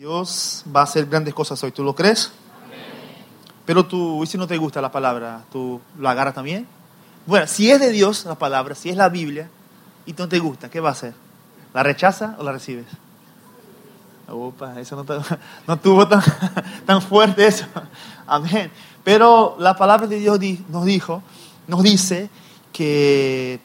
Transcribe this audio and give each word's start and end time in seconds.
Dios 0.00 0.64
va 0.74 0.80
a 0.80 0.84
hacer 0.84 1.04
grandes 1.04 1.34
cosas 1.34 1.62
hoy, 1.62 1.72
¿tú 1.72 1.84
lo 1.84 1.94
crees? 1.94 2.32
Pero 3.66 3.84
tú, 3.84 4.24
y 4.24 4.26
si 4.26 4.38
no 4.38 4.46
te 4.46 4.56
gusta 4.56 4.80
la 4.80 4.90
palabra, 4.90 5.44
¿tú 5.52 5.78
lo 5.98 6.08
agarras 6.08 6.32
también? 6.32 6.66
Bueno, 7.26 7.46
si 7.46 7.70
es 7.70 7.78
de 7.78 7.90
Dios 7.90 8.24
la 8.24 8.34
palabra, 8.34 8.74
si 8.74 8.88
es 8.88 8.96
la 8.96 9.10
Biblia, 9.10 9.50
y 10.06 10.14
no 10.14 10.26
te 10.26 10.38
gusta, 10.38 10.70
¿qué 10.70 10.80
va 10.80 10.88
a 10.88 10.92
hacer? 10.92 11.12
¿La 11.74 11.82
rechaza 11.82 12.34
o 12.38 12.42
la 12.42 12.52
recibes? 12.52 12.86
Opa, 14.26 14.80
eso 14.80 14.96
no, 14.96 15.04
no 15.66 15.78
tuvo 15.78 16.08
tan, 16.08 16.22
tan 16.86 17.02
fuerte 17.02 17.46
eso. 17.46 17.66
Amén. 18.26 18.70
Pero 19.04 19.56
la 19.58 19.76
palabra 19.76 20.06
de 20.06 20.18
Dios 20.18 20.40
nos 20.70 20.86
dijo, 20.86 21.22
nos 21.66 21.82
dice 21.82 22.30
que 22.72 23.60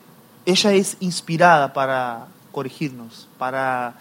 ella 0.45 0.73
es 0.73 0.97
inspirada 0.99 1.71
para 1.71 2.27
corregirnos, 2.51 3.29
para 3.37 3.95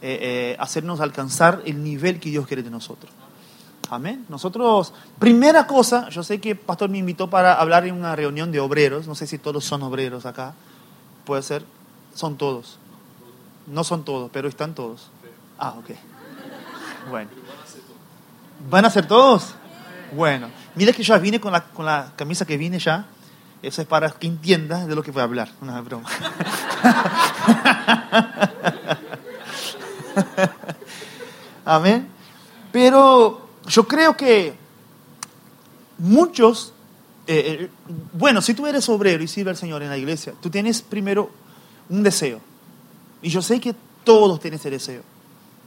eh, 0.00 0.18
eh, 0.20 0.56
hacernos 0.60 1.00
alcanzar 1.00 1.62
el 1.64 1.82
nivel 1.82 2.20
que 2.20 2.30
Dios 2.30 2.46
quiere 2.46 2.62
de 2.62 2.70
nosotros. 2.70 3.12
Amén. 3.90 4.26
Nosotros, 4.28 4.92
primera 5.18 5.66
cosa, 5.66 6.08
yo 6.10 6.22
sé 6.22 6.40
que 6.40 6.50
el 6.50 6.58
pastor 6.58 6.90
me 6.90 6.98
invitó 6.98 7.30
para 7.30 7.54
hablar 7.54 7.86
en 7.86 7.94
una 7.94 8.14
reunión 8.14 8.52
de 8.52 8.60
obreros, 8.60 9.06
no 9.06 9.14
sé 9.14 9.26
si 9.26 9.38
todos 9.38 9.64
son 9.64 9.82
obreros 9.82 10.26
acá, 10.26 10.54
puede 11.24 11.42
ser, 11.42 11.64
son 12.14 12.36
todos. 12.36 12.78
No 13.66 13.84
son 13.84 14.04
todos, 14.04 14.30
pero 14.32 14.48
están 14.48 14.74
todos. 14.74 15.10
Ah, 15.58 15.74
ok. 15.78 15.90
Bueno. 17.10 17.30
¿Van 18.70 18.84
a 18.84 18.90
ser 18.90 19.06
todos? 19.06 19.54
Bueno. 20.14 20.48
Mira 20.74 20.92
que 20.92 21.02
ya 21.02 21.18
vine 21.18 21.40
con 21.40 21.52
la, 21.52 21.64
con 21.64 21.84
la 21.84 22.12
camisa 22.14 22.46
que 22.46 22.56
vine 22.56 22.78
ya. 22.78 23.06
Eso 23.62 23.82
es 23.82 23.88
para 23.88 24.10
que 24.10 24.26
entiendas 24.26 24.86
de 24.86 24.94
lo 24.94 25.02
que 25.02 25.10
voy 25.10 25.20
a 25.20 25.24
hablar. 25.24 25.48
Una 25.60 25.80
broma. 25.80 26.08
Amén. 31.64 32.08
Pero 32.72 33.48
yo 33.66 33.86
creo 33.86 34.16
que 34.16 34.54
muchos, 35.98 36.72
eh, 37.26 37.58
eh, 37.60 37.70
bueno, 38.12 38.40
si 38.40 38.54
tú 38.54 38.66
eres 38.66 38.88
obrero 38.88 39.22
y 39.22 39.28
sirve 39.28 39.50
al 39.50 39.56
Señor 39.56 39.82
en 39.82 39.90
la 39.90 39.98
iglesia, 39.98 40.34
tú 40.40 40.50
tienes 40.50 40.82
primero 40.82 41.30
un 41.88 42.02
deseo. 42.02 42.40
Y 43.22 43.30
yo 43.30 43.42
sé 43.42 43.60
que 43.60 43.74
todos 44.04 44.40
tienen 44.40 44.58
ese 44.58 44.70
deseo 44.70 45.02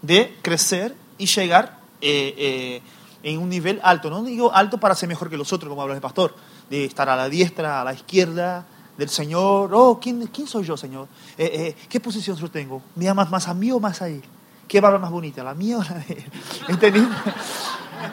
de 0.02 0.36
crecer 0.42 0.96
y 1.18 1.26
llegar 1.28 1.80
eh, 2.02 2.82
en 3.22 3.40
un 3.40 3.50
nivel 3.50 3.80
alto. 3.84 4.10
No 4.10 4.24
digo 4.24 4.54
alto 4.54 4.80
para 4.80 4.96
ser 4.96 5.10
mejor 5.10 5.30
que 5.30 5.38
los 5.38 5.52
otros, 5.54 5.70
como 5.70 5.82
habla 5.82 5.96
el 5.96 6.02
pastor, 6.02 6.34
de 6.70 6.86
estar 6.86 7.10
a 7.10 7.16
la 7.16 7.30
diestra, 7.30 7.82
a 7.82 7.84
la 7.84 7.94
izquierda 7.94 8.66
del 8.98 9.10
Señor. 9.10 9.70
Oh, 9.74 10.00
¿quién, 10.02 10.26
quién 10.28 10.48
soy 10.48 10.66
yo, 10.66 10.78
Señor? 10.78 11.08
¿Qué 11.38 12.00
posición 12.02 12.38
yo 12.38 12.50
tengo? 12.50 12.82
¿Me 12.96 13.08
amas 13.08 13.30
más 13.30 13.48
a 13.48 13.54
mí 13.54 13.72
o 13.72 13.80
más 13.80 14.02
a 14.02 14.10
Él? 14.10 14.24
¿Qué 14.72 14.80
barba 14.80 15.00
más 15.00 15.12
bonita, 15.12 15.44
la 15.44 15.54
mía 15.54 15.80
o 15.80 15.84
la 15.84 15.96
de 15.96 16.14
él? 16.14 16.24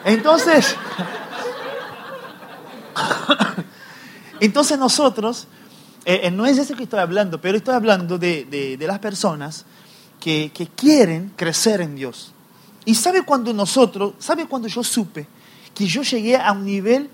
Entonces, 0.03 0.75
entonces 4.41 4.77
nosotros, 4.77 5.47
eh, 6.03 6.19
eh, 6.23 6.31
no 6.31 6.45
es 6.45 6.57
eso 6.57 6.75
que 6.75 6.83
estoy 6.83 6.99
hablando, 6.99 7.39
pero 7.39 7.57
estoy 7.57 7.75
hablando 7.75 8.17
de, 8.17 8.77
las 8.81 8.99
personas 8.99 9.65
que, 10.19 10.51
quieren 10.75 11.31
crecer 11.37 11.79
en 11.79 11.95
Dios. 11.95 12.33
Y 12.83 12.93
sabe 12.93 13.23
cuando 13.23 13.53
nosotros, 13.53 14.15
sabe 14.19 14.45
cuando 14.45 14.67
yo 14.67 14.83
supe 14.83 15.27
que 15.73 15.87
yo 15.87 16.01
llegué 16.01 16.35
a 16.35 16.51
un 16.51 16.65
nivel, 16.65 17.09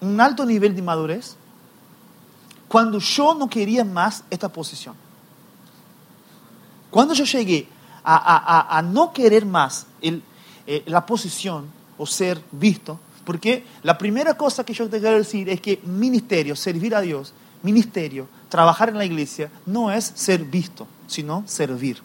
un 0.00 0.20
alto 0.20 0.44
nivel 0.44 0.74
de 0.74 0.82
madurez, 0.82 1.36
cuando 2.66 2.98
yo 2.98 3.34
no 3.34 3.48
quería 3.48 3.84
más 3.84 4.24
esta 4.30 4.48
posición. 4.48 4.96
Cuando 6.90 7.14
yo 7.14 7.22
llegué 7.22 7.68
a, 8.04 8.82
no 8.84 9.12
querer 9.12 9.44
más 9.46 9.86
el, 10.00 10.22
eh, 10.66 10.82
la 10.86 11.04
posición 11.06 11.66
o 11.98 12.06
ser 12.06 12.42
visto, 12.52 12.98
porque 13.24 13.64
la 13.82 13.98
primera 13.98 14.34
cosa 14.34 14.64
que 14.64 14.72
yo 14.72 14.88
te 14.88 15.00
quiero 15.00 15.18
decir 15.18 15.48
es 15.48 15.60
que 15.60 15.80
ministerio, 15.84 16.56
servir 16.56 16.94
a 16.94 17.00
Dios, 17.00 17.32
ministerio, 17.62 18.28
trabajar 18.48 18.88
en 18.88 18.98
la 18.98 19.04
iglesia, 19.04 19.50
no 19.66 19.90
es 19.90 20.12
ser 20.14 20.44
visto, 20.44 20.86
sino 21.06 21.44
servir. 21.46 22.02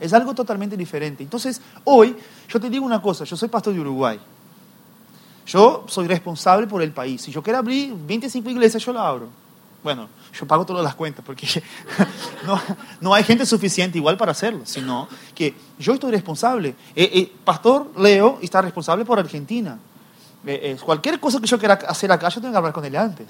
Es 0.00 0.12
algo 0.12 0.34
totalmente 0.34 0.76
diferente. 0.76 1.22
Entonces, 1.22 1.60
hoy 1.84 2.16
yo 2.48 2.60
te 2.60 2.68
digo 2.68 2.84
una 2.84 3.00
cosa, 3.00 3.24
yo 3.24 3.36
soy 3.36 3.48
pastor 3.48 3.74
de 3.74 3.80
Uruguay. 3.80 4.20
Yo 5.46 5.84
soy 5.88 6.08
responsable 6.08 6.66
por 6.66 6.82
el 6.82 6.92
país. 6.92 7.22
Si 7.22 7.30
yo 7.30 7.42
quiero 7.42 7.60
abrir 7.60 7.94
25 7.94 8.50
iglesias, 8.50 8.84
yo 8.84 8.92
lo 8.92 9.00
abro. 9.00 9.28
Bueno, 9.86 10.08
yo 10.32 10.46
pago 10.46 10.66
todas 10.66 10.82
las 10.82 10.96
cuentas 10.96 11.24
porque 11.24 11.46
no, 12.44 12.60
no, 13.00 13.14
hay 13.14 13.22
gente 13.22 13.46
suficiente 13.46 13.98
igual 13.98 14.16
para 14.16 14.32
hacerlo, 14.32 14.62
sino 14.64 15.06
que 15.32 15.54
yo 15.78 15.94
estoy 15.94 16.10
responsable. 16.10 16.70
Eh, 16.96 17.08
eh, 17.14 17.32
Pastor 17.44 17.92
Leo 17.96 18.40
está 18.42 18.60
responsable 18.60 19.04
por 19.04 19.20
Argentina. 19.20 19.78
Eh, 20.44 20.76
cualquier 20.84 21.20
cosa 21.20 21.38
que 21.40 21.46
yo 21.46 21.56
quiera 21.56 21.74
hacer 21.74 22.10
acá, 22.10 22.28
yo 22.30 22.40
tengo 22.40 22.50
que 22.50 22.58
hablar 22.58 22.72
con 22.72 22.84
él 22.84 22.96
antes. 22.96 23.28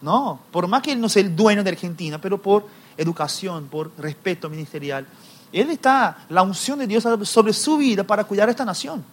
No, 0.00 0.38
por 0.52 0.68
más 0.68 0.80
que 0.80 0.92
él 0.92 1.00
no 1.00 1.08
sea 1.08 1.22
el 1.22 1.34
dueño 1.34 1.64
de 1.64 1.70
Argentina, 1.70 2.20
pero 2.20 2.40
por 2.40 2.68
educación, 2.96 3.66
por 3.66 3.90
respeto 3.98 4.48
ministerial, 4.48 5.08
él 5.52 5.70
está, 5.70 6.18
la 6.28 6.42
unción 6.42 6.78
de 6.78 6.86
Dios 6.86 7.04
sobre 7.24 7.52
su 7.52 7.78
vida 7.78 8.04
para 8.04 8.22
cuidar 8.22 8.46
a 8.46 8.52
esta 8.52 8.64
nación. 8.64 9.04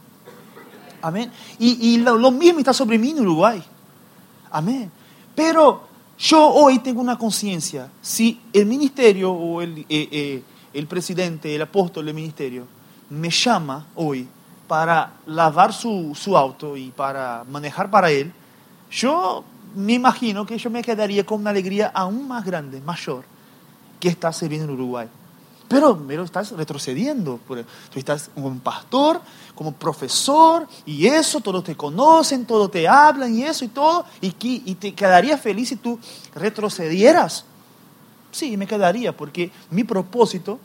Amén. 1.02 1.32
Y, 1.58 1.96
y 1.96 1.98
lo, 1.98 2.18
lo 2.18 2.30
mismo 2.30 2.60
está 2.60 2.72
sobre 2.72 3.00
mí 3.00 3.10
en 3.10 3.22
Uruguay. 3.22 3.64
Amén. 4.52 4.92
Pero 5.34 5.87
yo 6.18 6.50
hoy 6.50 6.80
tengo 6.80 7.00
una 7.00 7.18
conciencia, 7.18 7.90
si 8.02 8.40
el 8.52 8.66
ministerio 8.66 9.32
o 9.32 9.62
el, 9.62 9.80
eh, 9.80 9.86
eh, 9.90 10.44
el, 10.74 10.88
presidente, 10.88 11.54
el 11.54 11.62
apóstol 11.62 12.06
del 12.06 12.16
ministerio, 12.16 12.66
me 13.10 13.30
llama 13.30 13.86
hoy 13.96 14.28
para 14.68 15.14
lavar 15.28 15.72
su, 15.74 16.14
su, 16.16 16.36
auto 16.36 16.76
y 16.76 16.90
para 16.90 17.44
manejar 17.50 17.90
para 17.92 18.10
él, 18.10 18.32
yo 18.90 19.44
me 19.76 19.94
imagino 19.94 20.46
que 20.46 20.58
yo 20.58 20.70
me 20.70 20.82
quedaría 20.82 21.26
con 21.26 21.42
una 21.42 21.52
alegría 21.52 21.92
aún 21.94 22.28
más 22.28 22.44
grande, 22.44 22.82
mayor, 22.82 23.24
que 24.00 24.10
está 24.10 24.34
serviendo 24.34 24.66
en 24.66 24.72
Uruguay. 24.72 25.08
Pero, 25.68 26.02
pero 26.08 26.24
estás 26.24 26.52
retrocediendo. 26.52 27.40
Tú 27.48 28.00
estás 28.00 28.30
como 28.34 28.58
pastor, 28.60 29.22
como 29.54 29.74
profesor, 29.74 30.68
y 30.86 31.08
eso, 31.08 31.42
todos 31.42 31.64
te 31.64 31.76
conocen, 31.76 32.46
todos 32.46 32.72
te 32.72 32.88
hablan, 32.88 33.36
y 33.36 33.44
eso 33.44 33.66
y 33.66 33.70
todo, 33.70 34.06
y, 34.22 34.34
y 34.40 34.76
te 34.76 34.94
quedaría 34.94 35.38
feliz 35.38 35.70
si 35.70 35.76
tú 35.76 36.00
retrocedieras. 36.36 37.44
Sí, 38.32 38.56
me 38.56 38.68
quedaría, 38.68 39.16
porque 39.16 39.52
mi 39.70 39.84
propósito 39.84 40.60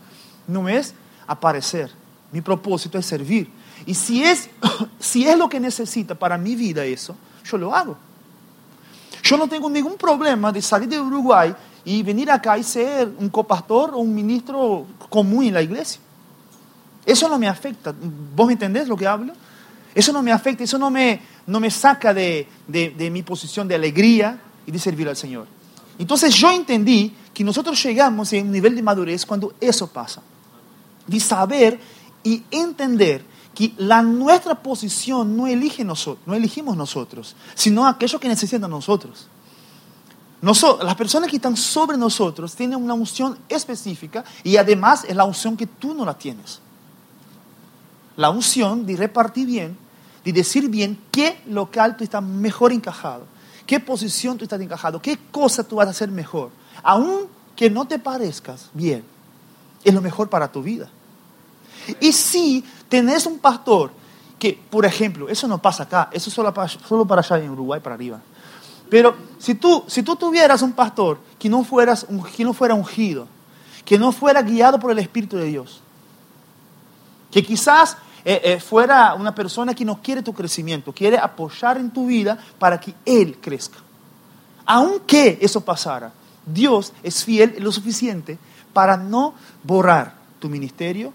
no 0.47 0.69
es 0.69 0.95
aparecer, 1.27 1.91
mi 2.31 2.41
propósito 2.41 2.99
es 2.99 3.07
servir. 3.07 3.51
Y 3.87 3.95
si 3.95 4.23
es, 4.23 4.51
si 5.01 5.27
es 5.27 5.37
lo 5.37 5.49
que 5.49 5.59
necesita 5.59 6.15
para 6.15 6.39
mi 6.39 6.55
vida 6.55 6.85
eso, 6.85 7.17
yo 7.45 7.59
lo 7.59 7.75
hago. 7.75 7.97
Yo 9.23 9.37
no 9.37 9.49
tengo 9.49 9.71
ningún 9.71 9.97
problema 9.97 10.53
de 10.53 10.61
salir 10.61 10.89
de 10.89 11.01
Uruguay 11.01 11.55
y 11.85 12.03
venir 12.03 12.31
acá 12.31 12.57
y 12.59 12.63
ser 12.63 13.11
un 13.19 13.29
copastor 13.29 13.95
o 13.95 13.99
un 13.99 14.15
ministro 14.15 14.87
común 15.09 15.45
en 15.45 15.55
la 15.55 15.63
iglesia. 15.63 16.01
Eso 17.05 17.29
no 17.29 17.39
me 17.39 17.49
afecta. 17.49 17.95
¿Vos 18.35 18.47
me 18.47 18.53
entendés 18.53 18.87
lo 18.87 18.97
que 18.97 19.07
hablo? 19.07 19.33
Eso 19.95 20.13
no 20.13 20.23
me 20.23 20.33
afecta, 20.33 20.65
eso 20.65 20.79
no 20.79 20.91
me, 20.91 21.21
no 21.47 21.61
me 21.61 21.71
saca 21.71 22.15
de, 22.15 22.47
de, 22.67 23.11
mi 23.11 23.23
posición 23.23 23.69
de 23.69 23.75
alegría 23.75 24.41
y 24.67 24.71
de 24.71 24.79
servir 24.79 25.09
al 25.09 25.17
Señor. 25.17 25.47
Entonces 25.99 26.35
yo 26.35 26.51
entendí 26.51 27.13
que 27.35 27.45
nosotros 27.45 27.83
llegamos 27.83 28.33
a 28.33 28.37
un 28.37 28.51
nivel 28.51 28.75
de 28.75 28.83
madurez 28.83 29.27
cuando 29.27 29.53
eso 29.61 29.89
pasa. 29.89 30.23
De 31.07 31.21
saber 31.21 31.79
y 32.23 32.43
entender 32.51 33.25
que 33.55 33.73
la 33.77 34.03
nuestra 34.03 34.55
posición 34.63 35.37
no 35.37 35.47
elige 35.47 35.85
nosotros, 35.85 36.27
no 36.27 36.35
elegimos 36.35 36.77
nosotros, 36.77 37.37
sino 37.55 37.87
aquello 37.87 38.19
que 38.19 38.29
necesitan 38.29 38.71
nosotros 38.71 39.27
las 40.43 40.97
personas 40.97 41.31
que 41.31 41.37
están 41.37 41.57
sobre 41.57 41.97
nosotros 41.97 42.57
tienen 42.57 42.83
una 42.83 42.95
unción 42.95 43.39
específica 43.49 44.25
y 44.43 44.57
además 44.57 45.05
es 45.07 45.15
la 45.15 45.25
unción 45.25 45.57
que 45.57 45.69
tú 45.69 45.95
no 45.95 46.05
la 46.05 46.15
tienes. 46.15 46.61
La 48.17 48.29
unción 48.29 48.85
de 48.85 48.97
repartir 48.97 49.47
bien, 49.47 49.79
de 50.25 50.33
decir 50.33 50.69
bien 50.69 50.99
qué 51.13 51.41
local 51.47 51.97
tú 51.97 52.03
estás 52.03 52.23
mejor 52.25 52.73
encajado, 52.73 53.25
qué 53.67 53.79
posición 53.79 54.37
tú 54.37 54.45
estás 54.45 54.61
encajado, 54.61 55.01
qué 55.01 55.17
cosa 55.31 55.63
tú 55.63 55.77
vas 55.77 55.87
a 55.87 55.91
hacer 55.91 56.11
mejor. 56.11 56.51
Aun 56.83 57.29
que 57.55 57.71
no 57.71 57.87
te 57.87 58.01
parezcas 58.01 58.69
bien, 58.75 59.05
es 59.85 59.95
lo 59.95 60.03
mejor 60.03 60.29
para 60.29 60.51
tu 60.51 60.61
vida. 60.61 60.91
Y 62.01 62.13
si 62.13 62.65
tenés 62.89 63.27
un 63.27 63.39
pastor 63.39 63.93
que, 64.41 64.61
por 64.71 64.85
ejemplo, 64.85 65.29
eso 65.29 65.47
no 65.47 65.63
pasa 65.63 65.85
acá, 65.85 66.11
eso 66.11 66.33
solo 66.33 66.53
para, 66.53 66.67
solo 66.67 67.07
para 67.07 67.21
allá 67.21 67.39
en 67.39 67.51
Uruguay, 67.51 67.81
para 67.81 67.95
arriba 67.95 68.21
pero 68.93 69.17
si 69.39 69.55
tú, 69.55 69.85
si 69.87 70.03
tú 70.03 70.17
tuvieras 70.17 70.61
un 70.61 70.73
pastor 70.73 71.19
que 71.39 71.49
no, 71.49 71.65
fueras, 71.65 72.07
que 72.37 72.45
no 72.45 72.53
fuera 72.53 72.75
ungido, 72.75 73.27
que 73.87 73.99
no 73.99 74.13
fuera 74.13 74.43
guiado 74.43 74.79
por 74.79 74.91
el 74.91 74.99
Espíritu 74.99 75.39
de 75.39 75.47
Dios, 75.47 75.81
que 77.31 77.43
quizás 77.43 77.97
eh, 78.23 78.43
eh, 78.45 78.61
fuera 78.61 79.15
una 79.15 79.35
persona 79.35 79.73
que 79.73 79.87
no 79.87 80.03
quiere 80.03 80.21
tu 80.21 80.35
crecimiento, 80.35 80.93
quiere 80.93 81.17
apoyar 81.17 81.79
en 81.79 81.91
tu 81.91 82.05
vida 82.05 82.37
para 82.59 82.79
que 82.79 82.93
Él 83.07 83.39
crezca. 83.41 83.79
Aunque 84.67 85.39
eso 85.41 85.63
pasara, 85.63 86.13
Dios 86.45 86.93
es 87.03 87.25
fiel 87.25 87.57
lo 87.61 87.73
suficiente 87.73 88.39
para 88.75 88.99
no 88.99 89.33
borrar 89.65 90.17
tu 90.39 90.51
ministerio 90.51 91.15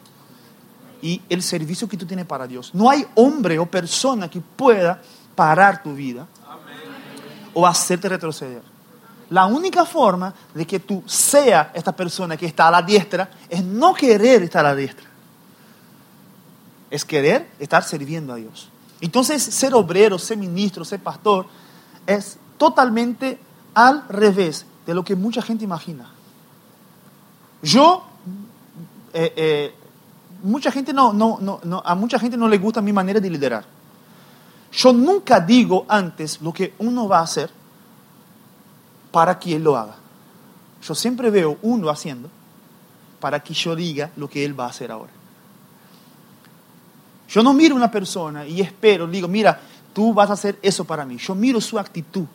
y 1.00 1.22
el 1.30 1.44
servicio 1.44 1.88
que 1.88 1.96
tú 1.98 2.08
tienes 2.08 2.26
para 2.26 2.48
Dios. 2.48 2.72
No 2.74 2.90
hay 2.90 3.06
hombre 3.14 3.60
o 3.60 3.68
persona 3.68 4.32
que 4.32 4.42
pueda 4.42 5.00
parar 5.36 5.84
tu 5.84 5.94
vida 5.94 6.28
o 7.58 7.66
hacerte 7.66 8.08
retroceder. 8.08 8.62
La 9.32 9.48
única 9.48 9.84
forma 9.84 10.32
de 10.54 10.68
que 10.68 10.80
tú 10.80 11.02
seas 11.08 11.70
esta 11.74 11.92
persona 11.92 12.38
que 12.38 12.46
está 12.46 12.68
a 12.68 12.72
la 12.72 12.84
diestra 12.84 13.32
es 13.50 13.64
no 13.64 13.96
querer 13.96 14.44
estar 14.44 14.64
a 14.64 14.70
la 14.70 14.76
diestra. 14.76 15.08
Es 16.92 17.04
querer 17.04 17.50
estar 17.58 17.84
sirviendo 17.84 18.32
a 18.32 18.36
Dios. 18.36 18.70
Entonces, 19.02 19.42
ser 19.42 19.74
obrero, 19.74 20.20
ser 20.20 20.38
ministro, 20.38 20.86
ser 20.86 21.00
pastor, 21.00 21.48
es 22.06 22.38
totalmente 22.60 23.40
al 23.74 24.08
revés 24.08 24.68
de 24.86 24.94
lo 24.94 25.04
que 25.04 25.16
mucha 25.16 25.42
gente 25.42 25.64
imagina. 25.64 26.12
Yo, 27.64 28.04
eh, 29.14 29.34
eh, 29.36 29.76
mucha 30.44 30.72
gente 30.72 30.94
no, 30.94 31.12
no, 31.12 31.40
no, 31.42 31.82
a 31.84 31.96
mucha 31.96 32.20
gente 32.20 32.38
no 32.38 32.48
le 32.48 32.60
gusta 32.60 32.84
mi 32.84 32.94
manera 32.94 33.20
de 33.20 33.32
liderar. 33.32 33.77
Yo 34.72 34.94
nunca 34.94 35.40
digo 35.40 35.86
antes 35.88 36.42
lo 36.42 36.54
que 36.54 36.74
uno 36.80 37.08
va 37.08 37.20
a 37.20 37.24
hacer 37.24 37.50
para 39.12 39.40
que 39.40 39.56
él 39.56 39.64
lo 39.64 39.78
haga. 39.78 39.96
Yo 40.82 40.94
siempre 40.94 41.30
veo 41.30 41.58
uno 41.62 41.90
haciendo 41.90 42.30
para 43.20 43.40
que 43.42 43.54
yo 43.54 43.76
diga 43.76 44.12
lo 44.16 44.30
que 44.30 44.46
él 44.46 44.60
va 44.60 44.66
a 44.66 44.70
hacer 44.70 44.92
ahora. 44.92 45.12
Yo 47.30 47.44
no 47.44 47.54
miro 47.54 47.76
a 47.76 47.78
una 47.78 47.92
persona 47.92 48.46
y 48.46 48.62
espero, 48.62 49.08
digo, 49.08 49.28
mira, 49.28 49.60
tú 49.94 50.14
vas 50.14 50.30
a 50.30 50.34
hacer 50.34 50.60
eso 50.62 50.86
para 50.86 51.06
mí. 51.06 51.18
Yo 51.18 51.36
miro 51.36 51.60
su 51.60 51.78
actitud. 51.78 52.26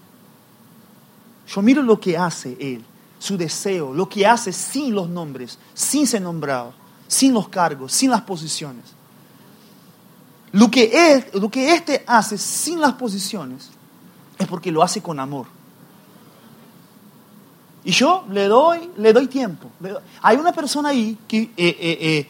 Yo 1.46 1.62
miro 1.62 1.82
lo 1.82 1.98
que 1.98 2.16
hace 2.16 2.56
él, 2.60 2.84
su 3.18 3.36
deseo, 3.36 3.92
lo 3.92 4.08
que 4.08 4.26
hace 4.26 4.52
sin 4.52 4.94
los 4.94 5.08
nombres, 5.08 5.58
sin 5.74 6.06
ser 6.06 6.22
nombrado, 6.22 6.72
sin 7.06 7.32
los 7.32 7.48
cargos, 7.48 7.92
sin 7.92 8.10
las 8.10 8.22
posiciones. 8.22 8.84
Lo 10.52 10.70
que, 10.70 10.90
es, 10.92 11.34
lo 11.34 11.50
que 11.50 11.74
éste 11.74 12.04
hace 12.06 12.36
sin 12.36 12.80
las 12.80 12.92
posiciones 12.92 13.70
es 14.38 14.46
porque 14.46 14.70
lo 14.70 14.82
hace 14.82 15.00
con 15.00 15.18
amor. 15.18 15.46
Y 17.84 17.92
yo 17.92 18.24
le 18.30 18.46
doy, 18.46 18.90
le 18.96 19.12
doy 19.12 19.26
tiempo. 19.26 19.70
Hay 20.20 20.36
una 20.36 20.52
persona 20.52 20.90
ahí 20.90 21.18
que 21.26 21.38
eh, 21.38 21.52
eh, 21.56 21.76
eh, 22.00 22.28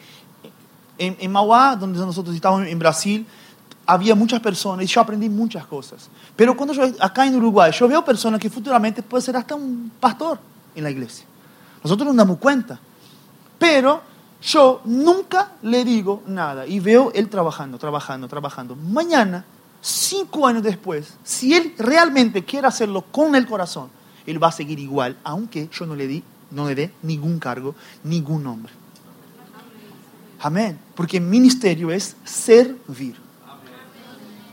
en, 0.97 1.17
en 1.19 1.31
Mauá, 1.31 1.75
donde 1.75 1.99
nosotros 1.99 2.33
estábamos 2.33 2.65
en 2.67 2.79
Brasil, 2.79 3.25
había 3.85 4.15
muchas 4.15 4.39
personas 4.39 4.85
y 4.85 4.87
yo 4.87 5.01
aprendí 5.01 5.29
muchas 5.29 5.65
cosas. 5.65 6.09
Pero 6.35 6.55
cuando 6.55 6.73
yo 6.73 6.83
acá 6.99 7.27
en 7.27 7.35
Uruguay, 7.35 7.71
yo 7.77 7.87
veo 7.87 8.03
personas 8.03 8.39
que 8.39 8.49
futuramente 8.49 9.03
puede 9.03 9.21
ser 9.21 9.35
hasta 9.35 9.55
un 9.55 9.91
pastor 9.99 10.39
en 10.73 10.83
la 10.83 10.89
iglesia. 10.89 11.25
Nosotros 11.83 12.07
nos 12.07 12.15
damos 12.15 12.37
cuenta. 12.37 12.79
Pero 13.59 14.01
yo 14.43 14.81
nunca 14.83 15.53
le 15.61 15.85
digo 15.85 16.21
nada 16.27 16.67
y 16.67 16.79
veo 16.79 17.11
él 17.13 17.29
trabajando, 17.29 17.77
trabajando, 17.77 18.27
trabajando. 18.27 18.75
Mañana, 18.75 19.45
cinco 19.81 20.45
años 20.45 20.63
después, 20.63 21.13
si 21.23 21.53
él 21.53 21.73
realmente 21.77 22.43
quiere 22.43 22.67
hacerlo 22.67 23.03
con 23.03 23.35
el 23.35 23.47
corazón, 23.47 23.89
él 24.25 24.41
va 24.43 24.49
a 24.49 24.51
seguir 24.51 24.79
igual, 24.79 25.17
aunque 25.23 25.69
yo 25.71 25.85
no 25.85 25.95
le, 25.95 26.07
di, 26.07 26.23
no 26.51 26.67
le 26.67 26.75
dé 26.75 26.93
ningún 27.03 27.39
cargo, 27.39 27.73
ningún 28.03 28.43
nombre. 28.43 28.73
Amén. 30.41 30.77
Porque 30.93 31.17
el 31.17 31.23
ministerio 31.23 31.89
es 31.89 32.17
servir. 32.25 33.15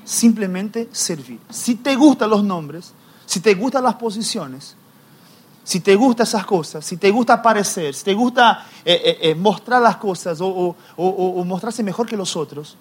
Simplemente 0.05 0.89
servir. 0.93 1.41
Si 1.51 1.75
te 1.75 1.97
gustan 1.97 2.31
los 2.31 2.45
nombres, 2.45 2.93
si 3.27 3.41
te 3.41 3.55
gustan 3.55 3.83
las 3.83 3.97
posiciones, 3.97 4.77
si 5.63 5.81
te 5.81 5.95
gustan 5.95 6.27
esas 6.27 6.45
cosas, 6.45 6.85
si 6.85 6.97
te 6.97 7.11
gusta 7.11 7.35
aparecer, 7.35 7.95
si 7.95 8.05
te 8.05 8.15
gusta 8.15 8.67
eh, 8.85 9.01
eh, 9.05 9.19
eh, 9.31 9.35
mostrar 9.35 9.81
las 9.83 9.97
cosas 9.97 10.39
o, 10.41 10.75
mostrarse 11.45 11.83
mejor 11.83 12.07
que 12.07 12.17
los 12.17 12.37
otros, 12.37 12.77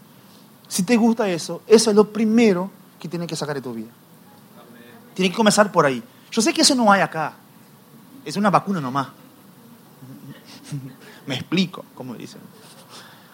si 0.68 0.84
te 0.84 0.96
gusta 0.96 1.28
eso, 1.30 1.62
eso 1.68 1.90
es 1.90 1.96
lo 1.96 2.12
primero 2.12 2.72
que 3.00 3.08
tienes 3.08 3.28
que 3.28 3.36
sacar 3.36 3.56
de 3.56 3.62
tu 3.62 3.74
vida. 3.74 3.90
Tiene 5.14 5.32
que 5.32 5.36
comenzar 5.36 5.72
por 5.72 5.86
ahí. 5.86 6.02
Yo 6.32 6.42
sé 6.42 6.54
que 6.54 6.62
eso 6.62 6.76
no 6.76 6.92
hay 6.92 7.02
acá. 7.02 7.34
Es 8.24 8.38
una 8.38 8.50
vacuna 8.50 8.80
nomás. 8.80 9.08
Me 11.26 11.36
explico, 11.36 11.84
como 11.96 12.14
dicen. 12.14 12.42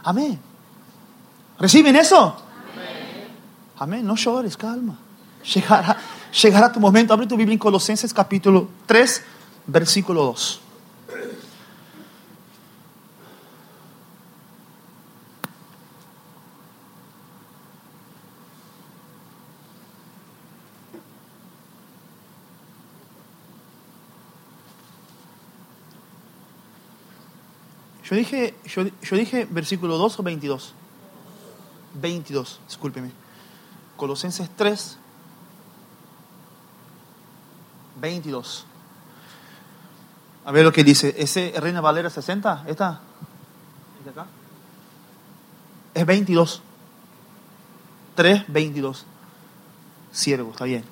Amén. 0.03 0.39
¿Reciben 1.59 1.95
eso? 1.95 2.35
Amén. 3.77 4.05
No 4.05 4.15
llores, 4.15 4.55
calma. 4.57 4.97
Llegará, 5.53 5.97
llegará 6.41 6.71
tu 6.71 6.79
momento. 6.79 7.13
Abre 7.13 7.27
tu 7.27 7.35
Biblia 7.35 7.53
en 7.53 7.59
Colosenses 7.59 8.13
capítulo 8.13 8.69
3, 8.85 9.23
versículo 9.67 10.23
2. 10.23 10.61
Yo 28.03 28.15
dije, 28.15 28.53
yo, 28.65 28.83
yo 28.83 29.17
dije 29.17 29.47
versículo 29.49 29.97
2 29.97 30.19
o 30.19 30.23
22. 30.23 30.73
22, 31.95 32.59
discúlpeme. 32.67 33.11
Colosenses 33.97 34.47
3, 34.55 34.97
22. 37.99 38.65
A 40.45 40.51
ver 40.51 40.63
lo 40.63 40.71
que 40.71 40.83
dice. 40.83 41.15
¿Ese 41.17 41.53
Reina 41.57 41.81
Valera 41.81 42.09
60? 42.09 42.65
¿Esta? 42.67 43.01
¿Es 44.01 44.11
acá? 44.11 44.27
Es 45.93 46.05
22. 46.05 46.61
3, 48.15 48.45
22. 48.47 49.05
Siervos, 50.11 50.51
está 50.51 50.65
bien. 50.65 50.85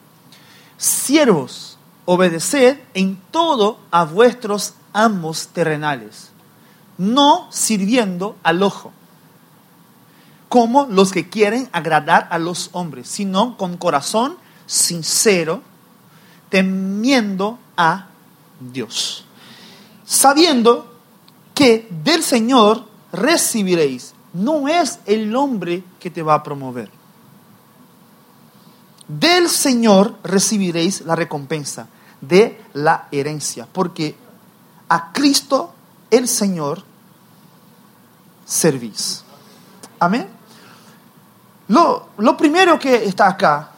Siervos, 0.77 1.77
obedeced 2.05 2.79
en 2.93 3.15
todo 3.31 3.79
a 3.91 4.03
vuestros 4.03 4.73
amos 4.91 5.47
terrenales 5.47 6.33
no 6.97 7.47
sirviendo 7.51 8.37
al 8.43 8.63
ojo, 8.63 8.91
como 10.49 10.85
los 10.85 11.11
que 11.11 11.29
quieren 11.29 11.69
agradar 11.71 12.27
a 12.29 12.37
los 12.37 12.69
hombres, 12.73 13.07
sino 13.07 13.57
con 13.57 13.77
corazón 13.77 14.37
sincero, 14.65 15.61
temiendo 16.49 17.57
a 17.75 18.07
Dios, 18.59 19.25
sabiendo 20.05 20.93
que 21.53 21.87
del 22.03 22.23
Señor 22.23 22.85
recibiréis, 23.11 24.13
no 24.33 24.67
es 24.67 24.99
el 25.05 25.35
hombre 25.35 25.83
que 25.99 26.09
te 26.09 26.23
va 26.23 26.35
a 26.35 26.43
promover. 26.43 26.89
Del 29.07 29.49
Señor 29.49 30.15
recibiréis 30.23 31.01
la 31.01 31.15
recompensa 31.15 31.87
de 32.21 32.59
la 32.73 33.07
herencia, 33.11 33.67
porque 33.71 34.15
a 34.89 35.11
Cristo 35.11 35.73
el 36.09 36.27
Señor 36.27 36.83
servís. 38.45 39.23
Amén. 39.99 40.27
Lo, 41.67 42.09
lo, 42.17 42.35
primero 42.35 42.77
que 42.77 43.05
está 43.05 43.27
acá 43.27 43.71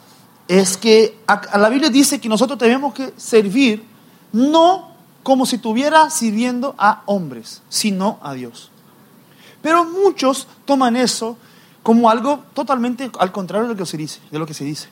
es 0.48 0.76
que 0.76 1.20
a, 1.26 1.58
la 1.58 1.68
Biblia 1.68 1.88
dice 1.88 2.20
que 2.20 2.28
nosotros 2.28 2.58
tenemos 2.58 2.92
que 2.92 3.14
servir 3.16 3.84
no 4.32 4.95
como 5.26 5.44
si 5.44 5.56
estuviera 5.56 6.08
sirviendo 6.08 6.76
a 6.78 7.02
hombres, 7.06 7.60
sino 7.68 8.20
a 8.22 8.32
Dios. 8.32 8.70
Pero 9.60 9.84
muchos 9.84 10.46
toman 10.64 10.94
eso 10.94 11.36
como 11.82 12.08
algo 12.08 12.44
totalmente 12.54 13.10
al 13.18 13.32
contrario 13.32 13.66
de 13.66 13.74
lo 13.74 14.46
que 14.46 14.54
se 14.54 14.64
dice. 14.64 14.88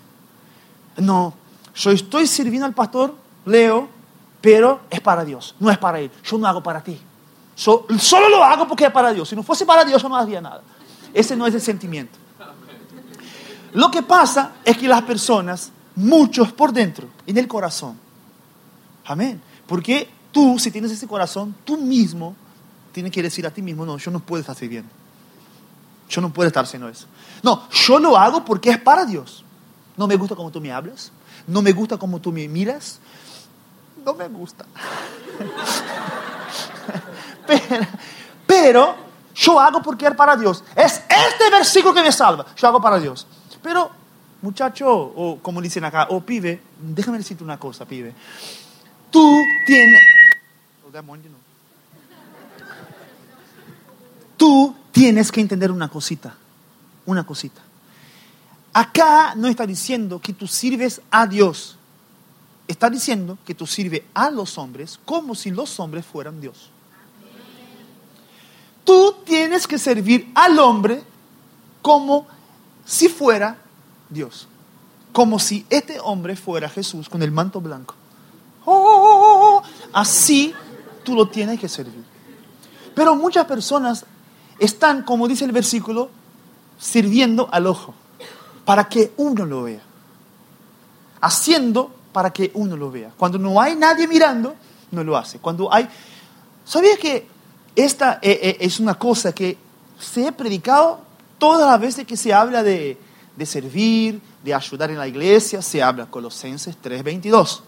No, 0.96 1.34
yo 1.76 1.92
estoy 1.92 2.26
sirviendo 2.26 2.66
al 2.66 2.74
pastor 2.74 3.14
Leo, 3.44 3.88
pero 4.40 4.80
es 4.90 5.00
para 5.00 5.24
Dios, 5.24 5.54
no 5.60 5.70
es 5.70 5.78
para 5.78 6.00
él. 6.00 6.10
Yo 6.24 6.36
no 6.36 6.48
hago 6.48 6.64
para 6.64 6.82
ti 6.82 7.00
solo 7.56 8.28
lo 8.28 8.42
hago 8.42 8.66
porque 8.66 8.86
es 8.86 8.90
para 8.90 9.12
Dios. 9.12 9.28
Si 9.28 9.36
no 9.36 9.42
fuese 9.42 9.64
para 9.64 9.84
Dios, 9.84 10.02
yo 10.02 10.08
no 10.08 10.16
haría 10.16 10.40
nada. 10.40 10.62
Ese 11.12 11.36
no 11.36 11.46
es 11.46 11.54
el 11.54 11.60
sentimiento. 11.60 12.18
Lo 13.72 13.90
que 13.90 14.02
pasa 14.02 14.54
es 14.64 14.76
que 14.76 14.88
las 14.88 15.02
personas, 15.02 15.70
muchos 15.94 16.52
por 16.52 16.72
dentro, 16.72 17.08
en 17.26 17.38
el 17.38 17.48
corazón, 17.48 17.98
amén. 19.04 19.40
Porque 19.66 20.08
tú, 20.34 20.58
si 20.58 20.70
tienes 20.70 20.90
ese 20.90 21.06
corazón, 21.06 21.54
tú 21.64 21.78
mismo 21.78 22.34
tienes 22.92 23.10
que 23.10 23.22
decir 23.22 23.46
a 23.46 23.50
ti 23.50 23.62
mismo, 23.62 23.86
no, 23.86 23.96
yo 23.96 24.10
no 24.10 24.20
puedo 24.20 24.40
estar 24.40 24.54
sirviendo. 24.54 24.90
Yo 26.08 26.20
no 26.20 26.30
puedo 26.30 26.46
estar 26.48 26.64
haciendo 26.64 26.88
eso. 26.88 27.06
No, 27.42 27.68
yo 27.70 27.98
lo 27.98 28.18
hago 28.18 28.44
porque 28.44 28.70
es 28.70 28.78
para 28.78 29.06
Dios. 29.06 29.42
No 29.96 30.06
me 30.06 30.16
gusta 30.16 30.36
como 30.36 30.50
tú 30.50 30.60
me 30.60 30.70
hablas. 30.70 31.10
No 31.46 31.62
me 31.62 31.72
gusta 31.72 31.96
como 31.96 32.20
tú 32.20 32.30
me 32.30 32.46
miras. 32.46 32.98
No 34.04 34.12
me 34.12 34.28
gusta. 34.28 34.66
Pero, 38.46 38.96
yo 39.34 39.58
hago 39.58 39.80
porque 39.82 40.06
es 40.06 40.14
para 40.14 40.36
Dios. 40.36 40.62
Es 40.76 41.02
este 41.08 41.50
versículo 41.50 41.94
que 41.94 42.02
me 42.02 42.12
salva. 42.12 42.44
Yo 42.56 42.68
hago 42.68 42.82
para 42.82 43.00
Dios. 43.00 43.26
Pero, 43.62 43.90
muchacho, 44.42 44.92
o 44.92 45.38
como 45.40 45.62
dicen 45.62 45.84
acá, 45.84 46.08
o 46.10 46.20
pibe, 46.20 46.60
déjame 46.78 47.18
decirte 47.18 47.42
una 47.42 47.58
cosa, 47.58 47.86
pibe. 47.86 48.14
Tú 49.10 49.40
tienes... 49.66 50.13
Tú 54.36 54.74
tienes 54.92 55.32
que 55.32 55.40
entender 55.40 55.70
una 55.70 55.88
cosita, 55.88 56.34
una 57.06 57.24
cosita. 57.24 57.60
Acá 58.72 59.34
no 59.36 59.48
está 59.48 59.66
diciendo 59.66 60.20
que 60.20 60.32
tú 60.32 60.46
sirves 60.46 61.00
a 61.10 61.26
Dios, 61.26 61.76
está 62.66 62.90
diciendo 62.90 63.38
que 63.44 63.54
tú 63.54 63.66
sirves 63.66 64.02
a 64.14 64.30
los 64.30 64.58
hombres 64.58 64.98
como 65.04 65.34
si 65.34 65.50
los 65.50 65.78
hombres 65.78 66.04
fueran 66.04 66.40
Dios. 66.40 66.70
Tú 68.84 69.16
tienes 69.24 69.66
que 69.66 69.78
servir 69.78 70.30
al 70.34 70.58
hombre 70.58 71.02
como 71.80 72.26
si 72.84 73.08
fuera 73.08 73.56
Dios, 74.10 74.48
como 75.12 75.38
si 75.38 75.64
este 75.70 75.98
hombre 76.00 76.36
fuera 76.36 76.68
Jesús 76.68 77.08
con 77.08 77.22
el 77.22 77.30
manto 77.30 77.60
blanco. 77.60 77.94
Oh, 78.66 79.62
así 79.92 80.54
tú 81.04 81.14
lo 81.14 81.28
tienes 81.28 81.60
que 81.60 81.68
servir. 81.68 82.04
Pero 82.94 83.14
muchas 83.14 83.44
personas 83.46 84.04
están, 84.58 85.02
como 85.02 85.28
dice 85.28 85.44
el 85.44 85.52
versículo, 85.52 86.10
sirviendo 86.78 87.48
al 87.52 87.66
ojo, 87.66 87.94
para 88.64 88.88
que 88.88 89.12
uno 89.16 89.44
lo 89.44 89.64
vea. 89.64 89.82
Haciendo 91.20 91.94
para 92.12 92.32
que 92.32 92.50
uno 92.54 92.76
lo 92.76 92.90
vea. 92.90 93.12
Cuando 93.16 93.38
no 93.38 93.60
hay 93.60 93.76
nadie 93.76 94.06
mirando, 94.06 94.54
no 94.90 95.04
lo 95.04 95.16
hace. 95.16 95.38
Cuando 95.38 95.72
hay... 95.72 95.88
¿Sabías 96.64 96.98
que 96.98 97.26
esta 97.76 98.20
eh, 98.22 98.38
eh, 98.42 98.56
es 98.60 98.80
una 98.80 98.94
cosa 98.94 99.32
que 99.32 99.58
se 99.98 100.26
ha 100.26 100.32
predicado 100.32 101.00
todas 101.38 101.68
las 101.68 101.80
veces 101.80 102.06
que 102.06 102.16
se 102.16 102.32
habla 102.32 102.62
de, 102.62 102.96
de 103.36 103.46
servir, 103.46 104.20
de 104.42 104.54
ayudar 104.54 104.90
en 104.90 104.98
la 104.98 105.08
iglesia, 105.08 105.60
se 105.60 105.82
habla 105.82 106.06
Colosenses 106.06 106.76
3:22. 106.82 107.60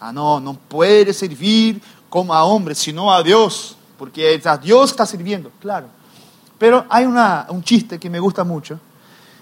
Ah, 0.00 0.12
no, 0.12 0.40
no 0.40 0.54
puede 0.54 1.12
servir 1.12 1.82
como 2.10 2.34
a 2.34 2.44
hombres, 2.44 2.78
sino 2.78 3.10
a 3.10 3.22
Dios, 3.22 3.76
porque 3.96 4.38
a 4.44 4.58
Dios 4.58 4.90
está 4.90 5.06
sirviendo, 5.06 5.50
claro. 5.60 5.86
Pero 6.58 6.84
hay 6.90 7.06
una, 7.06 7.46
un 7.48 7.62
chiste 7.62 7.98
que 7.98 8.10
me 8.10 8.20
gusta 8.20 8.44
mucho. 8.44 8.78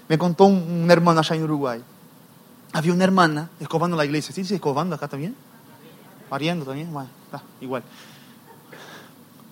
Me 0.09 0.17
contó 0.17 0.45
un, 0.45 0.89
hermano 0.89 1.19
allá 1.19 1.35
en 1.35 1.43
Uruguay. 1.43 1.83
Había 2.73 2.93
una 2.93 3.03
hermana 3.03 3.51
escobando 3.59 3.97
la 3.97 4.05
iglesia. 4.05 4.33
¿Sí 4.33 4.43
dice 4.43 4.55
escobando 4.55 4.95
acá 4.95 5.09
también? 5.09 5.35
Pariendo 6.29 6.65
también. 6.65 6.93
Bueno, 6.93 7.11
igual. 7.61 7.83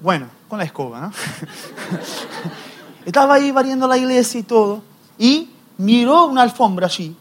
Bueno, 0.01 0.29
con 0.49 0.59
la 0.59 0.65
escoba, 0.65 1.01
¿no? 1.01 1.13
Estaba 3.05 3.35
ahí 3.35 3.51
variando 3.51 3.89
la 3.89 3.99
iglesia 3.99 4.39
y 4.39 4.43
todo. 4.43 4.83
Y 5.19 5.51
miró 5.79 6.27
una 6.27 6.43
alfombra 6.43 6.87
allí. 6.87 7.17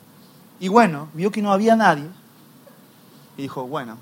Y 0.60 0.68
bueno, 0.68 1.08
vio 1.14 1.32
que 1.32 1.42
no 1.42 1.52
había 1.52 1.76
nadie. 1.76 2.08
Y 3.38 3.44
dijo, 3.44 3.64
bueno, 3.66 3.98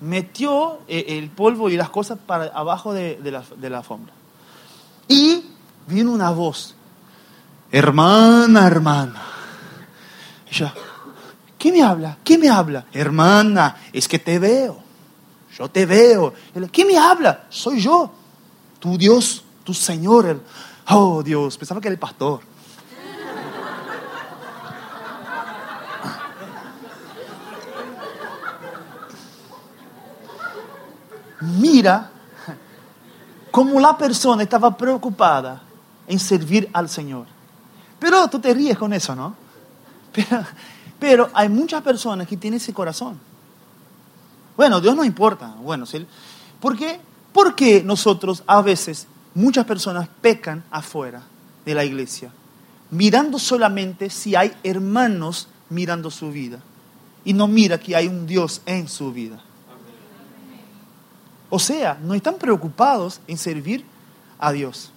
metió 0.00 0.80
el 0.88 1.30
polvo 1.30 1.70
y 1.70 1.76
las 1.76 1.90
cosas 1.90 2.18
para 2.24 2.46
abajo 2.46 2.92
de, 2.92 3.16
de, 3.16 3.30
la, 3.30 3.42
de 3.56 3.70
la 3.70 3.78
alfombra. 3.78 4.12
Y 5.08 5.42
vino 5.86 6.12
una 6.12 6.30
voz, 6.30 6.74
hermana, 7.72 8.66
hermana. 8.66 9.22
Y 10.50 10.54
yo, 10.54 10.70
¿qué 11.58 11.72
me 11.72 11.82
habla? 11.82 12.18
¿Qué 12.22 12.38
me 12.38 12.48
habla? 12.48 12.86
Hermana, 12.92 13.76
es 13.92 14.06
que 14.06 14.18
te 14.18 14.38
veo. 14.38 14.78
Yo 15.56 15.68
te 15.68 15.86
veo. 15.86 16.34
¿Qué 16.70 16.84
me 16.84 16.96
habla? 16.96 17.46
Soy 17.48 17.80
yo, 17.80 18.12
tu 18.78 18.96
Dios, 18.96 19.42
tu 19.64 19.74
Señor. 19.74 20.40
Oh 20.90 21.22
Dios, 21.22 21.58
pensaba 21.58 21.80
que 21.80 21.88
era 21.88 21.94
el 21.94 21.98
pastor. 21.98 22.40
Mira 31.40 32.10
cómo 33.50 33.80
la 33.80 33.96
persona 33.96 34.42
estaba 34.42 34.76
preocupada 34.76 35.62
en 36.06 36.18
servir 36.18 36.68
al 36.72 36.88
Señor. 36.88 37.26
Pero 37.98 38.28
tú 38.28 38.38
te 38.38 38.54
ríes 38.54 38.78
con 38.78 38.92
eso, 38.92 39.14
¿no? 39.14 39.34
Pero, 40.12 40.44
pero 40.98 41.30
hay 41.34 41.48
muchas 41.48 41.82
personas 41.82 42.26
que 42.26 42.36
tienen 42.36 42.58
ese 42.58 42.72
corazón. 42.72 43.18
Bueno, 44.56 44.80
Dios 44.80 44.96
no 44.96 45.04
importa. 45.04 45.54
Bueno, 45.62 45.86
¿sí? 45.86 46.04
¿por 46.60 46.76
qué? 46.76 47.00
Porque 47.32 47.82
nosotros 47.84 48.42
a 48.46 48.62
veces, 48.62 49.06
muchas 49.34 49.64
personas 49.64 50.08
pecan 50.20 50.64
afuera 50.70 51.22
de 51.64 51.74
la 51.74 51.84
iglesia, 51.84 52.32
mirando 52.90 53.38
solamente 53.38 54.10
si 54.10 54.34
hay 54.34 54.52
hermanos 54.62 55.48
mirando 55.70 56.10
su 56.10 56.30
vida 56.30 56.58
y 57.24 57.32
no 57.32 57.46
mira 57.46 57.78
que 57.78 57.94
hay 57.94 58.06
un 58.06 58.26
Dios 58.26 58.62
en 58.66 58.88
su 58.88 59.12
vida. 59.12 59.40
O 61.50 61.58
sea, 61.58 61.98
no 62.02 62.14
están 62.14 62.34
preocupados 62.34 63.20
en 63.26 63.38
servir 63.38 63.84
a 64.38 64.52
Dios 64.52 64.92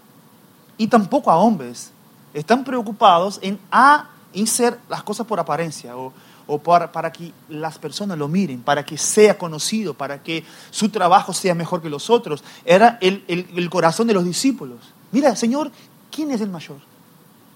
y 0.78 0.88
tampoco 0.88 1.32
a 1.32 1.38
hombres. 1.38 1.92
Están 2.34 2.64
preocupados 2.64 3.40
en, 3.42 3.60
a, 3.72 4.10
en 4.34 4.48
ser 4.48 4.78
las 4.90 5.04
cosas 5.04 5.28
por 5.28 5.40
apariencia 5.40 5.96
o, 5.96 6.14
para, 6.60 7.12
que 7.12 7.32
las 7.50 7.78
personas 7.78 8.18
lo 8.18 8.28
miren, 8.28 8.62
para 8.62 8.84
que 8.84 8.98
sea 8.98 9.38
conocido, 9.38 9.94
para 9.94 10.22
que 10.22 10.44
su 10.70 10.90
trabajo 10.90 11.34
sea 11.34 11.56
mejor 11.56 11.82
que 11.82 11.90
los 11.90 12.10
otros. 12.10 12.44
Era 12.66 12.98
el 13.02 13.70
corazón 13.70 14.08
de 14.08 14.14
los 14.14 14.26
discípulos. 14.26 14.80
Mira, 15.12 15.36
Señor, 15.36 15.72
¿quién 16.10 16.32
es 16.32 16.42
el 16.42 16.50
mayor? 16.50 16.78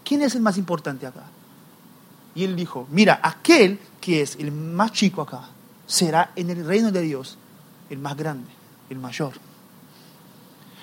¿Quién 0.03 0.21
es 0.21 0.35
el 0.35 0.41
más 0.41 0.57
importante 0.57 1.07
acá? 1.07 1.23
Y 2.35 2.43
él 2.43 2.55
dijo, 2.55 2.85
mira, 2.91 3.19
aquel 3.23 3.79
que 4.01 4.21
es 4.21 4.35
el 4.35 4.51
más 4.51 4.91
chico 4.91 5.21
acá 5.21 5.49
será 5.87 6.31
en 6.35 6.49
el 6.49 6.65
reino 6.65 6.91
de 6.91 7.01
Dios 7.01 7.37
el 7.89 7.99
más 7.99 8.17
grande, 8.17 8.49
el 8.89 8.99
mayor. 8.99 9.33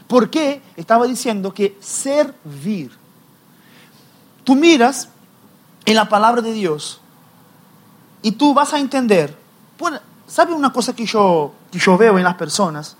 ¿Por 0.07 0.29
qué? 0.29 0.63
Estaba 0.77 1.07
diciendo 1.07 1.55
que 1.55 1.79
servir. 1.81 2.93
Tú 4.45 4.55
miras 4.55 5.09
en 5.85 5.95
la 5.95 6.09
palabra 6.09 6.43
de 6.43 6.53
Dios 6.53 7.01
y 8.21 8.33
tú 8.33 8.55
vas 8.55 8.73
a 8.73 8.79
entender, 8.79 9.37
bueno, 9.79 10.01
¿sabe 10.27 10.53
una 10.53 10.73
cosa 10.73 10.95
que 10.95 11.07
yo, 11.07 11.53
que 11.71 11.79
yo 11.79 11.97
veo 11.97 12.19
en 12.19 12.25
las 12.25 12.35
personas? 12.35 12.97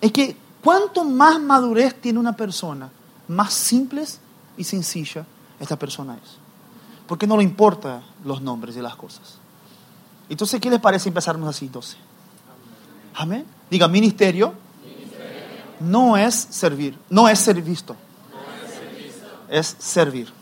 Es 0.00 0.12
que 0.12 0.36
cuanto 0.62 1.04
más 1.04 1.40
madurez 1.40 2.00
tiene 2.00 2.18
una 2.18 2.34
persona, 2.34 2.90
más 3.28 3.54
simples 3.54 4.20
y 4.56 4.64
sencilla 4.64 5.24
esta 5.60 5.76
persona 5.76 6.14
es. 6.16 6.36
Porque 7.06 7.26
no 7.26 7.36
le 7.36 7.44
importa 7.44 8.02
los 8.24 8.42
nombres 8.42 8.74
de 8.74 8.82
las 8.82 8.96
cosas. 8.96 9.38
Entonces, 10.28 10.60
¿qué 10.60 10.68
les 10.68 10.80
parece 10.80 11.08
empezarnos 11.08 11.48
así, 11.48 11.68
12? 11.68 11.96
Amén. 13.14 13.55
Diga, 13.70 13.88
ministerio, 13.88 14.54
no 15.80 16.16
es 16.16 16.34
servir, 16.34 16.98
no 17.10 17.28
es 17.28 17.38
ser 17.38 17.60
visto, 17.60 17.96
es, 19.48 19.76
servir. 19.78 20.26
Servir. 20.26 20.32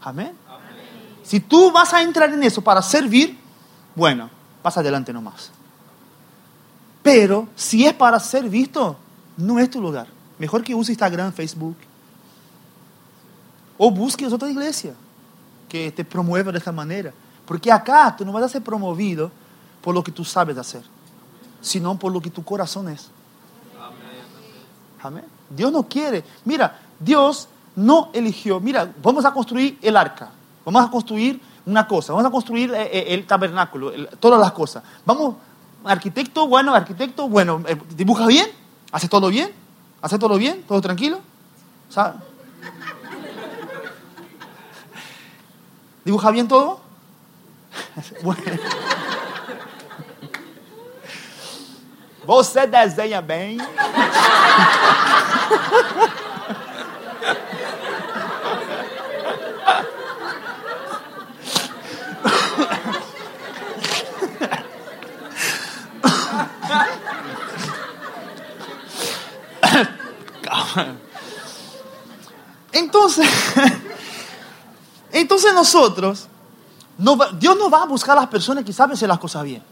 Amén. 0.00 0.32
Si 1.22 1.40
tú 1.40 1.72
vas 1.72 1.92
a 1.92 2.02
entrar 2.02 2.32
en 2.32 2.42
eso 2.42 2.62
para 2.62 2.80
servir, 2.82 3.36
bueno, 3.94 4.30
pasa 4.62 4.80
adelante 4.80 5.12
nomás. 5.12 5.50
Pero 7.02 7.48
si 7.54 7.86
es 7.86 7.94
para 7.94 8.18
ser 8.20 8.48
visto, 8.48 8.96
no 9.36 9.58
es 9.58 9.70
tu 9.70 9.80
lugar. 9.80 10.06
Mejor 10.38 10.62
que 10.62 10.74
use 10.74 10.92
Instagram, 10.92 11.32
Facebook. 11.32 11.76
O 13.78 13.90
busques 13.90 14.32
otra 14.32 14.50
iglesia 14.50 14.94
que 15.68 15.90
te 15.92 16.04
promueva 16.04 16.52
de 16.52 16.58
esta 16.58 16.72
manera. 16.72 17.12
Porque 17.44 17.70
acá 17.70 18.14
tú 18.16 18.24
no 18.24 18.32
vas 18.32 18.44
a 18.44 18.48
ser 18.48 18.62
promovido 18.62 19.30
por 19.80 19.94
lo 19.94 20.02
que 20.02 20.10
tú 20.10 20.24
sabes 20.24 20.58
hacer, 20.58 20.82
sino 21.66 21.98
por 21.98 22.12
lo 22.12 22.20
que 22.20 22.30
tu 22.30 22.44
corazón 22.44 22.88
es. 22.88 23.08
Amén. 25.02 25.24
Dios 25.50 25.72
no 25.72 25.82
quiere. 25.82 26.22
Mira, 26.44 26.78
Dios 27.00 27.48
no 27.74 28.10
eligió. 28.12 28.60
Mira, 28.60 28.92
vamos 29.02 29.24
a 29.24 29.32
construir 29.32 29.76
el 29.82 29.96
arca. 29.96 30.30
Vamos 30.64 30.86
a 30.86 30.90
construir 30.90 31.40
una 31.66 31.88
cosa. 31.88 32.12
Vamos 32.12 32.28
a 32.28 32.30
construir 32.30 32.72
el 32.72 33.26
tabernáculo, 33.26 33.92
todas 34.20 34.40
las 34.40 34.52
cosas. 34.52 34.84
Vamos, 35.04 35.34
arquitecto, 35.84 36.46
bueno, 36.46 36.72
arquitecto, 36.72 37.28
bueno, 37.28 37.60
dibuja 37.96 38.28
bien, 38.28 38.48
hace 38.92 39.08
todo 39.08 39.28
bien, 39.28 39.50
hace 40.02 40.20
todo 40.20 40.38
bien, 40.38 40.62
todo 40.68 40.80
tranquilo. 40.80 41.18
¿Sabe? 41.88 42.14
¿Dibuja 46.04 46.30
bien 46.30 46.46
todo? 46.46 46.78
Bueno. 48.22 48.42
Você 52.26 52.66
desenha 52.66 53.20
bem. 53.20 53.56
Entonces, 72.72 73.28
entonces 75.12 75.54
nosotros, 75.54 76.28
no, 76.98 77.16
Dios 77.34 77.56
no 77.56 77.70
va 77.70 77.82
a 77.82 77.86
buscar 77.86 78.18
a 78.18 78.22
las 78.22 78.28
personas 78.28 78.64
que 78.64 78.72
saben 78.72 78.94
hacer 78.94 79.08
las 79.08 79.18
cosas 79.18 79.44
bien. 79.44 79.62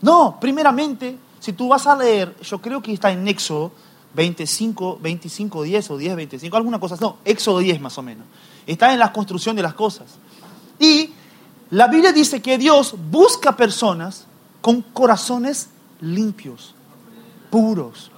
No, 0.00 0.38
primeramente, 0.40 1.18
si 1.40 1.52
tú 1.52 1.68
vas 1.68 1.86
a 1.86 1.96
leer, 1.96 2.36
yo 2.42 2.60
creo 2.60 2.82
que 2.82 2.92
está 2.92 3.10
en 3.10 3.26
Éxodo 3.26 3.72
25, 4.14 4.98
25, 5.00 5.62
10 5.62 5.90
o 5.90 5.96
10, 5.96 6.16
25, 6.16 6.56
alguna 6.56 6.78
cosa, 6.78 6.96
no, 7.00 7.18
Éxodo 7.24 7.58
10 7.60 7.80
más 7.80 7.96
o 7.98 8.02
menos. 8.02 8.26
Está 8.66 8.92
en 8.92 8.98
la 8.98 9.12
construcción 9.12 9.56
de 9.56 9.62
las 9.62 9.74
cosas. 9.74 10.06
Y 10.78 11.10
la 11.70 11.88
Biblia 11.88 12.12
dice 12.12 12.42
que 12.42 12.58
Dios 12.58 12.94
busca 13.10 13.56
personas 13.56 14.26
con 14.60 14.82
corazones 14.82 15.70
limpios, 16.00 16.74
puros. 17.50 18.10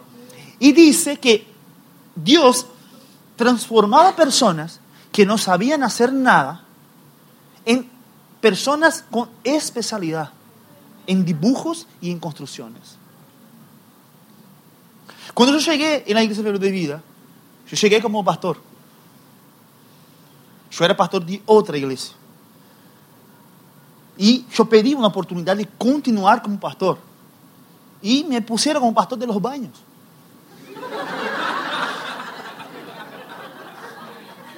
Y 0.59 0.73
dice 0.73 1.19
que 1.19 1.47
Dios 2.14 2.67
transformaba 3.37 4.17
personas 4.17 4.81
que 5.11 5.26
no 5.26 5.38
sabían 5.38 5.83
hacer 5.83 6.12
nada 6.12 6.64
en 7.64 7.88
personas 8.41 9.05
con 9.11 9.29
especialidad, 9.45 10.31
en 11.07 11.25
dibujos 11.25 11.87
y 12.00 12.11
en 12.11 12.19
construcciones. 12.19 13.02
Cuando 15.35 15.59
yo 15.59 15.73
llegué 15.73 16.05
en 16.07 16.15
la 16.15 16.23
iglesia 16.23 16.45
de 16.45 16.71
vida, 16.71 17.03
yo 17.69 17.77
llegué 17.77 18.03
como 18.03 18.25
pastor. 18.25 18.59
Yo 20.71 20.85
era 20.85 20.97
pastor 20.97 21.25
de 21.25 21.43
otra 21.47 21.77
iglesia. 21.77 22.15
Y 24.17 24.47
yo 24.53 24.65
pedí 24.67 24.95
una 24.95 25.09
oportunidad 25.09 25.57
de 25.57 25.67
continuar 25.67 26.43
como 26.43 26.61
pastor. 26.61 26.99
Y 28.03 28.25
me 28.25 28.43
pusieron 28.43 28.81
como 28.81 28.95
pastor 28.95 29.19
de 29.19 29.27
los 29.27 29.41
baños. 29.41 29.73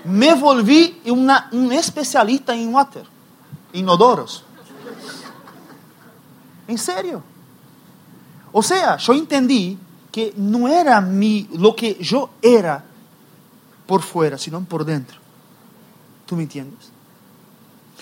Me 0.04 0.34
volví 0.34 1.00
un 1.06 1.72
especialista 1.72 2.54
en 2.54 2.74
water, 2.74 3.06
inodoros. 3.72 4.44
En 6.66 6.78
serio. 6.78 7.22
O 8.52 8.62
sea, 8.62 8.96
yo 8.98 9.12
entendí 9.14 9.78
que 10.14 10.32
no 10.36 10.68
era 10.68 11.00
mi, 11.00 11.48
lo 11.54 11.74
que 11.74 11.96
yo 11.96 12.30
era 12.40 12.84
por 13.84 14.00
fuera, 14.00 14.38
sino 14.38 14.64
por 14.64 14.84
dentro. 14.84 15.18
¿Tú 16.24 16.36
me 16.36 16.44
entiendes? 16.44 16.92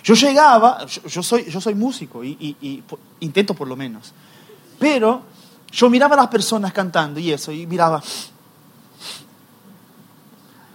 Yo 0.04 0.12
llegaba, 0.12 0.84
yo, 0.84 1.22
soy, 1.22 1.50
yo 1.50 1.58
soy 1.58 1.74
músico 1.74 2.22
y, 2.22 2.84
intento 3.20 3.54
por 3.54 3.66
lo 3.66 3.76
menos, 3.76 4.12
pero 4.78 5.22
yo 5.70 5.88
miraba 5.88 6.12
a 6.12 6.18
las 6.18 6.28
personas 6.28 6.70
cantando 6.74 7.18
y 7.18 7.32
eso, 7.32 7.50
y 7.50 7.66
miraba, 7.66 8.02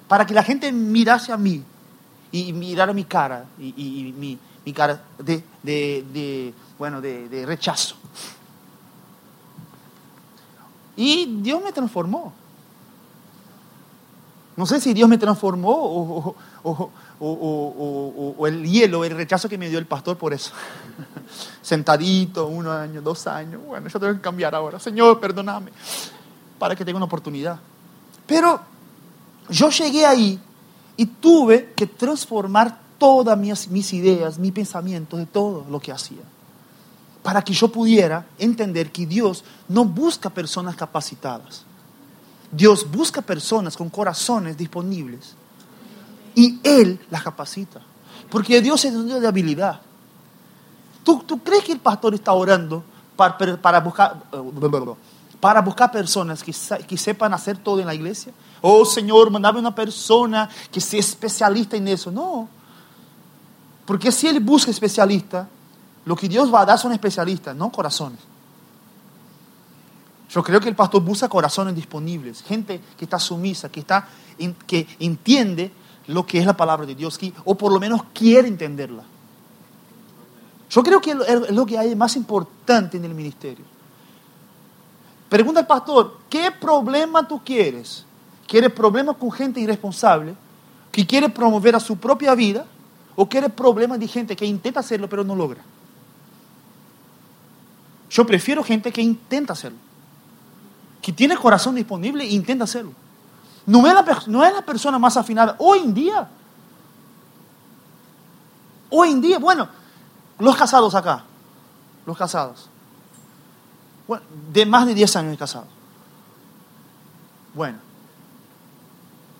para 0.08 0.26
que 0.26 0.34
la 0.34 0.42
gente 0.42 0.72
mirase 0.72 1.32
a 1.32 1.38
mí 1.38 1.64
y 2.32 2.52
mirara 2.52 2.94
mi 2.94 3.04
cara 3.04 3.46
y, 3.60 4.12
mi, 4.18 4.74
cara 4.74 5.04
de, 5.20 6.54
bueno, 6.80 7.00
de, 7.00 7.46
rechazo. 7.46 7.96
Y 10.98 11.40
Dios 11.42 11.64
me 11.64 11.72
transformó. 11.72 12.34
No 14.58 14.66
sé 14.66 14.82
si 14.82 14.94
Dios 14.96 15.08
me 15.08 15.20
transformó 15.20 16.36
o, 16.64 18.48
el 18.48 18.64
hielo, 18.66 19.06
el 19.06 19.16
rechazo 19.16 19.48
que 19.48 19.58
me 19.58 19.70
dio 19.70 19.78
el 19.78 19.86
pastor 19.86 20.18
por 20.18 20.34
eso. 20.34 20.52
Sentadito, 21.62 22.48
un 22.48 22.68
año, 22.68 23.04
dos 23.04 23.28
años. 23.28 23.62
Bueno, 23.64 23.88
yo 23.88 24.00
tengo 24.00 24.14
que 24.14 24.22
cambiar 24.22 24.56
ahora. 24.56 24.80
Señor, 24.80 25.20
perdóname. 25.20 25.72
Para 26.58 26.76
que 26.76 26.84
tenga 26.84 26.98
una 26.98 27.06
oportunidad. 27.06 27.60
Pero 28.26 28.60
yo 29.50 29.70
llegué 29.70 30.08
ahí 30.08 30.40
y 30.98 31.06
tuve 31.06 31.74
que 31.76 31.86
transformar 31.86 32.80
todas 32.98 33.38
mis, 33.38 33.68
mis 33.70 33.94
ideas, 33.94 34.40
mis 34.40 34.52
pensamientos, 34.52 35.20
de 35.20 35.28
todo 35.28 35.68
lo 35.70 35.80
que 35.80 35.92
hacía. 35.92 36.24
Para 37.28 37.42
que 37.42 37.52
yo 37.52 37.68
pudiera 37.68 38.26
entender 38.40 38.90
que 38.90 39.06
Dios 39.06 39.44
no 39.68 39.84
busca 39.84 40.30
personas 40.30 40.78
capacitadas. 40.78 41.66
Dios 42.50 42.90
busca 42.90 43.22
personas 43.22 43.76
con 43.76 43.90
corazones 43.90 44.56
disponibles 44.56 45.36
y 46.34 46.58
Él 46.64 46.98
las 47.10 47.24
capacita. 47.24 47.82
Porque 48.30 48.62
Dios 48.62 48.86
es 48.86 48.94
un 48.94 49.08
Dios 49.08 49.20
de 49.20 49.28
habilidad. 49.28 49.82
¿Tú, 51.04 51.22
¿Tú, 51.28 51.44
crees 51.44 51.66
que 51.66 51.74
el 51.74 51.82
pastor 51.82 52.14
está 52.14 52.32
orando 52.32 52.82
para, 53.18 53.38
para, 53.62 53.82
buscar, 53.82 54.24
para 55.42 55.62
buscar 55.62 55.92
personas 55.92 56.42
que, 56.42 56.56
que 56.88 56.98
sepan 56.98 57.34
hacer 57.34 57.58
todo 57.58 57.82
en 57.82 57.88
la 57.88 57.94
iglesia? 57.94 58.32
Oh 58.62 58.86
Señor, 58.86 59.32
mandame 59.32 59.60
una 59.60 59.76
persona 59.76 60.48
que 60.72 60.80
sea 60.80 61.02
especialista 61.02 61.76
en 61.76 61.90
eso. 61.90 62.10
No. 62.10 62.48
Porque 63.86 64.14
si 64.14 64.28
Él 64.28 64.40
busca 64.40 64.72
especialista, 64.72 65.50
lo 66.08 66.16
que 66.16 66.30
Dios 66.30 66.52
va 66.54 66.62
a 66.62 66.66
dar 66.66 66.80
son 66.80 66.94
especialistas, 66.94 67.54
no 67.54 67.70
corazones. 67.70 68.20
Yo 70.30 70.42
creo 70.42 70.62
que 70.62 70.70
el 70.70 70.76
pastor 70.76 71.04
busca 71.04 71.28
corazones 71.28 71.76
disponibles, 71.76 72.44
gente 72.44 72.80
que 72.98 73.04
está 73.04 73.20
sumisa, 73.20 73.68
que, 73.68 73.82
está, 73.82 74.08
que 74.66 74.88
entiende 75.00 75.70
lo 76.08 76.26
que 76.26 76.40
es 76.40 76.46
la 76.46 76.56
palabra 76.56 76.86
de 76.86 76.96
Dios, 76.96 77.20
o 77.44 77.56
por 77.56 77.74
lo 77.74 77.80
menos 77.82 78.04
quiere 78.14 78.48
entenderla. 78.48 79.04
Yo 80.70 80.82
creo 80.82 81.02
que 81.02 81.12
es 81.12 81.52
lo 81.52 81.66
que 81.66 81.78
hay 81.78 81.94
más 81.94 82.16
importante 82.16 82.96
en 82.96 83.04
el 83.04 83.14
ministerio. 83.14 83.66
Pregunta 85.28 85.60
al 85.60 85.68
pastor, 85.68 86.20
¿qué 86.30 86.52
problema 86.52 87.28
tú 87.28 87.42
quieres? 87.44 88.06
¿Quieres 88.48 88.72
problemas 88.72 89.18
con 89.18 89.30
gente 89.30 89.60
irresponsable 89.60 90.36
que 90.90 91.06
quiere 91.06 91.28
promover 91.28 91.76
a 91.76 91.82
su 91.82 91.98
propia 91.98 92.34
vida? 92.34 92.66
¿O 93.18 93.28
quieres 93.28 93.52
problemas 93.52 94.00
de 94.00 94.08
gente 94.08 94.38
que 94.38 94.46
intenta 94.46 94.80
hacerlo 94.80 95.10
pero 95.10 95.26
no 95.26 95.36
logra? 95.36 95.62
Yo 98.18 98.26
prefiero 98.26 98.64
gente 98.64 98.92
que 98.92 99.00
intenta 99.00 99.54
hacerlo, 99.54 99.78
que 101.04 101.14
tiene 101.14 101.38
corazón 101.38 101.76
disponible 101.76 102.24
e 102.24 102.30
intenta 102.30 102.64
hacerlo. 102.64 102.92
No 103.68 103.86
es, 103.86 103.94
la, 103.94 104.64
persona 104.66 104.98
más 104.98 105.18
afinada 105.18 105.56
hoy 105.60 105.82
en 105.82 105.94
día. 105.94 106.28
Hoy 108.90 109.12
en 109.12 109.22
día, 109.22 109.38
bueno, 109.38 109.70
los 110.40 110.56
casados 110.56 110.96
acá, 110.96 111.26
los 112.08 112.18
casados. 112.18 112.68
Bueno, 114.08 114.26
de 114.52 114.66
más 114.66 114.88
de 114.88 114.96
10 114.96 115.16
años 115.18 115.32
de 115.34 115.38
casado. 115.38 115.68
Bueno, 117.54 117.78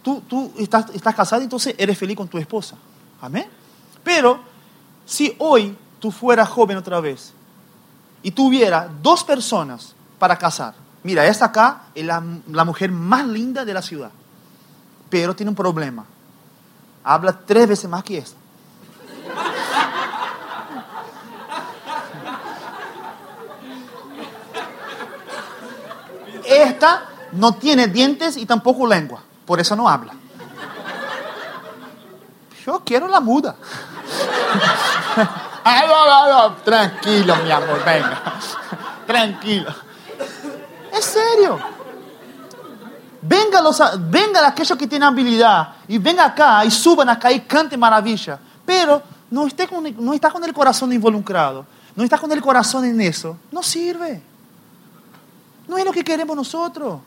tú, 0.04 0.22
tú 0.28 0.54
estás, 0.56 0.92
estás 0.94 1.16
casado, 1.16 1.42
entonces 1.42 1.74
eres 1.80 1.98
feliz 1.98 2.16
con 2.16 2.28
tu 2.28 2.38
esposa. 2.38 2.76
Amén. 3.22 3.50
Pero 4.04 4.40
si 5.04 5.36
hoy 5.40 5.76
tú 6.00 6.12
fueras 6.12 6.48
joven 6.48 6.78
otra 6.78 7.00
vez 7.00 7.34
y 8.28 8.32
tuviera 8.32 8.90
dos 9.02 9.24
personas 9.24 9.96
para 10.20 10.36
casar, 10.36 10.74
Mira, 11.04 11.26
esta 11.26 11.46
acá 11.46 11.84
es 11.96 12.06
la, 12.06 12.20
mujer 12.20 12.92
más 12.92 13.26
linda 13.26 13.64
de 13.64 13.74
la 13.74 13.82
ciudad, 13.82 14.12
pero 15.10 15.34
tiene 15.34 15.52
un 15.52 15.56
problema. 15.56 16.04
Habla 17.06 17.40
tres 17.46 17.70
veces 17.70 17.90
más 17.90 18.04
que 18.04 18.18
esta. 18.18 18.36
Esta 26.44 27.06
no 27.32 27.56
tiene 27.56 27.88
dientes 27.88 28.36
y 28.36 28.46
tampoco 28.46 28.86
lengua, 28.86 29.24
por 29.46 29.62
eso 29.62 29.74
no 29.78 29.88
habla. 29.88 30.12
Yo 32.66 32.82
quiero 32.84 33.08
la 33.08 33.22
muda. 33.22 33.56
Tranquilo, 36.66 37.36
mi 37.44 37.52
amor, 37.52 37.84
venga. 37.86 38.22
Tranquilo. 39.08 39.74
Es 40.94 41.06
serio. 41.06 41.60
Venga, 43.22 43.62
los, 43.62 43.82
venga 44.10 44.48
aquellos 44.48 44.78
que 44.78 44.88
tienen 44.88 45.08
habilidad 45.08 45.76
y 45.88 45.98
venga 45.98 46.26
acá 46.26 46.64
y 46.64 46.72
suban 46.72 47.10
acá 47.10 47.32
y 47.32 47.42
cante 47.42 47.78
maravilla. 47.78 48.40
Pero 48.66 49.02
no, 49.32 49.48
esté 49.48 49.68
con, 49.68 49.84
no 49.98 50.14
está 50.14 50.30
con 50.30 50.44
el 50.44 50.54
corazón 50.54 50.94
involucrado, 50.94 51.66
no 51.96 52.04
está 52.04 52.18
con 52.18 52.32
el 52.32 52.42
corazón 52.42 52.86
en 52.86 53.02
eso. 53.02 53.38
No 53.52 53.62
sirve. 53.62 54.22
No 55.68 55.78
es 55.78 55.84
lo 55.84 55.92
que 55.92 56.04
queremos 56.04 56.36
nosotros. 56.36 57.00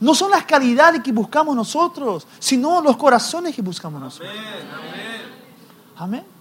No 0.00 0.14
son 0.14 0.30
las 0.30 0.44
calidades 0.44 1.02
que 1.02 1.12
buscamos 1.12 1.54
nosotros, 1.54 2.26
sino 2.38 2.80
los 2.80 2.96
corazones 2.96 3.54
que 3.54 3.62
buscamos 3.62 4.00
nosotros. 4.00 4.34
Amén. 5.96 6.31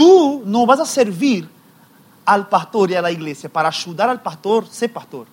Tú 0.00 0.42
no 0.46 0.64
vas 0.64 0.80
a 0.80 0.86
servir 0.86 1.46
al 2.24 2.48
pastor 2.48 2.90
y 2.90 2.94
a 2.94 3.02
la 3.02 3.10
iglesia 3.10 3.50
para 3.50 3.68
ayudar 3.68 4.08
al 4.08 4.22
pastor 4.22 4.64
a 4.64 4.72
ser 4.72 4.90
pastor. 4.90 5.26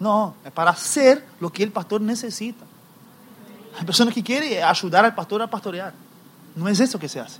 No, 0.00 0.34
es 0.44 0.50
para 0.50 0.72
hacer 0.72 1.24
lo 1.38 1.52
que 1.52 1.62
el 1.62 1.70
pastor 1.70 2.00
necesita. 2.00 2.64
Hay 3.78 3.84
personas 3.84 4.12
que 4.12 4.24
quieren 4.24 4.60
ayudar 4.60 5.04
al 5.04 5.14
pastor 5.14 5.40
a 5.40 5.46
pastorear. 5.46 5.94
No 6.56 6.68
es 6.68 6.80
eso 6.80 6.98
que 6.98 7.08
se 7.08 7.20
hace. 7.20 7.38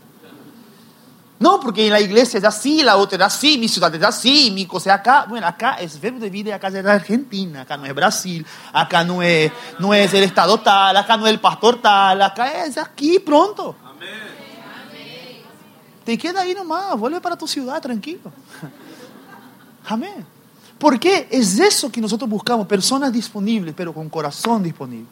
No, 1.40 1.58
porque 1.58 1.84
en 1.84 1.92
la 1.92 2.00
iglesia 2.00 2.38
es 2.38 2.44
así, 2.44 2.84
la 2.84 2.96
otra 2.96 3.16
es 3.16 3.34
así, 3.34 3.58
mi 3.58 3.66
ciudad 3.66 3.92
es 3.92 4.02
así, 4.04 4.52
mi 4.52 4.66
cosa 4.66 4.94
acá. 4.94 5.26
Bueno, 5.28 5.48
acá 5.48 5.78
es 5.80 6.00
verbo 6.00 6.20
de 6.20 6.30
vida, 6.30 6.54
acá 6.54 6.68
es 6.68 6.86
Argentina, 6.86 7.62
acá 7.62 7.76
no 7.76 7.86
es 7.86 7.94
Brasil, 7.94 8.46
acá 8.72 9.02
no 9.02 9.20
es, 9.20 9.50
no 9.80 9.92
es 9.92 10.14
el 10.14 10.22
estado 10.22 10.60
tal, 10.60 10.96
acá 10.96 11.16
no 11.16 11.26
es 11.26 11.32
el 11.32 11.40
pastor 11.40 11.82
tal, 11.82 12.22
acá 12.22 12.64
es 12.64 12.78
aquí 12.78 13.18
pronto. 13.18 13.74
Te 16.04 16.18
queda 16.18 16.42
ahí 16.42 16.54
nomás, 16.54 16.98
vuelve 16.98 17.20
para 17.20 17.36
tu 17.36 17.46
ciudad 17.46 17.80
tranquilo. 17.80 18.30
Amén. 19.86 20.26
Porque 20.78 21.28
es 21.30 21.58
eso 21.58 21.90
que 21.90 22.00
nosotros 22.00 22.28
buscamos, 22.28 22.66
personas 22.66 23.12
disponibles, 23.12 23.74
pero 23.74 23.92
con 23.92 24.08
corazón 24.08 24.62
disponible. 24.62 25.08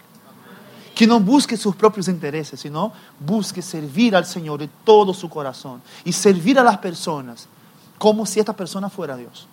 Que 0.95 1.07
no 1.07 1.19
busque 1.19 1.57
sus 1.57 1.75
propios 1.75 2.09
intereses, 2.09 2.61
sino 2.61 2.93
busque 3.19 3.63
servir 3.63 4.15
al 4.15 4.27
Señor 4.27 4.61
de 4.61 4.69
todo 4.85 5.15
su 5.15 5.31
corazón 5.31 5.81
y 6.05 6.13
servir 6.13 6.59
a 6.59 6.63
las 6.63 6.77
personas 6.79 7.49
como 7.97 8.27
si 8.27 8.41
esta 8.41 8.55
persona 8.55 8.91
fuera 8.91 9.17
Dios. 9.17 9.47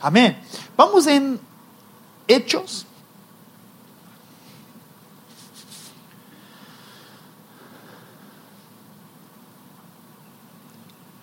Amén. 0.00 0.40
Vamos 0.76 1.06
en 1.06 1.38
Hechos. 2.26 2.86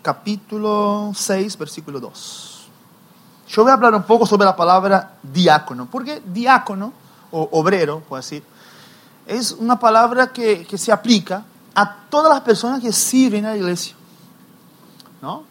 Capítulo 0.06 1.14
6, 1.16 1.58
versículo 1.58 2.00
2. 2.00 2.68
Yo 3.48 3.64
voy 3.64 3.72
a 3.72 3.74
hablar 3.74 3.96
un 3.96 4.04
poco 4.04 4.28
sobre 4.28 4.46
la 4.46 4.56
palabra 4.56 5.18
diácono, 5.24 5.88
porque 5.90 6.22
diácono 6.24 6.94
o 7.32 7.50
obrero, 7.54 8.02
puedo 8.02 8.22
decir, 8.22 8.44
es 9.26 9.54
una 9.54 9.80
palabra 9.80 10.32
que, 10.32 10.64
que 10.64 10.78
se 10.78 10.92
aplica 10.92 11.44
a 11.74 12.06
todas 12.08 12.32
las 12.32 12.42
personas 12.42 12.82
que 12.82 12.94
sirven 12.94 13.46
a 13.46 13.50
la 13.50 13.58
iglesia. 13.58 13.96
¿no? 15.24 15.44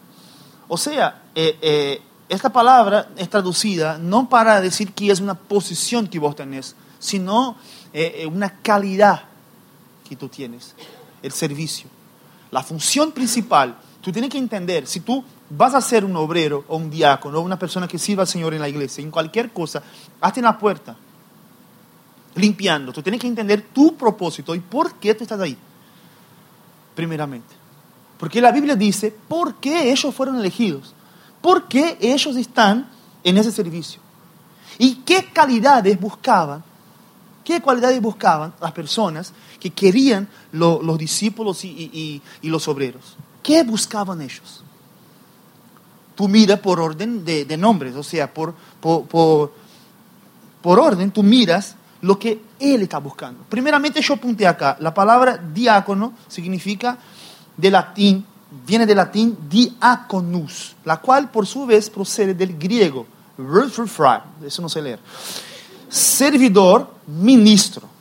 O 0.69 0.77
sea, 0.77 1.23
eh, 1.35 1.57
eh, 1.61 2.01
esta 2.29 2.49
palabra 2.49 3.09
es 3.17 3.29
traducida 3.29 3.97
no 3.97 4.29
para 4.29 4.61
decir 4.61 4.93
que 4.93 5.11
es 5.11 5.19
una 5.19 5.35
posición 5.35 6.07
que 6.07 6.17
vos 6.17 6.33
tenés, 6.33 6.77
sino 6.97 7.57
eh, 7.91 8.25
una 8.31 8.61
calidad 8.61 9.23
que 10.07 10.15
tú 10.15 10.29
tienes, 10.29 10.75
el 11.21 11.33
servicio. 11.33 11.89
La 12.51 12.63
función 12.63 13.11
principal, 13.11 13.75
tú 14.05 14.11
tienes 14.11 14.29
que 14.29 14.37
entender, 14.37 14.85
si 14.85 14.99
tú 14.99 15.23
vas 15.49 15.73
a 15.73 15.81
ser 15.81 16.05
un 16.05 16.15
obrero 16.15 16.63
o 16.67 16.77
un 16.77 16.91
diácono 16.91 17.39
o 17.39 17.41
una 17.41 17.57
persona 17.57 17.87
que 17.87 17.97
sirva 17.97 18.21
al 18.21 18.27
Señor 18.27 18.53
en 18.53 18.61
la 18.61 18.69
iglesia, 18.69 19.03
en 19.03 19.09
cualquier 19.09 19.51
cosa, 19.51 19.81
hazte 20.21 20.43
la 20.43 20.59
puerta, 20.59 20.95
limpiando. 22.35 22.93
Tú 22.93 23.01
tienes 23.01 23.19
que 23.19 23.25
entender 23.25 23.63
tu 23.73 23.95
propósito 23.95 24.53
y 24.53 24.59
por 24.59 24.93
qué 24.99 25.15
tú 25.15 25.23
estás 25.23 25.41
ahí, 25.41 25.57
primeramente. 26.93 27.55
Porque 28.19 28.39
la 28.41 28.51
Biblia 28.51 28.75
dice 28.75 29.11
por 29.27 29.55
qué 29.55 29.91
ellos 29.91 30.13
fueron 30.13 30.37
elegidos, 30.37 30.93
por 31.41 31.67
qué 31.67 31.97
ellos 31.99 32.35
están 32.35 32.87
en 33.23 33.37
ese 33.37 33.51
servicio 33.51 34.01
y 34.77 34.97
qué 34.97 35.31
calidades 35.33 35.99
buscaban, 35.99 36.63
qué 37.43 37.59
cualidades 37.59 37.99
buscaban 37.99 38.53
las 38.61 38.71
personas 38.71 39.33
que 39.59 39.71
querían 39.71 40.27
los 40.51 40.97
discípulos 40.99 41.65
y 41.65 42.21
los 42.43 42.67
obreros. 42.67 43.17
¿Qué 43.45 43.63
buscaban 43.63 44.21
ellos? 44.21 44.65
tú 46.15 46.27
miras 46.27 46.59
por 46.59 46.79
orden 46.79 47.23
de, 47.25 47.57
nombres, 47.57 47.95
o 47.95 48.03
sea, 48.03 48.33
por, 48.33 48.55
por, 48.79 49.51
orden 50.63 51.11
tú 51.11 51.21
miras 51.21 51.75
lo 52.01 52.17
que 52.17 52.41
él 52.59 52.81
está 52.81 52.97
buscando. 52.97 53.43
Primeramente 53.47 54.01
yo 54.01 54.15
apunté 54.15 54.47
acá, 54.47 54.77
la 54.79 54.93
palabra 54.93 55.37
diácono 55.37 56.13
significa 56.27 56.97
de 57.55 57.69
latín, 57.69 58.25
viene 58.65 58.85
del 58.85 58.97
latín 58.97 59.37
diaconus, 59.49 60.75
la 60.85 60.97
cual 60.97 61.29
por 61.29 61.45
su 61.45 61.65
vez 61.65 61.89
procede 61.89 62.33
del 62.33 62.57
griego, 62.57 63.05
eso 64.45 64.61
no 64.61 64.69
sé 64.69 64.81
leer, 64.81 64.99
servidor, 65.89 66.89
ministro. 67.07 67.94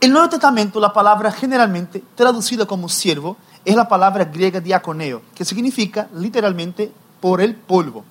El 0.00 0.12
Nuevo 0.12 0.28
Testamento 0.28 0.78
la 0.78 0.92
palabra 0.92 1.32
generalmente 1.32 2.02
traducida 2.14 2.66
como 2.66 2.88
siervo 2.88 3.36
es 3.64 3.74
la 3.74 3.88
palabra 3.88 4.24
griega 4.24 4.60
diaconeo, 4.60 5.22
que 5.34 5.44
significa 5.44 6.08
literalmente 6.14 6.92
por 7.20 7.40
el 7.40 7.54
polvo. 7.54 8.04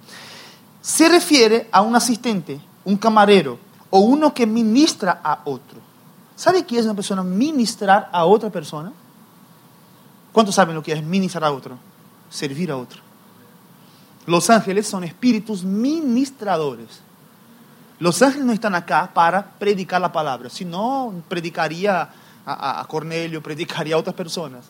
Se 0.81 1.07
refiere 1.07 1.69
a 1.71 1.81
un 1.81 1.95
asistente, 1.95 2.59
un 2.83 2.97
camarero 2.97 3.59
o 3.91 3.99
uno 3.99 4.33
que 4.33 4.45
ministra 4.45 5.21
a 5.23 5.41
otro. 5.45 5.79
¿Sabe 6.35 6.65
qué 6.65 6.79
es 6.79 6.85
una 6.85 6.95
persona 6.95 7.23
ministrar 7.23 8.09
a 8.11 8.25
otra 8.25 8.49
persona? 8.49 8.91
¿Cuántos 10.33 10.55
saben 10.55 10.75
lo 10.75 10.83
que 10.83 10.91
es 10.91 11.03
ministrar 11.03 11.45
a 11.45 11.51
otro? 11.51 11.77
Servir 12.29 12.71
a 12.71 12.77
otro. 12.77 13.01
Los 14.25 14.49
ángeles 14.49 14.87
son 14.87 15.03
espíritus 15.03 15.63
ministradores. 15.63 16.99
Los 17.99 18.21
ángeles 18.21 18.45
no 18.45 18.53
están 18.53 18.75
acá 18.75 19.11
para 19.13 19.43
predicar 19.43 20.01
la 20.01 20.11
palabra, 20.11 20.49
sino 20.49 21.13
predicaría 21.29 22.09
a, 22.45 22.85
Cornelio, 22.87 23.41
predicaría 23.41 23.95
a 23.95 23.97
otras 23.97 24.15
personas 24.15 24.65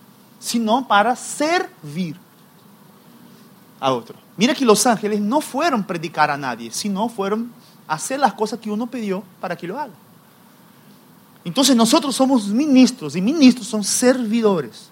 sino 0.46 0.88
para 0.88 1.16
servir 1.16 2.16
a 3.80 3.92
otro. 3.92 4.16
Mira 4.38 4.54
que 4.54 4.66
los 4.66 4.86
ángeles 4.86 5.20
no 5.20 5.42
fueron 5.42 5.84
predicar 5.84 6.30
a 6.30 6.38
nadie, 6.38 6.72
sino 6.72 7.10
fueron 7.10 7.52
hacer 7.88 8.20
las 8.20 8.34
cosas 8.34 8.60
que 8.60 8.70
uno 8.70 8.86
pidió 8.88 9.24
para 9.40 9.56
que 9.56 9.68
lo 9.68 9.80
haga. 9.80 9.94
Entonces 11.44 11.76
nosotros 11.76 12.16
somos 12.16 12.48
ministros 12.48 13.16
y 13.16 13.22
ministros 13.22 13.68
son 13.68 13.84
servidores 13.84 14.90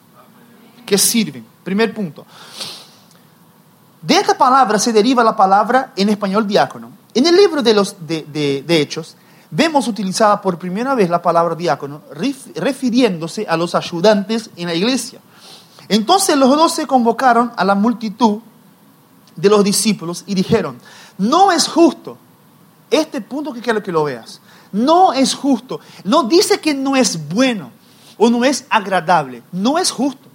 que 0.86 0.98
sirven. 0.98 1.46
Primer 1.64 1.94
punto. 1.94 2.26
De 4.02 4.16
esta 4.16 4.38
palabra 4.38 4.78
se 4.80 4.92
deriva 4.92 5.24
la 5.24 5.36
palabra 5.36 5.94
en 5.96 6.10
español 6.10 6.48
diácono. 6.48 6.90
En 7.14 7.28
el 7.28 7.36
libro 7.36 7.62
de, 7.62 7.74
los, 7.74 7.96
de, 8.08 8.64
Hechos 8.68 9.16
vemos 9.52 9.88
utilizada 9.88 10.42
por 10.42 10.58
primera 10.58 10.96
vez 10.96 11.10
la 11.10 11.22
palabra 11.22 11.56
diácono 11.56 12.02
refiriéndose 12.56 13.46
a 13.48 13.56
los 13.56 13.76
ayudantes 13.76 14.50
en 14.56 14.68
la 14.68 14.74
iglesia. 14.74 15.20
Entonces 15.90 16.36
los 16.36 16.50
doce 16.50 16.88
convocaron 16.88 17.52
a 17.56 17.64
la 17.64 17.76
multitud 17.76 18.40
de 19.36 19.50
los 19.50 19.64
discípulos 19.64 20.24
y 20.26 20.34
dijeron, 20.34 20.80
no 21.18 21.52
es 21.52 21.68
justo, 21.68 22.18
este 22.90 23.22
punto 23.22 23.54
que 23.54 23.62
quiero 23.62 23.84
que 23.84 23.92
lo 23.92 24.04
veas, 24.06 24.40
no 24.72 25.14
es 25.14 25.36
justo, 25.36 25.80
no 26.04 26.24
dice 26.24 26.60
que 26.60 26.74
no 26.74 26.96
es 26.96 27.30
bueno 27.30 27.70
o 28.18 28.30
no 28.30 28.44
es 28.44 28.66
agradable, 28.70 29.44
no 29.52 29.78
es 29.78 29.92
justo. 29.92 30.30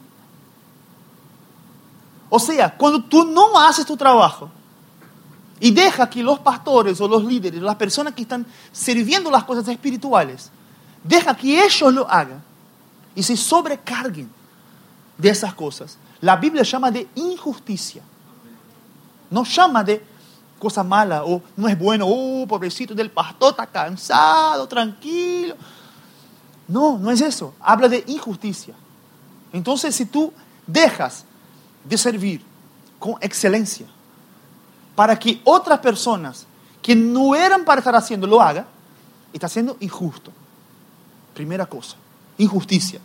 O 2.30 2.38
sea, 2.38 2.76
cuando 2.76 3.02
tú 3.02 3.24
no 3.24 3.58
haces 3.58 3.86
tu 3.86 3.96
trabajo 3.96 4.50
y 5.60 5.70
dejas 5.70 6.08
que 6.08 6.22
los 6.22 6.38
pastores 6.38 7.00
o 7.00 7.08
los 7.08 7.24
líderes, 7.24 7.60
las 7.60 7.76
personas 7.76 8.14
que 8.14 8.22
están 8.22 8.46
sirviendo 8.72 9.30
las 9.30 9.44
cosas 9.44 9.66
espirituales, 9.68 10.50
deja 11.02 11.34
que 11.36 11.64
ellos 11.64 11.92
lo 11.92 12.08
hagan 12.08 12.42
y 13.14 13.22
se 13.22 13.36
sobrecarguen 13.36 14.30
de 15.16 15.28
esas 15.28 15.54
cosas. 15.54 15.98
La 16.20 16.36
Biblia 16.36 16.62
llama 16.62 16.90
de 16.90 17.08
injusticia. 17.14 18.02
No 19.30 19.44
llama 19.44 19.84
de 19.84 20.02
cosa 20.58 20.82
mala 20.82 21.24
o 21.24 21.42
no 21.56 21.68
es 21.68 21.78
bueno, 21.78 22.06
oh, 22.08 22.46
pobrecito 22.46 22.94
del 22.94 23.10
pastor, 23.10 23.50
está 23.50 23.66
cansado, 23.66 24.66
tranquilo. 24.66 25.56
No, 26.66 26.98
no 26.98 27.10
es 27.10 27.20
eso. 27.20 27.54
Habla 27.60 27.88
de 27.88 28.04
injusticia. 28.06 28.74
Entonces, 29.52 29.94
si 29.94 30.04
tú 30.04 30.32
dejas 30.66 31.24
de 31.84 31.96
servir 31.96 32.42
con 32.98 33.14
excelencia 33.20 33.86
para 34.98 35.16
que 35.16 35.40
otras 35.44 35.78
personas 35.78 36.44
que 36.82 36.96
no 36.96 37.36
eran 37.36 37.64
para 37.64 37.78
estar 37.78 37.94
haciendo 37.94 38.26
lo 38.26 38.42
hagan, 38.42 38.66
está 39.32 39.48
siendo 39.48 39.76
injusto. 39.78 40.32
Primera 41.34 41.66
cosa, 41.66 41.94
injusticia. 42.36 42.98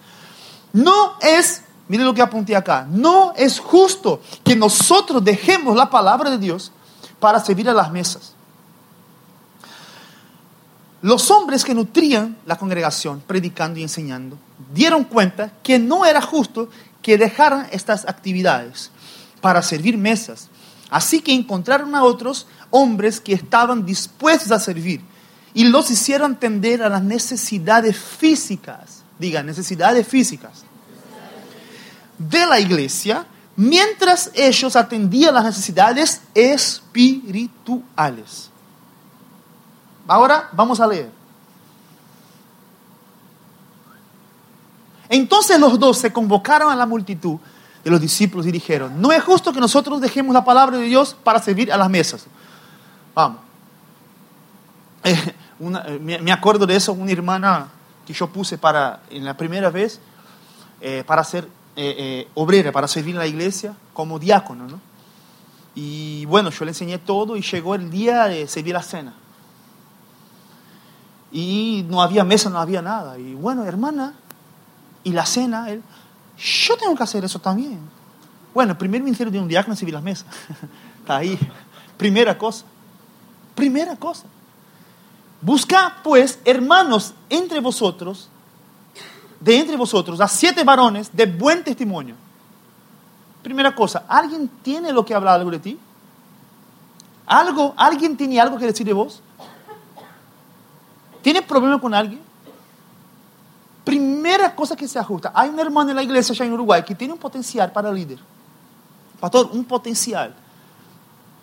No 0.71 1.19
es 1.21 1.61
Mire 1.87 2.03
lo 2.03 2.15
que 2.15 2.23
apunté 2.23 2.55
acá. 2.55 2.87
No 2.89 3.33
es 3.35 3.59
justo 3.59 4.21
que 4.43 4.55
nosotros 4.55 5.23
dejemos 5.23 5.75
la 5.75 5.91
palabra 5.91 6.31
de 6.31 6.39
Dios 6.39 6.71
para 7.19 7.39
servir 7.39 7.69
a 7.69 7.73
las 7.73 7.91
mesas. 7.91 8.33
Los 11.03 11.29
hombres 11.29 11.63
que 11.63 11.75
nutrían 11.75 12.37
la 12.47 12.57
congregación, 12.57 13.21
predicando 13.27 13.77
y 13.77 13.83
enseñando, 13.83 14.39
dieron 14.73 15.03
cuenta 15.03 15.51
que 15.61 15.77
no 15.77 16.05
era 16.05 16.23
justo 16.23 16.69
que 17.03 17.19
dejaran 17.19 17.67
estas 17.71 18.07
actividades 18.07 18.89
para 19.41 19.61
servir 19.61 19.95
mesas. 19.95 20.49
Así 20.93 21.21
que 21.21 21.33
encontraron 21.33 21.95
a 21.95 22.03
otros 22.03 22.45
hombres 22.69 23.19
que 23.19 23.33
estaban 23.33 23.83
dispuestos 23.83 24.51
a 24.51 24.59
servir 24.59 25.01
y 25.51 25.63
los 25.63 25.89
hicieron 25.89 26.35
tender 26.35 26.83
a 26.83 26.89
las 26.89 27.01
necesidades 27.01 27.97
físicas. 27.97 29.01
Diga, 29.17 29.41
necesidades 29.41 30.07
físicas 30.07 30.63
de 32.19 32.45
la 32.45 32.59
iglesia 32.59 33.25
mientras 33.55 34.29
ellos 34.35 34.75
atendían 34.75 35.33
las 35.33 35.45
necesidades 35.45 36.21
espirituales. 36.35 38.51
Ahora 40.07 40.47
vamos 40.51 40.79
a 40.79 40.85
leer. 40.85 41.09
Entonces 45.09 45.59
los 45.59 45.79
dos 45.79 45.97
se 45.97 46.13
convocaron 46.13 46.71
a 46.71 46.75
la 46.75 46.85
multitud 46.85 47.39
de 47.83 47.91
los 47.91 47.99
discípulos 47.99 48.45
dijeron, 48.45 49.01
no 49.01 49.11
es 49.11 49.23
justo 49.23 49.51
que 49.51 49.59
nosotros 49.59 49.99
dejemos 49.99 50.33
la 50.33 50.45
palabra 50.45 50.77
de 50.77 50.85
Dios 50.85 51.15
para 51.23 51.41
servir 51.41 51.71
a 51.71 51.77
las 51.77 51.89
mesas. 51.89 52.25
Vamos. 53.13 53.39
Eh, 55.59 55.69
eh, 55.85 56.19
me 56.21 56.31
acuerdo 56.31 56.65
de 56.65 56.75
eso, 56.75 56.93
una 56.93 57.11
hermana 57.11 57.67
que 58.07 58.11
yo 58.11 58.27
puse 58.27 58.57
para, 58.57 59.03
en 59.09 59.23
la 59.23 59.37
primera 59.37 59.69
vez, 59.69 59.99
eh, 60.81 61.03
para 61.05 61.25
eh, 61.75 62.27
obrera 62.33 62.71
para 62.71 62.87
servir 62.87 63.13
en 63.15 63.19
la 63.19 63.27
iglesia 63.27 63.75
como 63.93 64.19
diácono, 64.19 64.67
¿no? 64.67 64.79
Y 65.75 66.25
bueno, 66.25 66.49
yo 66.49 66.65
le 66.65 66.71
enseñé 66.71 66.97
todo 66.97 67.35
y 67.35 67.41
llegó 67.41 67.75
el 67.75 67.89
día 67.89 68.25
de 68.25 68.47
servir 68.47 68.73
la 68.73 68.83
cena. 68.83 69.13
Y 71.31 71.85
no 71.89 72.01
había 72.01 72.23
mesa, 72.23 72.49
no 72.49 72.59
había 72.59 72.81
nada. 72.81 73.17
Y 73.17 73.33
bueno, 73.33 73.65
hermana, 73.65 74.13
y 75.03 75.11
la 75.11 75.25
cena, 75.25 75.69
él, 75.69 75.81
yo 76.37 76.77
tengo 76.77 76.95
que 76.95 77.03
hacer 77.03 77.23
eso 77.23 77.39
también. 77.39 77.79
Bueno, 78.53 78.71
el 78.71 78.77
primer 78.77 79.01
ministerio 79.01 79.31
de 79.31 79.39
un 79.39 79.47
diácono 79.47 79.73
es 79.73 79.79
servir 79.79 79.93
las 79.93 80.03
mesas. 80.03 80.25
Está 80.99 81.17
ahí. 81.17 81.37
Primera 81.97 82.37
cosa. 82.37 82.65
Primera 83.55 83.95
cosa. 83.95 84.25
Busca 85.41 85.97
pues 86.03 86.39
hermanos 86.45 87.13
entre 87.29 87.59
vosotros, 87.59 88.29
de 89.39 89.59
entre 89.59 89.75
vosotros, 89.75 90.21
a 90.21 90.27
siete 90.27 90.63
varones 90.63 91.09
de 91.11 91.25
buen 91.25 91.63
testimonio. 91.63 92.15
Primera 93.41 93.75
cosa, 93.75 94.05
¿alguien 94.07 94.49
tiene 94.61 94.93
lo 94.93 95.03
que 95.03 95.13
hablar 95.13 95.39
algo 95.39 95.51
de 95.51 95.59
ti? 95.59 95.77
¿Algo, 97.25 97.73
¿Alguien 97.75 98.15
tiene 98.15 98.39
algo 98.39 98.57
que 98.57 98.65
decir 98.65 98.85
de 98.85 98.93
vos? 98.93 99.21
¿Tiene 101.21 101.41
problema 101.41 101.79
con 101.79 101.93
alguien? 101.93 102.21
Primera 103.83 104.55
cosa 104.55 104.75
que 104.75 104.87
se 104.87 104.97
ajusta. 104.97 105.31
Hay 105.35 105.49
un 105.49 105.59
hermano 105.59 105.89
en 105.89 105.95
la 105.95 106.03
iglesia 106.03 106.33
allá 106.33 106.45
en 106.45 106.53
Uruguay 106.53 106.83
que 106.83 106.95
tiene 106.95 107.13
un 107.13 107.19
potencial 107.19 107.71
para 107.71 107.91
líder. 107.91 108.19
Pastor, 109.19 109.49
un 109.51 109.65
potencial. 109.65 110.33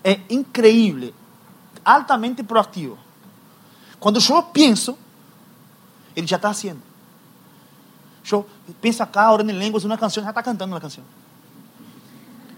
Es 0.02 0.18
increíble, 0.28 1.12
altamente 1.84 2.42
proactivo. 2.42 2.96
Cuando 3.98 4.18
yo 4.20 4.50
pienso, 4.52 4.96
él 6.14 6.24
ya 6.24 6.36
está 6.36 6.48
haciendo. 6.48 6.82
Yo 8.24 8.46
pienso 8.80 9.02
acá, 9.02 9.24
ahora 9.24 9.42
en 9.42 9.50
el 9.50 9.58
lengua, 9.58 9.78
es 9.78 9.84
una 9.84 9.98
canción, 9.98 10.24
ya 10.24 10.30
está 10.30 10.42
cantando 10.42 10.74
la 10.74 10.80
canción. 10.80 11.04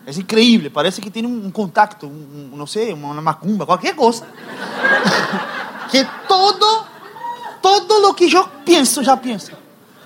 Es 0.07 0.18
increíble, 0.18 0.71
parece 0.71 1.01
que 1.01 1.11
tiene 1.11 1.29
un 1.29 1.51
contacto, 1.53 2.09
no 2.09 2.66
sé, 2.66 2.92
una 2.92 3.21
macumba, 3.21 3.66
cualquier 3.66 3.95
cosa. 3.95 4.27
que 5.90 6.07
todo, 6.27 6.87
todo 7.61 8.01
lo 8.01 8.14
que 8.14 8.29
yo 8.29 8.49
pienso, 8.64 9.03
ya 9.03 9.21
pienso. 9.21 9.53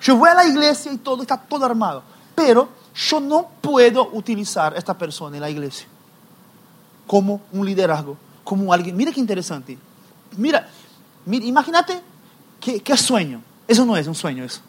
Yo 0.00 0.16
voy 0.16 0.28
a 0.30 0.34
la 0.34 0.46
iglesia 0.46 0.92
y 0.92 0.98
todo 0.98 1.22
está 1.22 1.36
todo 1.36 1.64
armado. 1.64 2.02
Pero 2.34 2.68
yo 2.94 3.20
no 3.20 3.48
puedo 3.60 4.10
utilizar 4.12 4.74
a 4.74 4.78
esta 4.78 4.96
persona 4.96 5.36
en 5.36 5.42
la 5.42 5.50
iglesia 5.50 5.86
como 7.06 7.40
un 7.52 7.64
liderazgo, 7.64 8.16
como 8.44 8.72
alguien. 8.72 8.96
Mira 8.96 9.12
qué 9.12 9.20
interesante. 9.20 9.78
Mira, 10.36 10.68
mira 11.24 11.44
imagínate 11.44 12.02
qué, 12.60 12.80
qué 12.80 12.96
sueño. 12.96 13.42
Eso 13.66 13.84
no 13.84 13.96
es 13.96 14.06
un 14.06 14.14
sueño, 14.14 14.44
eso. 14.44 14.60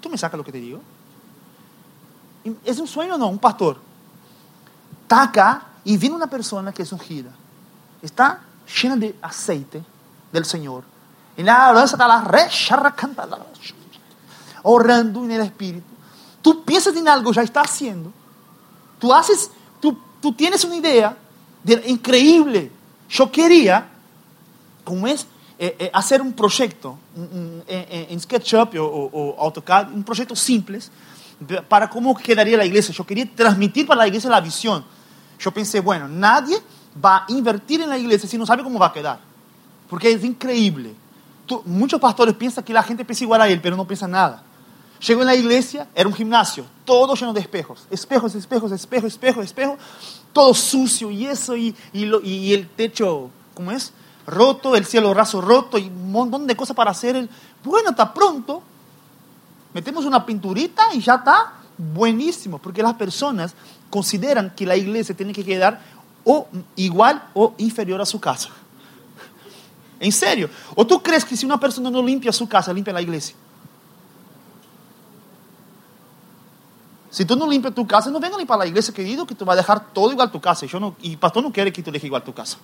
¿Tú 0.00 0.08
me 0.08 0.18
sacas 0.18 0.38
lo 0.38 0.44
que 0.44 0.52
te 0.52 0.58
digo? 0.58 0.80
¿Es 2.64 2.78
un 2.78 2.86
sueño 2.86 3.16
o 3.16 3.18
no? 3.18 3.28
Un 3.28 3.38
pastor. 3.38 3.78
Está 5.02 5.22
acá 5.22 5.62
y 5.84 5.96
viene 5.96 6.16
una 6.16 6.28
persona 6.28 6.72
que 6.72 6.82
es 6.82 6.92
ungida. 6.92 7.30
Está 8.02 8.40
llena 8.80 8.96
de 8.96 9.16
aceite 9.22 9.82
del 10.32 10.44
Señor. 10.44 10.84
Y 11.38 11.44
la 11.44 11.68
alabanza 11.68 11.94
está 11.94 12.08
la 12.08 12.20
re, 12.24 12.48
orando 14.64 15.24
en 15.24 15.30
el 15.30 15.40
Espíritu. 15.42 15.86
Tú 16.42 16.64
piensas 16.64 16.96
en 16.96 17.06
algo, 17.06 17.32
ya 17.32 17.42
está 17.42 17.60
haciendo. 17.60 18.12
Tú 18.98 19.14
haces, 19.14 19.52
tú, 19.80 20.32
tienes 20.32 20.64
una 20.64 20.74
idea 20.74 21.16
de, 21.62 21.80
increíble. 21.86 22.72
Yo 23.08 23.30
quería, 23.30 23.88
como 24.82 25.06
es, 25.06 25.28
eh, 25.60 25.76
eh, 25.78 25.90
hacer 25.94 26.20
un 26.20 26.32
proyecto 26.32 26.98
en, 27.68 28.20
SketchUp 28.20 28.74
o, 28.80 28.84
o, 29.12 29.40
AutoCAD, 29.40 29.92
un 29.92 30.02
proyecto 30.02 30.34
simple 30.34 30.80
para 31.68 31.88
cómo 31.88 32.16
quedaría 32.16 32.56
la 32.56 32.64
iglesia. 32.64 32.92
Yo 32.92 33.06
quería 33.06 33.30
transmitir 33.32 33.86
para 33.86 33.98
la 33.98 34.08
iglesia 34.08 34.28
la 34.28 34.40
visión. 34.40 34.84
Yo 35.38 35.52
pensé, 35.52 35.78
bueno, 35.78 36.08
nadie 36.08 36.58
va 37.02 37.18
a 37.18 37.24
invertir 37.28 37.80
en 37.80 37.90
la 37.90 37.96
iglesia 37.96 38.28
si 38.28 38.36
no 38.36 38.44
sabe 38.44 38.64
cómo 38.64 38.76
va 38.76 38.86
a 38.86 38.92
quedar. 38.92 39.20
Porque 39.88 40.10
es 40.10 40.24
increíble. 40.24 40.96
Muchos 41.64 42.00
pastores 42.00 42.34
piensan 42.34 42.64
que 42.64 42.72
la 42.72 42.82
gente 42.82 43.04
piensa 43.04 43.24
igual 43.24 43.40
a 43.40 43.48
él, 43.48 43.60
pero 43.60 43.76
no 43.76 43.86
piensa 43.86 44.06
nada. 44.06 44.42
Llegó 45.06 45.20
en 45.20 45.26
la 45.28 45.34
iglesia, 45.34 45.88
era 45.94 46.08
un 46.08 46.14
gimnasio, 46.14 46.64
todo 46.84 47.14
lleno 47.14 47.32
de 47.32 47.40
espejos. 47.40 47.86
Espejos, 47.90 48.34
espejos, 48.34 48.72
espejos, 48.72 49.12
espejos, 49.12 49.44
espejos. 49.44 49.78
Todo 50.32 50.54
sucio 50.54 51.10
y 51.10 51.26
eso, 51.26 51.56
y, 51.56 51.74
y, 51.92 52.52
el 52.52 52.68
techo, 52.68 53.30
¿cómo 53.54 53.70
es? 53.70 53.92
Roto, 54.26 54.76
el 54.76 54.84
cielo 54.84 55.14
raso 55.14 55.40
roto, 55.40 55.78
y 55.78 55.86
un 55.86 56.12
montón 56.12 56.46
de 56.46 56.56
cosas 56.56 56.76
para 56.76 56.90
hacer. 56.90 57.16
El... 57.16 57.30
Bueno, 57.64 57.90
está 57.90 58.12
pronto 58.12 58.62
metemos 59.72 60.04
una 60.04 60.24
pinturita 60.24 60.92
y 60.92 61.00
ya 61.00 61.16
está 61.16 61.52
buenísimo, 61.76 62.58
porque 62.58 62.82
las 62.82 62.94
personas 62.94 63.54
consideran 63.90 64.52
que 64.54 64.66
la 64.66 64.76
iglesia 64.76 65.16
tiene 65.16 65.32
que 65.32 65.44
quedar 65.44 65.80
o 66.24 66.48
igual 66.76 67.28
o 67.34 67.54
inferior 67.58 68.00
a 68.00 68.06
su 68.06 68.20
casa. 68.20 68.50
En 70.00 70.12
serio. 70.12 70.48
¿O 70.74 70.86
tú 70.86 71.02
crees 71.02 71.24
que 71.24 71.36
si 71.36 71.44
una 71.44 71.58
persona 71.58 71.90
no 71.90 72.02
limpia 72.02 72.32
su 72.32 72.48
casa, 72.48 72.72
limpia 72.72 72.92
la 72.92 73.02
iglesia? 73.02 73.34
Si 77.10 77.24
tú 77.24 77.34
no 77.36 77.48
limpias 77.48 77.74
tu 77.74 77.86
casa, 77.86 78.10
no 78.10 78.20
venga 78.20 78.36
a 78.36 78.38
limpiar 78.38 78.58
la 78.58 78.66
iglesia, 78.66 78.92
querido, 78.92 79.26
que 79.26 79.34
tú 79.34 79.44
vas 79.44 79.54
a 79.54 79.56
dejar 79.56 79.92
todo 79.92 80.12
igual 80.12 80.30
tu 80.30 80.40
casa. 80.40 80.66
Y, 80.66 80.68
yo 80.68 80.78
no, 80.78 80.94
y 81.00 81.16
pastor 81.16 81.42
no 81.42 81.52
quiere 81.52 81.72
que 81.72 81.82
tú 81.82 81.90
dejes 81.90 82.06
igual 82.06 82.22
tu 82.22 82.34
casa. 82.34 82.58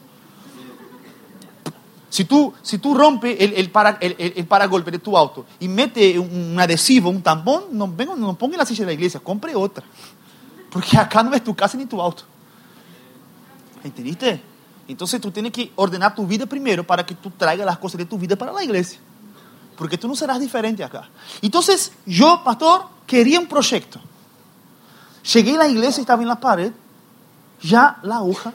Si 2.10 2.24
tú, 2.24 2.54
si 2.62 2.78
tú 2.78 2.94
rompes 2.94 3.36
el, 3.40 3.54
el, 3.54 3.70
para, 3.70 3.98
el, 4.00 4.14
el, 4.36 4.46
paragolpe 4.46 4.92
de 4.92 5.00
tu 5.00 5.18
auto 5.18 5.46
y 5.58 5.66
mete 5.66 6.16
un 6.16 6.56
adhesivo, 6.60 7.10
un 7.10 7.22
tampón, 7.22 7.64
no, 7.72 7.88
venga, 7.88 8.14
no 8.14 8.34
ponga 8.38 8.56
la 8.56 8.64
silla 8.64 8.82
de 8.82 8.86
la 8.86 8.92
iglesia, 8.92 9.18
compre 9.18 9.56
otra. 9.56 9.84
Porque 10.70 10.96
acá 10.96 11.24
no 11.24 11.34
es 11.34 11.42
tu 11.42 11.56
casa 11.56 11.76
ni 11.76 11.86
tu 11.86 12.00
auto. 12.00 12.22
¿Entendiste? 13.82 14.40
Entonces 14.86 15.20
tú 15.20 15.30
tienes 15.30 15.52
que 15.52 15.72
ordenar 15.76 16.14
tu 16.14 16.26
vida 16.26 16.46
primero 16.46 16.86
para 16.86 17.04
que 17.04 17.14
tú 17.14 17.30
traigas 17.30 17.66
las 17.66 17.78
cosas 17.78 17.98
de 17.98 18.04
tu 18.04 18.18
vida 18.18 18.36
para 18.36 18.52
la 18.52 18.62
iglesia. 18.62 18.98
Porque 19.76 19.98
tú 19.98 20.06
no 20.06 20.14
serás 20.14 20.40
diferente 20.40 20.84
acá. 20.84 21.08
Entonces 21.42 21.92
yo, 22.06 22.42
pastor, 22.44 22.86
quería 23.06 23.40
un 23.40 23.46
proyecto. 23.46 24.00
Llegué 25.32 25.54
a 25.54 25.58
la 25.58 25.68
iglesia, 25.68 26.00
estaba 26.00 26.22
en 26.22 26.28
la 26.28 26.38
pared, 26.38 26.72
ya 27.62 27.98
la 28.02 28.20
hoja 28.20 28.52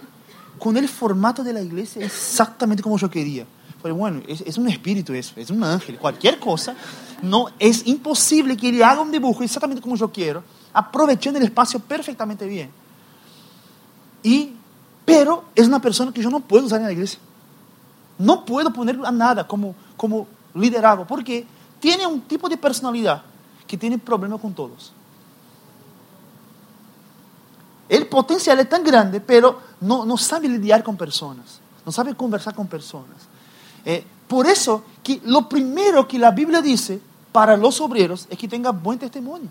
con 0.59 0.77
el 0.77 0.87
formato 0.87 1.43
de 1.43 1.53
la 1.53 1.61
iglesia 1.61 2.05
exactamente 2.05 2.83
como 2.83 2.97
yo 2.97 3.09
quería. 3.09 3.45
Pero 3.81 3.95
bueno, 3.95 4.21
es, 4.27 4.41
es, 4.41 4.57
un 4.57 4.67
espíritu 4.67 5.13
eso, 5.13 5.33
es 5.37 5.49
un 5.49 5.63
ángel, 5.63 5.97
cualquier 5.97 6.37
cosa. 6.37 6.75
No, 7.21 7.47
es 7.57 7.87
imposible 7.87 8.57
que 8.57 8.69
él 8.69 8.83
haga 8.83 9.01
un 9.01 9.11
dibujo 9.11 9.41
exactamente 9.41 9.81
como 9.81 9.95
yo 9.95 10.11
quiero, 10.11 10.43
aprovechando 10.73 11.39
el 11.39 11.45
espacio 11.45 11.79
perfectamente 11.79 12.45
bien. 12.45 12.69
Y, 14.21 14.53
pero 15.09 15.45
es 15.55 15.67
una 15.67 15.81
persona 15.81 16.13
que 16.13 16.21
yo 16.21 16.29
no 16.29 16.39
puedo 16.39 16.67
usar 16.67 16.79
en 16.79 16.85
la 16.85 16.91
iglesia. 16.91 17.19
No 18.19 18.45
puedo 18.45 18.71
poner 18.71 18.99
a 19.03 19.11
nada 19.11 19.47
como, 19.47 19.73
como 19.97 20.27
liderazgo, 20.53 21.07
porque 21.07 21.47
tiene 21.79 22.05
un 22.05 22.21
tipo 22.21 22.47
de 22.47 22.57
personalidad 22.57 23.23
que 23.65 23.75
tiene 23.75 23.97
problemas 23.97 24.39
con 24.39 24.53
todos. 24.53 24.93
El 27.87 28.05
potencial 28.05 28.59
es 28.59 28.69
tan 28.69 28.83
grande, 28.83 29.19
pero 29.19 29.59
no, 29.81 30.05
no 30.05 30.15
sabe 30.15 30.47
lidiar 30.47 30.83
con 30.83 30.95
personas, 30.95 31.59
no 31.83 31.91
sabe 31.91 32.13
conversar 32.13 32.53
con 32.53 32.67
personas. 32.67 33.17
Eh, 33.83 34.05
por 34.27 34.45
eso 34.45 34.83
que 35.01 35.21
lo 35.25 35.49
primero 35.49 36.07
que 36.07 36.19
la 36.19 36.29
Biblia 36.29 36.61
dice 36.61 37.01
para 37.31 37.57
los 37.57 37.81
obreros 37.81 38.27
es 38.29 38.37
que 38.37 38.47
tenga 38.47 38.69
buen 38.69 38.99
testimonio. 38.99 39.49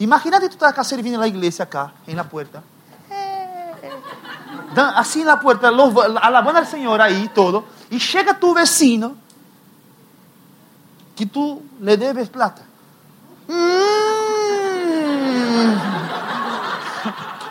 Imagínate 0.00 0.48
tú 0.48 0.54
estás 0.54 0.72
acá 0.72 0.82
sirviendo 0.82 1.16
en 1.16 1.20
la 1.20 1.28
iglesia, 1.28 1.66
acá, 1.66 1.92
en 2.08 2.16
la 2.16 2.28
puerta. 2.28 2.60
Así 4.76 5.20
en 5.20 5.26
la 5.26 5.40
puerta, 5.40 5.68
alabando 5.68 6.58
al 6.58 6.66
Señor 6.66 7.00
ahí, 7.02 7.30
todo. 7.34 7.64
Y 7.90 7.98
llega 7.98 8.38
tu 8.38 8.54
vecino 8.54 9.16
que 11.16 11.26
tú 11.26 11.62
le 11.80 11.96
debes 11.96 12.28
plata. 12.28 12.62
Mm. 13.48 14.00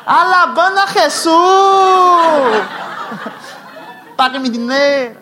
Alabando 0.05 0.82
a 0.82 0.88
Jesús. 0.88 1.34
Pague 4.15 4.39
mi 4.39 4.49
dinero. 4.49 5.19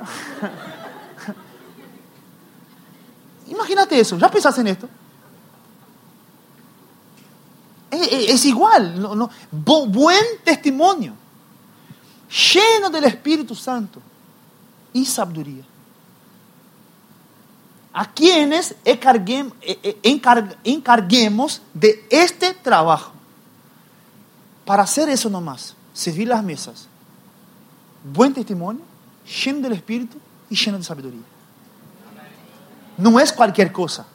Imagínate 3.48 4.00
eso. 4.00 4.18
¿Ya 4.18 4.30
pensaste 4.30 4.62
en 4.62 4.68
esto? 4.68 4.88
Es, 7.92 8.46
igual. 8.46 9.02
No, 9.02 9.16
no. 9.16 9.30
buen 9.52 10.24
testimonio. 10.44 11.14
Lleno 12.30 12.90
del 12.90 13.06
Espíritu 13.06 13.56
Santo 13.56 14.02
y 14.94 15.06
sabiduría. 15.06 15.64
A 17.94 18.12
quienes 18.12 18.76
encarguemos 18.84 19.54
de 21.74 22.06
este 22.10 22.54
trabajo. 22.54 23.14
Para 24.66 24.84
hacer 24.84 25.10
eso 25.10 25.30
nomás, 25.30 25.76
servir 25.94 26.28
las 26.28 26.44
mesas, 26.44 26.88
buen 28.04 28.34
testimonio, 28.34 28.82
lleno 29.44 29.62
del 29.62 29.74
Espíritu 29.74 30.18
y 30.50 30.56
lleno 30.56 30.78
de 30.78 30.84
sabiduría. 30.84 31.22
No 32.98 33.20
es 33.20 33.32
cualquier 33.32 33.72
cosa. 33.72 34.06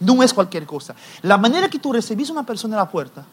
No 0.00 0.22
es 0.22 0.32
cualquier 0.32 0.64
cosa. 0.64 0.94
La 1.20 1.36
manera 1.36 1.68
que 1.68 1.78
tú 1.78 1.92
recibís 1.92 2.30
a 2.30 2.32
una 2.32 2.46
persona 2.46 2.74
en 2.74 2.78
la 2.78 2.88
puerta 2.88 3.26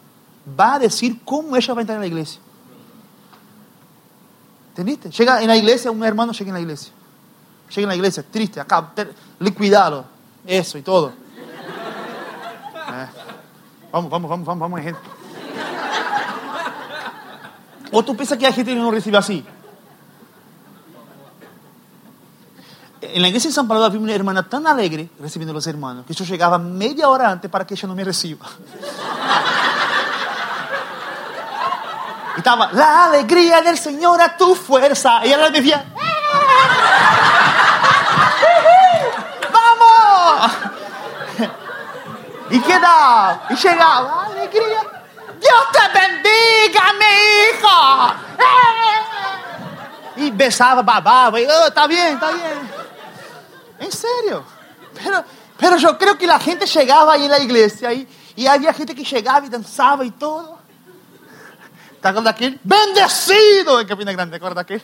va 0.59 0.75
a 0.75 0.79
decir 0.79 1.21
cómo 1.23 1.55
ella 1.55 1.73
va 1.73 1.79
a 1.79 1.81
entrar 1.81 1.95
en 1.95 2.01
la 2.01 2.07
iglesia. 2.07 2.41
¿Entendiste? 4.77 5.09
Llega 5.09 5.41
en 5.41 5.47
la 5.47 5.57
iglesia, 5.57 5.89
un 5.89 6.03
hermano 6.03 6.31
llega 6.33 6.49
en 6.49 6.53
la 6.53 6.59
iglesia. 6.59 6.93
Llega 7.69 7.81
en 7.81 7.89
la 7.89 7.95
iglesia, 7.95 8.23
triste, 8.29 8.59
acá, 8.59 8.93
liquidado. 9.39 10.05
Eso 10.45 10.77
y 10.77 10.83
todo. 10.83 11.09
Eh, 11.09 13.07
vamos, 13.91 14.11
vamos, 14.11 14.29
vamos, 14.29 14.45
vamos, 14.45 14.59
vamos, 14.59 14.81
gente. 14.81 14.99
O 17.91 18.05
tú 18.05 18.15
piensas 18.15 18.37
que 18.37 18.45
hay 18.45 18.53
gente 18.53 18.71
que 18.71 18.77
no 18.77 18.91
recibe 18.91 19.17
así. 19.17 19.43
En 23.01 23.21
la 23.23 23.29
iglesia 23.29 23.49
de 23.49 23.55
San 23.55 23.67
Pablo 23.67 23.83
había 23.83 23.99
una 23.99 24.13
hermana 24.13 24.47
tan 24.47 24.67
alegre 24.67 25.09
recibiendo 25.19 25.53
a 25.53 25.55
los 25.55 25.65
hermanos 25.65 26.05
que 26.05 26.13
yo 26.13 26.23
llegaba 26.23 26.59
media 26.59 27.09
hora 27.09 27.31
antes 27.31 27.49
para 27.49 27.65
que 27.65 27.73
ella 27.73 27.87
no 27.87 27.95
me 27.95 28.03
reciba. 28.03 28.45
La 32.55 33.05
alegría 33.05 33.61
del 33.61 33.77
Señor 33.77 34.21
a 34.21 34.37
tu 34.37 34.55
fuerza. 34.55 35.19
Y 35.25 35.33
ella 35.33 35.49
decía, 35.49 35.83
¡vamos! 39.51 40.51
Y 42.49 42.59
quedaba, 42.61 43.41
y 43.49 43.55
llegaba, 43.55 44.25
alegría. 44.27 44.79
Dios 45.41 45.65
te 45.73 45.79
bendiga, 45.99 46.93
mi 46.93 47.05
hijo. 47.49 48.13
Y 50.15 50.31
besaba, 50.31 50.81
bababa, 50.81 51.41
y 51.41 51.45
oh, 51.45 51.67
está 51.67 51.85
bien, 51.85 52.13
está 52.13 52.31
bien. 52.31 52.71
En 53.79 53.91
serio. 53.91 54.45
Pero, 54.93 55.23
pero 55.57 55.75
yo 55.75 55.97
creo 55.97 56.17
que 56.17 56.25
la 56.25 56.39
gente 56.39 56.65
llegaba 56.65 57.13
ahí 57.13 57.25
en 57.25 57.31
la 57.31 57.39
iglesia 57.39 57.91
y, 57.91 58.07
y 58.37 58.47
había 58.47 58.73
gente 58.73 58.95
que 58.95 59.03
llegaba 59.03 59.45
y 59.45 59.49
danzaba 59.49 60.05
y 60.05 60.11
todo. 60.11 60.56
¿Te 62.01 62.07
acuerdas 62.07 62.23
de 62.23 62.29
aquel? 62.45 62.59
Bendecido 62.63 63.79
en 63.81 63.87
Capina 63.87 64.11
Grande, 64.11 64.31
¿te 64.31 64.37
acuerdas 64.37 64.63
aquel? 64.63 64.81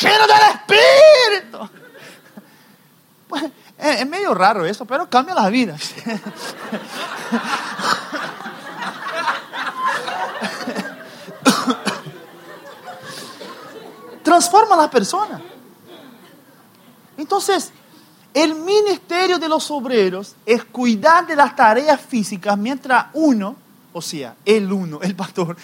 Lleno 0.00 0.26
del 0.26 0.42
Espíritu. 0.54 1.70
Pues, 3.28 3.44
es, 3.78 4.00
es 4.00 4.06
medio 4.08 4.34
raro 4.34 4.64
eso, 4.66 4.84
pero 4.84 5.08
cambia 5.08 5.34
las 5.34 5.50
vidas. 5.50 5.94
Transforma 14.22 14.74
a 14.74 14.78
las 14.78 14.90
personas. 14.90 15.40
Entonces, 17.16 17.72
el 18.32 18.54
ministerio 18.54 19.38
de 19.38 19.48
los 19.48 19.70
obreros 19.70 20.36
es 20.46 20.64
cuidar 20.64 21.26
de 21.26 21.34
las 21.36 21.56
tareas 21.56 22.00
físicas 22.00 22.56
mientras 22.56 23.06
uno, 23.12 23.56
o 23.92 24.00
sea, 24.00 24.36
el 24.44 24.72
uno, 24.72 25.00
el 25.02 25.16
pastor, 25.16 25.56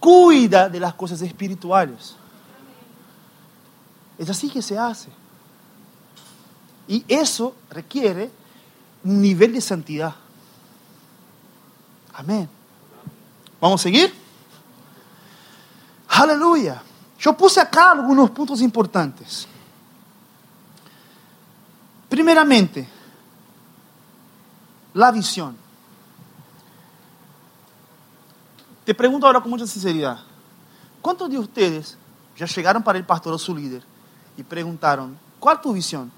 cuida 0.00 0.68
de 0.68 0.80
las 0.80 0.94
cosas 0.94 1.22
espirituales. 1.22 2.16
Es 4.18 4.28
así 4.28 4.50
que 4.50 4.62
se 4.62 4.76
hace. 4.76 5.10
Y 6.88 7.04
eso 7.06 7.54
requiere 7.70 8.30
un 9.04 9.22
nivel 9.22 9.52
de 9.52 9.60
santidad. 9.60 10.14
Amén. 12.14 12.48
¿Vamos 13.60 13.80
a 13.80 13.84
seguir? 13.84 14.12
Aleluya. 16.08 16.82
Yo 17.18 17.36
puse 17.36 17.60
acá 17.60 17.92
algunos 17.92 18.30
puntos 18.30 18.60
importantes. 18.62 19.46
Primeramente, 22.08 22.88
la 24.94 25.12
visión. 25.12 25.56
Te 28.84 28.94
pregunto 28.94 29.26
ahora 29.26 29.40
con 29.40 29.50
mucha 29.50 29.66
sinceridad, 29.66 30.18
¿cuántos 31.02 31.30
de 31.30 31.38
ustedes 31.38 31.96
ya 32.36 32.46
llegaron 32.46 32.82
para 32.82 32.98
el 32.98 33.04
pastor 33.04 33.32
o 33.32 33.38
su 33.38 33.54
líder 33.54 33.82
y 34.36 34.42
preguntaron, 34.42 35.18
¿cuál 35.38 35.56
es 35.56 35.62
tu 35.62 35.72
visión 35.72 36.10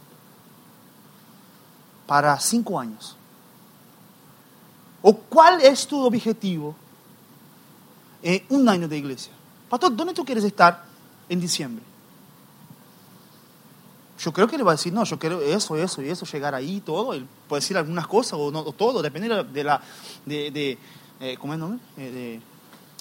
para 2.07 2.39
cinco 2.39 2.79
años? 2.79 3.17
¿O 5.03 5.17
cuál 5.17 5.61
es 5.61 5.87
tu 5.87 6.01
objetivo 6.01 6.77
en 8.23 8.45
un 8.51 8.69
año 8.69 8.87
de 8.87 8.97
iglesia? 8.97 9.33
Pastor, 9.69 9.95
¿dónde 9.97 10.15
tú 10.15 10.25
quieres 10.25 10.45
estar 10.45 10.85
en 11.29 11.41
diciembre? 11.41 11.85
Yo 14.19 14.33
creo 14.33 14.47
que 14.47 14.57
le 14.57 14.63
va 14.63 14.71
a 14.71 14.75
decir, 14.75 14.93
no, 14.93 15.03
yo 15.03 15.19
quiero 15.19 15.41
eso, 15.41 15.77
eso 15.77 16.01
y 16.01 16.09
eso, 16.09 16.25
llegar 16.27 16.55
ahí, 16.55 16.81
todo. 16.81 17.13
Él 17.13 17.27
puede 17.49 17.61
decir 17.61 17.77
algunas 17.77 18.07
cosas 18.07 18.35
o, 18.35 18.53
no, 18.53 18.61
o 18.61 18.73
todo, 18.73 19.03
depende 19.03 19.29
de 19.29 19.65
la, 19.65 19.83
de, 20.25 20.51
de, 20.53 20.79
eh, 21.19 21.37
¿cómo 21.41 21.53
es 21.53 21.57
el 21.57 21.61
nombre? 21.61 21.81
Eh, 21.97 22.41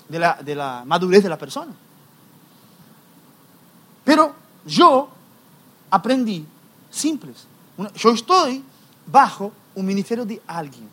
de, 0.07 0.19
la, 0.19 0.35
de 0.41 0.55
la 0.55 0.83
madurez 0.85 1.23
de 1.23 1.29
la 1.29 1.37
persona. 1.37 1.73
Pero 4.03 4.33
yo 4.65 5.09
aprendí 5.89 6.45
simples. 6.89 7.47
Yo 7.95 8.11
estoy 8.11 8.63
bajo 9.05 9.51
un 9.75 9.85
ministerio 9.85 10.25
de 10.25 10.41
alguien. 10.47 10.89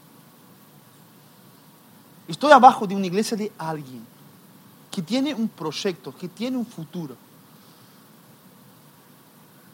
Estoy 2.26 2.52
abajo 2.52 2.86
de 2.86 2.94
una 2.94 3.06
iglesia 3.06 3.36
de 3.36 3.50
alguien 3.58 4.06
que 4.90 5.02
tiene 5.02 5.34
un 5.34 5.48
proyecto, 5.48 6.14
que 6.16 6.28
tiene 6.28 6.56
un 6.56 6.66
futuro. 6.66 7.16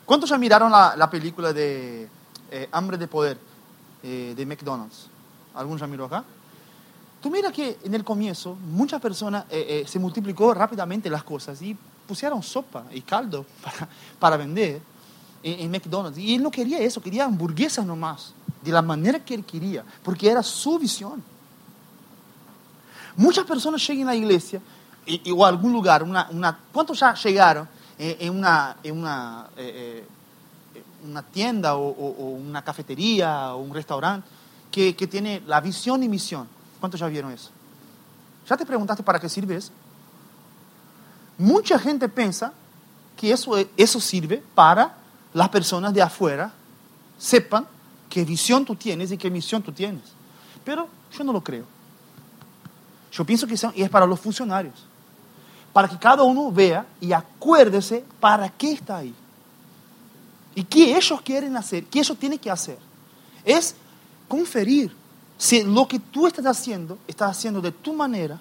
¿Cuántos 0.04 0.30
ya 0.30 0.38
miraron 0.38 0.70
la, 0.70 0.94
la 0.96 1.08
película 1.08 1.52
de 1.52 2.08
eh, 2.50 2.68
Hambre 2.72 2.98
de 2.98 3.08
Poder 3.08 3.38
eh, 4.02 4.34
de 4.36 4.46
McDonald's? 4.46 5.08
¿Algún 5.54 5.78
ya 5.78 5.86
miró 5.86 6.04
acá? 6.04 6.24
Tú 7.24 7.30
mira 7.30 7.50
que 7.50 7.78
en 7.82 7.94
el 7.94 8.04
comienzo 8.04 8.54
muchas 8.70 9.00
personas 9.00 9.46
eh, 9.48 9.80
eh, 9.82 9.88
se 9.88 9.98
multiplicó 9.98 10.52
rápidamente 10.52 11.08
las 11.08 11.24
cosas 11.24 11.62
y 11.62 11.74
pusieron 12.06 12.42
sopa 12.42 12.84
y 12.92 13.00
caldo 13.00 13.46
para, 13.64 13.88
para 14.18 14.36
vender 14.36 14.82
en, 15.42 15.70
McDonald's. 15.70 16.18
Y 16.18 16.34
él 16.34 16.42
no 16.42 16.50
quería 16.50 16.80
eso, 16.80 17.00
quería 17.00 17.24
hamburguesas 17.24 17.86
nomás, 17.86 18.34
de 18.62 18.70
la 18.70 18.82
manera 18.82 19.24
que 19.24 19.32
él 19.32 19.42
quería, 19.42 19.82
porque 20.02 20.28
era 20.28 20.42
su 20.42 20.78
visión. 20.78 21.22
Muchas 23.16 23.46
personas 23.46 23.86
llegan 23.88 24.08
a 24.08 24.12
la 24.12 24.16
iglesia 24.16 24.60
y, 25.06 25.30
o 25.30 25.46
algún 25.46 25.72
lugar, 25.72 26.02
una, 26.02 26.28
una, 26.30 26.58
¿cuántos 26.74 27.00
ya 27.00 27.14
llegaron 27.14 27.66
en 27.98 28.36
una, 28.36 28.76
en 28.82 28.98
una, 28.98 29.46
eh, 29.56 30.04
una 31.02 31.22
tienda 31.22 31.76
o, 31.76 31.88
o- 31.88 32.16
o 32.18 32.28
una 32.32 32.60
cafetería 32.62 33.54
o 33.54 33.62
un 33.62 33.72
restaurante 33.72 34.28
que, 34.70 34.94
que 34.94 35.06
tiene 35.06 35.40
la 35.46 35.62
visión 35.62 36.02
y 36.02 36.08
misión? 36.10 36.52
¿Cuántos 36.84 37.00
ya 37.00 37.06
vieron 37.06 37.32
eso? 37.32 37.48
¿Ya 38.46 38.58
te 38.58 38.66
preguntaste 38.66 39.02
para 39.02 39.18
qué 39.18 39.26
sirve 39.26 39.56
eso? 39.56 39.72
Mucha 41.38 41.78
gente 41.78 42.10
piensa 42.10 42.52
que 43.16 43.32
eso, 43.32 43.52
eso 43.74 43.98
sirve 43.98 44.42
para 44.54 44.94
las 45.32 45.48
personas 45.48 45.94
de 45.94 46.02
afuera 46.02 46.52
sepan 47.16 47.66
qué 48.10 48.22
visión 48.22 48.66
tú 48.66 48.76
tienes 48.76 49.10
y 49.10 49.16
qué 49.16 49.30
misión 49.30 49.62
tú 49.62 49.72
tienes. 49.72 50.02
Pero 50.62 50.86
yo 51.10 51.24
no 51.24 51.32
lo 51.32 51.42
creo. 51.42 51.64
Yo 53.12 53.24
pienso 53.24 53.46
que 53.46 53.54
es 53.54 53.88
para 53.88 54.04
los 54.04 54.20
funcionarios. 54.20 54.84
Para 55.72 55.88
que 55.88 55.98
cada 55.98 56.22
uno 56.22 56.52
vea 56.52 56.84
y 57.00 57.14
acuérdese 57.14 58.04
para 58.20 58.50
qué 58.50 58.72
está 58.72 58.98
ahí. 58.98 59.14
Y 60.54 60.64
qué 60.64 60.94
ellos 60.94 61.22
quieren 61.22 61.56
hacer, 61.56 61.86
qué 61.86 62.00
ellos 62.00 62.18
tienen 62.18 62.38
que 62.38 62.50
hacer. 62.50 62.76
Es 63.42 63.74
conferir 64.28 64.94
si 65.36 65.62
lo 65.62 65.86
que 65.86 65.98
tú 65.98 66.26
estás 66.26 66.46
haciendo, 66.46 66.98
estás 67.06 67.36
haciendo 67.36 67.60
de 67.60 67.72
tu 67.72 67.92
manera, 67.92 68.40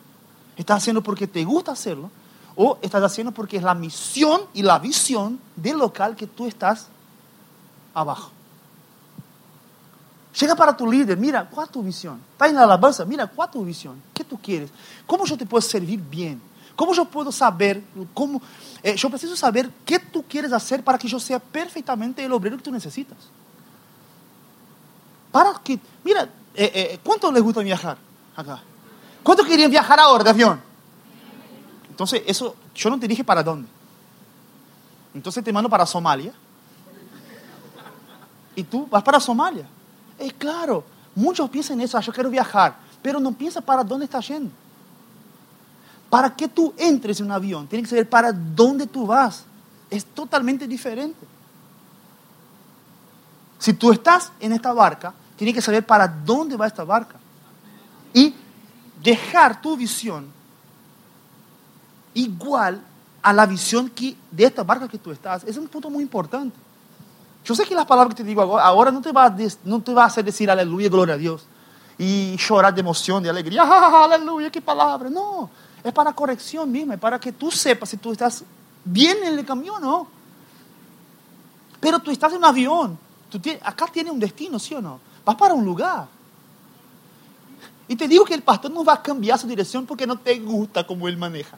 estás 0.56 0.77
haciendo 0.77 1.01
porque 1.01 1.27
te 1.27 1.43
gusta 1.43 1.71
hacerlo, 1.71 2.10
o 2.56 2.77
estás 2.82 3.03
haciendo 3.03 3.32
porque 3.32 3.58
es 3.58 3.63
la 3.63 3.73
misión 3.73 4.41
y 4.53 4.62
la 4.62 4.77
visión 4.79 5.39
del 5.56 5.77
local 5.77 6.15
que 6.15 6.27
tú 6.27 6.45
estás 6.45 6.88
abajo. 7.93 8.32
Llega 10.39 10.56
para 10.56 10.75
tu 10.75 10.89
líder, 10.89 11.17
mira, 11.17 11.47
¿cuál 11.47 11.67
es 11.67 11.71
tu 11.71 11.84
visión? 11.84 12.19
Está 12.32 12.47
en 12.47 12.56
la 12.56 12.63
alabanza, 12.63 13.06
mira, 13.06 13.27
¿cuál 13.27 13.49
es 13.49 13.53
tu 13.53 13.63
visión? 13.63 14.01
¿Qué 14.13 14.23
tú 14.23 14.39
quieres? 14.39 14.71
¿Cómo 15.06 15.25
yo 15.25 15.38
te 15.38 15.45
puedo 15.45 15.62
servir 15.62 15.99
bien? 15.99 16.41
¿Cómo 16.75 16.94
yo 16.94 17.06
puedo 17.06 17.31
saber, 17.31 17.83
cómo, 18.15 18.41
eh, 18.81 18.96
yo 18.96 19.10
preciso 19.10 19.35
saber 19.35 19.69
qué 19.85 20.00
tú 20.00 20.23
quieres 20.23 20.52
hacer 20.52 20.83
para 20.83 20.98
que 20.98 21.08
yo 21.08 21.19
sea 21.19 21.37
perfectamente 21.37 22.25
el 22.25 22.31
obrero 22.33 22.58
que 22.58 22.63
tú 22.63 22.71
necesitas? 22.71 23.17
Para 25.31 25.54
que, 25.63 25.79
mira, 26.04 26.27
eh, 26.56 26.71
eh, 26.73 26.99
¿cuánto 27.04 27.31
les 27.31 27.41
gusta 27.41 27.62
viajar 27.62 27.97
acá? 28.35 28.62
¿Cuántos 29.23 29.47
querían 29.47 29.71
viajar 29.71 29.99
ahora 29.99 30.23
de 30.23 30.29
avión? 30.29 30.62
Entonces, 31.89 32.23
eso, 32.25 32.56
yo 32.75 32.89
no 32.89 32.99
te 32.99 33.08
dije 33.08 33.23
para 33.23 33.41
dónde. 33.41 33.67
Entonces 35.13 35.43
te 35.43 35.54
mando 35.54 35.69
para 35.69 35.85
Somalia. 35.85 36.33
Y 38.56 38.63
tú 38.63 38.87
vas 38.87 39.04
para 39.04 39.19
Somalia. 39.19 39.67
Es 40.17 40.33
claro, 40.33 40.83
muchos 41.15 41.49
piensan 41.49 41.81
eso, 41.81 41.97
ah, 41.97 42.01
yo 42.01 42.13
quiero 42.13 42.29
viajar, 42.29 42.77
pero 43.01 43.19
no 43.19 43.31
piensa 43.31 43.62
para 43.62 43.83
dónde 43.83 44.06
estás 44.06 44.27
yendo. 44.27 44.51
Para 46.10 46.35
que 46.35 46.47
tú 46.47 46.73
entres 46.77 47.19
en 47.19 47.27
un 47.27 47.31
avión, 47.31 47.67
tienes 47.67 47.87
que 47.87 47.95
saber 47.95 48.10
para 48.10 48.31
dónde 48.31 48.85
tú 48.85 49.08
vas. 49.08 49.45
Es 49.89 50.06
totalmente 50.06 50.67
diferente. 50.67 51.25
Si 53.58 53.73
tú 53.73 53.91
estás 53.91 54.31
en 54.39 54.54
esta 54.54 54.73
barca, 54.73 55.13
tienes 55.36 55.56
que 55.56 55.62
saber 55.62 55.86
para 55.86 56.08
dónde 56.08 56.56
va 56.56 56.67
esta 56.67 56.84
barca. 56.84 57.15
Y 58.13 58.34
dejar 59.02 59.62
tu 59.62 59.75
visión 59.75 60.27
igual 62.13 62.81
a 63.21 63.34
la 63.34 63.46
visión 63.46 63.92
de 64.31 64.44
esta 64.44 64.63
barca 64.63 64.88
que 64.88 64.98
tú 64.98 65.12
estás, 65.12 65.44
es 65.46 65.58
un 65.58 65.67
punto 65.67 65.90
muy 65.90 66.04
importante. 66.04 66.56
Yo 67.44 67.56
sé 67.56 67.65
que 67.65 67.75
las 67.75 67.86
palabras 67.86 68.15
que 68.15 68.23
te 68.23 68.27
digo 68.27 68.60
ahora 68.60 68.92
no 68.92 69.02
te 69.02 69.12
va 69.12 69.25
a, 69.25 70.06
hacer 70.06 70.23
decir 70.23 70.50
aleluya, 70.50 70.90
gloria 70.90 71.15
a 71.15 71.17
Dios, 71.17 71.46
y 71.98 72.36
llorar 72.38 72.73
de 72.73 72.81
emoción, 72.81 73.23
de 73.23 73.29
alegría, 73.29 73.63
aleluya, 73.63 74.50
qué 74.50 74.62
palabra. 74.62 75.10
No, 75.10 75.50
es 75.84 75.92
para 75.92 76.13
corrección 76.13 76.71
misma, 76.71 76.94
es 76.94 77.00
para 77.00 77.19
que 77.19 77.31
tú 77.31 77.52
sepas 77.52 77.90
si 77.90 77.98
tú 77.98 78.12
estás 78.12 78.44
bien 78.84 79.17
en 79.23 79.40
el 79.40 79.46
camión 79.46 79.75
o 79.75 79.79
no. 79.79 80.08
Pero 81.79 82.00
tú 82.00 82.12
estás 82.12 82.31
en 82.31 82.40
un 82.40 82.46
avión, 82.46 82.98
tú 83.29 83.40
acá 83.62 83.88
tiene 83.92 84.10
un 84.10 84.19
destino, 84.19 84.58
¿sí 84.58 84.73
o 84.73 84.81
no? 84.81 85.00
Vas 85.26 85.36
para 85.36 85.54
un 85.54 85.63
lugar. 85.63 86.08
Y 87.88 87.96
te 87.96 88.08
digo 88.08 88.26
que 88.26 88.34
el 88.34 88.44
pastor 88.44 88.71
no 88.71 88.84
va 88.84 88.94
a 88.94 89.02
cambiar 89.02 89.38
su 89.38 89.48
dirección 89.48 89.86
porque 89.86 90.08
no 90.08 90.17
te 90.17 90.40
gusta 90.40 90.86
cómo 90.86 91.08
él 91.08 91.17
maneja. 91.17 91.58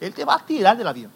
Él 0.00 0.14
te 0.14 0.24
va 0.24 0.34
a 0.34 0.38
tirar 0.38 0.76
del 0.76 0.88
avión. 0.88 1.10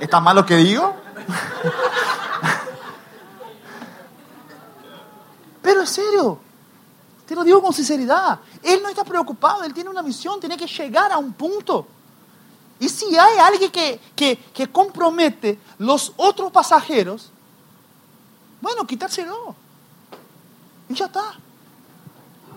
¿Está 0.00 0.18
mal 0.18 0.34
lo 0.34 0.46
que 0.46 0.56
digo? 0.56 0.96
Pero 5.60 5.80
en 5.80 5.86
serio, 5.86 6.40
te 7.26 7.34
lo 7.34 7.44
digo 7.44 7.62
con 7.62 7.72
sinceridad. 7.72 8.40
Él 8.62 8.82
no 8.82 8.88
está 8.88 9.04
preocupado, 9.04 9.64
él 9.64 9.72
tiene 9.72 9.90
una 9.90 10.02
misión, 10.02 10.38
tiene 10.38 10.56
que 10.56 10.66
llegar 10.66 11.12
a 11.12 11.18
un 11.18 11.32
punto. 11.32 11.86
Y 12.78 12.88
si 12.88 13.16
hay 13.16 13.38
alguien 13.38 13.70
que, 13.70 14.00
que, 14.16 14.72
compromete 14.72 15.60
los 15.78 16.12
otros 16.16 16.50
pasajeros, 16.50 17.30
bueno, 18.60 18.86
quitárselo. 18.86 19.54
Y 20.88 20.94
ya 20.94 21.06
está. 21.06 21.34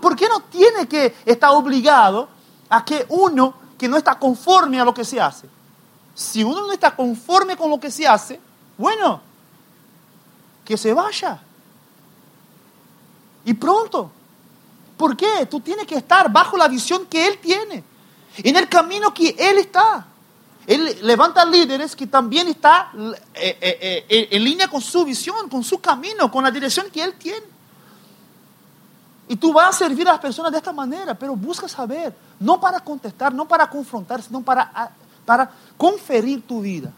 ¿Por 0.02 0.16
qué 0.16 0.28
no 0.28 0.42
tiene 0.42 0.88
que 0.88 1.16
estar 1.26 1.52
obligado 1.52 2.30
a 2.70 2.84
que 2.84 3.06
uno 3.10 3.54
que 3.78 3.88
no 3.88 3.98
está 3.98 4.18
conforme 4.18 4.80
a 4.80 4.86
lo 4.86 4.94
que 4.94 5.04
se 5.04 5.20
hace? 5.20 5.50
Si 6.16 6.44
uno 6.44 6.68
no 6.68 6.72
está 6.72 6.96
conforme 6.96 7.58
con 7.58 7.70
lo 7.70 7.80
que 7.80 7.92
se 7.92 8.08
hace, 8.08 8.40
bueno, 8.78 9.22
que 10.64 10.78
se 10.78 10.94
vaya. 10.94 11.42
Y 13.46 13.54
pronto. 13.54 14.12
¿Por 14.98 15.18
qué? 15.18 15.46
Tú 15.50 15.60
tienes 15.60 15.86
que 15.88 15.96
estar 15.96 16.32
bajo 16.32 16.58
la 16.58 16.68
visión 16.68 17.06
que 17.08 17.28
Él 17.28 17.40
tiene, 17.40 17.84
en 18.38 18.56
el 18.56 18.70
camino 18.70 19.14
que 19.14 19.36
Él 19.38 19.58
está. 19.58 20.08
Él 20.66 20.98
levanta 21.02 21.44
líderes 21.46 21.96
que 21.96 22.08
también 22.08 22.48
están 22.48 22.88
eh, 23.34 23.58
eh, 23.60 24.06
eh, 24.08 24.28
en 24.32 24.44
línea 24.44 24.70
con 24.70 24.82
su 24.82 25.04
visión, 25.04 25.50
con 25.50 25.64
su 25.64 25.80
camino, 25.80 26.32
con 26.32 26.44
la 26.44 26.52
dirección 26.52 26.90
que 26.90 27.04
Él 27.04 27.14
tiene. 27.16 27.54
Y 29.28 29.36
tú 29.36 29.52
vas 29.52 29.76
a 29.76 29.78
servir 29.80 30.08
a 30.08 30.14
las 30.14 30.22
personas 30.22 30.52
de 30.52 30.60
esta 30.60 30.72
manera, 30.72 31.16
pero 31.16 31.36
busca 31.36 31.68
saber, 31.68 32.16
no 32.40 32.60
para 32.60 32.80
contestar, 32.80 33.34
no 33.34 33.48
para 33.48 33.70
confrontar, 33.70 34.22
sino 34.22 34.42
para, 34.42 34.92
para 35.26 35.52
conferir 35.78 36.46
tu 36.46 36.62
vida. 36.62 36.92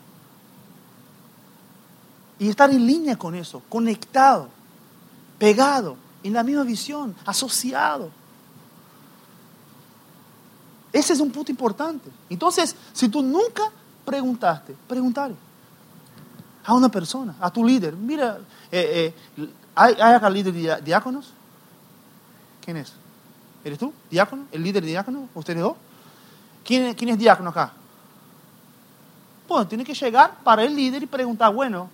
Y 2.37 2.49
estar 2.49 2.69
en 2.69 2.85
línea 2.85 3.15
con 3.15 3.33
eso, 3.35 3.61
conectado, 3.69 4.49
pegado, 5.39 5.97
en 6.25 6.33
la 6.33 6.43
misma 6.43 6.63
visión, 6.63 7.15
asociado. 7.23 8.09
Ese 10.91 11.13
es 11.13 11.19
un 11.19 11.31
punto 11.31 11.51
importante. 11.51 12.09
Entonces, 12.29 12.75
si 12.93 13.09
tú 13.09 13.21
nunca 13.21 13.63
preguntaste, 14.03 14.75
preguntarle 14.87 15.35
a 16.63 16.73
una 16.73 16.89
persona, 16.89 17.35
a 17.39 17.51
tu 17.51 17.63
líder, 17.63 17.95
mira, 17.95 18.39
eh, 18.71 19.13
eh, 19.37 19.49
¿hay, 19.75 19.93
acá 19.93 20.27
líder 20.29 20.51
de 20.51 20.81
diáconos? 20.81 21.31
¿Quién 22.63 22.77
es? 22.77 22.93
¿Eres 23.63 23.77
tú? 23.77 23.93
¿Diácono? 24.09 24.45
¿El 24.51 24.63
líder 24.63 24.83
diácono? 24.83 25.29
¿Ustedes 25.35 25.61
dos? 25.61 25.75
¿Quién, 26.63 26.95
¿Quién 26.95 27.11
es 27.11 27.19
diácono 27.19 27.51
acá? 27.51 27.71
Bueno, 29.47 29.67
tiene 29.67 29.83
que 29.83 29.93
llegar 29.93 30.39
para 30.43 30.63
el 30.63 30.75
líder 30.75 31.03
y 31.03 31.05
preguntar, 31.05 31.53
bueno, 31.53 31.87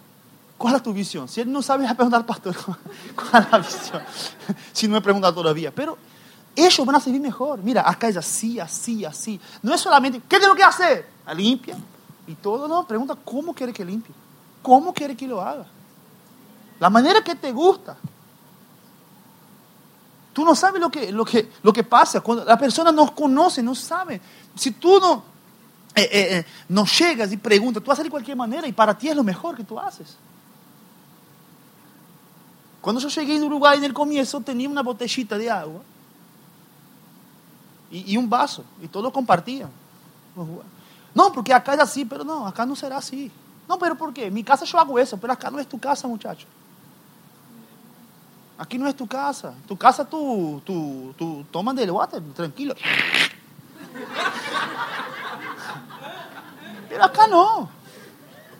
¿cuál 0.61 0.75
es 0.75 0.83
tu 0.83 0.93
visión? 0.93 1.27
Si 1.27 1.41
él 1.41 1.51
no 1.51 1.63
sabe, 1.63 1.87
a 1.87 1.95
preguntar 1.95 2.19
al 2.19 2.25
pastor, 2.25 2.55
¿cuál 3.15 3.43
es 3.43 3.51
la 3.51 3.57
visión? 3.57 4.01
si 4.71 4.87
no 4.87 4.93
me 4.93 5.01
pregunta 5.01 5.33
todavía. 5.33 5.73
Pero 5.73 5.97
ellos 6.55 6.85
van 6.85 6.97
a 6.97 6.99
servir 6.99 7.19
mejor. 7.19 7.63
Mira, 7.63 7.89
acá 7.89 8.07
es 8.07 8.15
así, 8.15 8.59
así, 8.59 9.03
así. 9.03 9.41
No 9.63 9.73
es 9.73 9.81
solamente, 9.81 10.21
¿qué 10.29 10.39
tengo 10.39 10.53
que 10.53 10.63
hacer? 10.63 11.09
Limpia. 11.35 11.75
Y 12.27 12.35
todo, 12.35 12.67
no, 12.67 12.85
pregunta, 12.85 13.15
¿cómo 13.25 13.55
quiere 13.55 13.73
que 13.73 13.83
limpie? 13.83 14.13
¿Cómo 14.61 14.93
quiere 14.93 15.17
que 15.17 15.27
lo 15.27 15.41
haga? 15.41 15.65
La 16.79 16.91
manera 16.91 17.23
que 17.23 17.33
te 17.33 17.51
gusta. 17.51 17.97
Tú 20.33 20.45
no 20.45 20.53
sabes 20.53 20.79
lo 20.79 20.91
que, 20.91 21.11
lo 21.11 21.25
que, 21.25 21.49
lo 21.63 21.73
que 21.73 21.83
pasa. 21.83 22.21
Cuando 22.21 22.45
la 22.45 22.57
persona 22.59 22.91
no 22.91 23.15
conoce, 23.15 23.63
no 23.63 23.73
sabe. 23.73 24.21
Si 24.55 24.71
tú 24.71 24.99
no, 24.99 25.23
eh, 25.95 26.03
eh, 26.03 26.37
eh, 26.37 26.45
no 26.69 26.85
llegas 26.85 27.31
y 27.31 27.37
preguntas, 27.37 27.81
tú 27.81 27.89
vas 27.89 27.99
a 27.99 28.03
de 28.03 28.11
cualquier 28.11 28.37
manera 28.37 28.67
y 28.67 28.73
para 28.73 28.95
ti 28.95 29.09
es 29.09 29.15
lo 29.15 29.23
mejor 29.23 29.57
que 29.57 29.63
tú 29.63 29.79
haces. 29.79 30.17
Cuando 32.81 32.99
yo 32.99 33.09
llegué 33.09 33.35
en 33.35 33.43
Uruguay 33.43 33.77
en 33.77 33.83
el 33.83 33.93
comienzo 33.93 34.41
tenía 34.41 34.67
una 34.67 34.81
botellita 34.81 35.37
de 35.37 35.49
agua 35.49 35.81
y, 37.91 38.17
un 38.17 38.29
vaso 38.29 38.63
y 38.81 38.87
todos 38.87 39.11
compartían. 39.13 39.69
No, 41.13 41.31
porque 41.31 41.53
acá 41.53 41.73
es 41.75 41.79
así, 41.81 42.05
pero 42.05 42.23
no, 42.23 42.47
acá 42.47 42.65
no 42.65 42.75
será 42.75 42.97
así. 42.97 43.31
No, 43.67 43.77
pero 43.77 43.95
¿por 43.95 44.13
qué? 44.13 44.31
Mi 44.31 44.43
casa 44.43 44.65
yo 44.65 44.79
hago 44.79 44.97
eso, 44.97 45.17
pero 45.17 45.33
acá 45.33 45.51
no 45.51 45.59
es 45.59 45.67
tu 45.67 45.79
casa, 45.79 46.07
muchacho. 46.07 46.47
Aquí 48.57 48.77
no 48.77 48.87
es 48.87 48.95
tu 48.95 49.07
casa. 49.07 49.53
Tu 49.67 49.77
casa 49.77 50.05
tú, 50.05 50.61
tú, 50.65 51.13
tú 51.17 51.45
tomas 51.51 51.75
del 51.75 51.91
water, 51.91 52.21
tranquilo. 52.33 52.73
Pero 56.89 57.03
acá 57.03 57.27
no. 57.27 57.69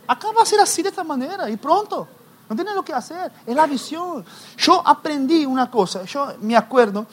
Acá 0.07 0.28
va 0.38 0.43
a 0.43 0.45
ser 0.45 0.59
así 0.59 0.82
de 0.84 0.89
esta 0.89 1.03
manera 1.03 1.49
y 1.49 1.57
pronto. 1.57 2.07
No 2.52 2.56
tiene 2.56 2.76
lo 2.76 2.84
que 2.84 2.91
hacer. 2.91 3.32
Es 3.45 3.56
la 3.56 3.66
visión. 3.66 4.26
Yo 4.58 4.86
aprendí 4.86 5.45
una 5.45 5.72
cosa. 5.72 6.04
Yo 6.04 6.34
me 6.41 6.58
acuerdo. 6.58 7.08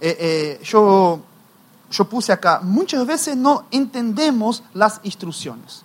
Eh, 0.00 0.16
eh, 0.20 0.60
yo, 0.62 1.20
yo 1.90 2.04
puse 2.08 2.32
acá. 2.32 2.60
Muchas 2.62 3.04
veces 3.04 3.36
no 3.36 3.64
entendemos 3.72 4.62
las 4.74 5.00
instrucciones. 5.02 5.82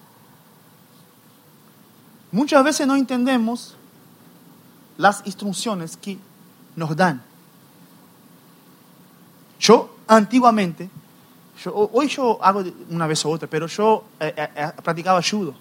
Muchas 2.31 2.63
veces 2.63 2.85
no 2.85 2.95
entendemos 2.95 3.75
las 4.97 5.23
instrucciones 5.25 5.97
que 5.97 6.19
nos 6.75 6.95
dan. 6.95 7.19
Yo 9.59 9.95
antiguamente 10.05 10.87
hoy 11.73 12.07
yo 12.09 12.37
hago 12.43 12.63
una 12.91 13.07
vez 13.07 13.25
u 13.25 13.31
otra, 13.31 13.47
pero 13.47 13.65
yo 13.65 14.03
eh, 14.19 14.35
eh, 14.37 14.71
practicaba 14.83 15.19
judo. 15.27 15.55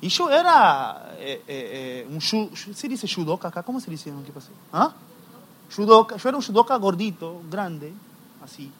Y 0.00 0.08
yo 0.08 0.30
era 0.30 1.14
un 2.08 2.20
¿se 2.20 2.88
dice 2.88 3.08
judoka 3.12 3.48
acá? 3.48 3.62
¿Cómo 3.62 3.80
se 3.80 3.90
dice? 3.90 4.12
¿Qué 4.24 4.32
pasó? 4.32 4.50
¿Ah? 4.72 4.92
Judoka, 5.74 6.16
yo 6.16 6.28
era 6.28 6.38
un 6.38 6.44
judoka 6.44 6.76
gordito, 6.76 7.42
grande, 7.50 7.92
así. 8.44 8.70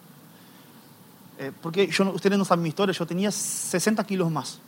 porque 1.61 1.89
yo, 1.89 2.11
ustedes 2.13 2.39
no 2.39 2.45
saben 2.45 2.63
mi 2.63 2.69
historia, 2.69 2.93
yo 2.93 3.07
tenía 3.07 3.31
60 3.31 4.05
kilos 4.05 4.31
más. 4.31 4.61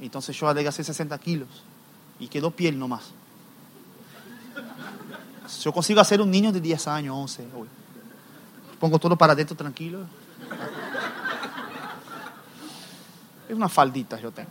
Entonces 0.00 0.36
yo 0.36 0.48
adelgacé 0.48 0.82
60 0.82 1.16
kilos 1.18 1.48
y 2.18 2.26
quedó 2.28 2.50
piel 2.50 2.78
nomás. 2.78 3.12
Yo 5.62 5.72
consigo 5.72 6.00
hacer 6.00 6.20
un 6.20 6.30
niño 6.30 6.50
de 6.50 6.60
10 6.60 6.88
años, 6.88 7.16
11 7.16 7.48
hoy 7.56 7.68
pongo 8.82 8.98
todo 8.98 9.14
para 9.14 9.32
adentro 9.32 9.56
tranquilo. 9.56 10.00
Es 13.48 13.54
una 13.54 13.68
faldita 13.68 14.18
yo 14.18 14.32
tengo. 14.32 14.50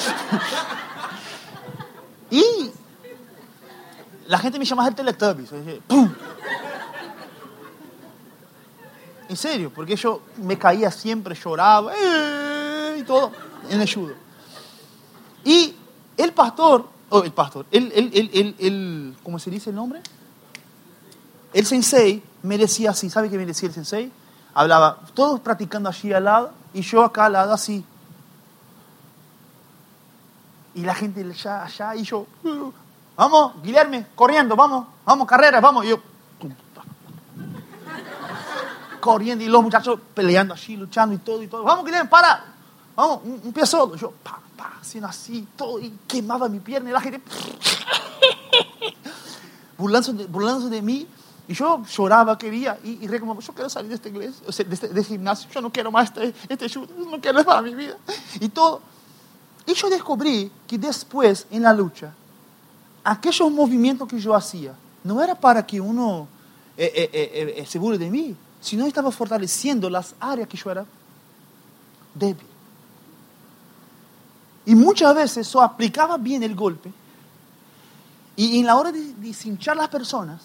y 2.30 2.70
la 4.28 4.38
gente 4.38 4.58
me 4.58 4.64
llama 4.64 4.86
el 4.86 4.94
Teletubbies. 4.94 5.50
En 9.28 9.36
serio, 9.36 9.72
porque 9.74 9.96
yo 9.96 10.22
me 10.38 10.58
caía 10.58 10.90
siempre, 10.90 11.34
lloraba 11.34 11.92
¡eh! 11.94 12.96
y 12.98 13.02
todo 13.02 13.32
en 13.68 13.80
el 13.80 13.92
judo. 13.92 14.14
Y 15.44 15.74
el 16.16 16.32
pastor, 16.32 16.88
oh, 17.08 17.22
el 17.22 17.32
pastor, 17.32 17.66
el, 17.70 17.92
el, 17.92 18.10
el, 18.12 18.54
el, 18.58 19.16
¿cómo 19.22 19.38
se 19.38 19.50
dice 19.50 19.70
el 19.70 19.76
nombre? 19.76 20.00
El 21.52 21.66
sensei 21.66 22.22
me 22.42 22.58
decía 22.58 22.90
así, 22.90 23.10
¿sabe 23.10 23.30
qué 23.30 23.36
me 23.36 23.46
decía 23.46 23.68
el 23.68 23.74
sensei? 23.74 24.12
Hablaba, 24.54 25.00
todos 25.14 25.40
practicando 25.40 25.88
allí 25.88 26.12
al 26.12 26.24
lado 26.24 26.52
y 26.74 26.82
yo 26.82 27.02
acá 27.02 27.26
al 27.26 27.32
lado 27.32 27.52
así. 27.52 27.84
Y 30.74 30.82
la 30.82 30.94
gente 30.94 31.22
allá, 31.22 31.64
allá 31.64 31.96
y 31.96 32.04
yo, 32.04 32.26
vamos, 33.16 33.54
Guillermo, 33.62 34.04
corriendo, 34.14 34.54
vamos, 34.54 34.86
vamos, 35.04 35.26
carrera, 35.26 35.60
vamos. 35.60 35.84
Y 35.84 35.88
yo, 35.88 36.00
corriendo 39.00 39.42
y 39.42 39.48
los 39.48 39.62
muchachos 39.62 39.98
peleando 40.14 40.54
allí, 40.54 40.76
luchando 40.76 41.14
y 41.14 41.18
todo 41.18 41.42
y 41.42 41.48
todo. 41.48 41.64
Vamos, 41.64 41.84
Guillermo, 41.84 42.08
para. 42.08 42.44
vamos, 42.94 43.20
un, 43.24 43.52
pie 43.52 43.66
solo. 43.66 43.96
Yo, 43.96 44.12
pa, 44.22 44.38
pa, 44.56 44.74
haciendo 44.80 45.08
así, 45.08 45.48
todo, 45.56 45.80
y 45.80 45.90
quemaba 46.06 46.48
mi 46.48 46.60
pierna 46.60 46.90
y 46.90 46.92
la 46.92 47.00
gente 47.00 47.20
burlándose 49.78 50.12
de, 50.12 50.26
burlándose 50.26 50.68
de 50.68 50.82
mí. 50.82 51.08
Y 51.48 51.54
yo 51.54 51.82
lloraba, 51.84 52.38
quería, 52.38 52.78
y, 52.84 53.04
y 53.04 53.08
reclamaba, 53.08 53.40
yo 53.40 53.52
quiero 53.52 53.68
salir 53.68 53.88
de 53.88 53.96
esta 53.96 54.08
iglesia, 54.08 54.46
de, 54.46 54.50
este, 54.50 54.88
de 54.88 55.00
este 55.00 55.14
gimnasio, 55.14 55.50
yo 55.50 55.60
no 55.60 55.72
quiero 55.72 55.90
más 55.90 56.04
este, 56.04 56.32
este 56.48 56.68
shoot, 56.68 56.88
no 56.90 57.20
quiero 57.20 57.42
más 57.42 57.62
mi 57.64 57.74
vida. 57.74 57.96
Y 58.38 58.50
todo. 58.50 58.82
Y 59.70 59.74
yo 59.74 59.88
descubrí 59.88 60.50
que 60.66 60.76
después, 60.76 61.46
en 61.48 61.62
la 61.62 61.72
lucha, 61.72 62.12
aquellos 63.04 63.52
movimientos 63.52 64.08
que 64.08 64.18
yo 64.18 64.34
hacía, 64.34 64.74
no 65.04 65.22
era 65.22 65.36
para 65.36 65.64
que 65.64 65.80
uno 65.80 66.26
eh, 66.76 66.90
eh, 66.92 67.10
eh, 67.12 67.54
eh, 67.58 67.66
se 67.66 67.78
burle 67.78 67.96
de 67.96 68.10
mí, 68.10 68.34
sino 68.60 68.84
estaba 68.84 69.12
fortaleciendo 69.12 69.88
las 69.88 70.16
áreas 70.18 70.48
que 70.48 70.56
yo 70.56 70.72
era 70.72 70.84
débil. 72.12 72.48
Y 74.66 74.74
muchas 74.74 75.14
veces 75.14 75.46
eso 75.46 75.62
aplicaba 75.62 76.16
bien 76.16 76.42
el 76.42 76.56
golpe. 76.56 76.92
Y 78.34 78.58
en 78.58 78.66
la 78.66 78.74
hora 78.74 78.90
de, 78.90 79.14
de 79.14 79.32
cinchar 79.32 79.76
las 79.76 79.88
personas, 79.88 80.42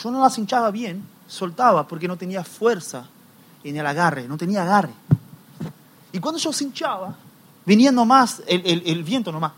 yo 0.00 0.12
no 0.12 0.22
las 0.22 0.38
hinchaba 0.38 0.70
bien, 0.70 1.04
soltaba 1.26 1.88
porque 1.88 2.06
no 2.06 2.16
tenía 2.16 2.44
fuerza 2.44 3.04
en 3.64 3.76
el 3.76 3.84
agarre, 3.84 4.28
no 4.28 4.36
tenía 4.36 4.62
agarre. 4.62 4.94
Y 6.12 6.20
cuando 6.20 6.38
yo 6.38 6.52
cinchaba, 6.52 7.16
venía 7.64 7.92
nomás 7.92 8.42
el, 8.46 8.82
el, 8.84 9.04
viento 9.04 9.30
nomás. 9.32 9.52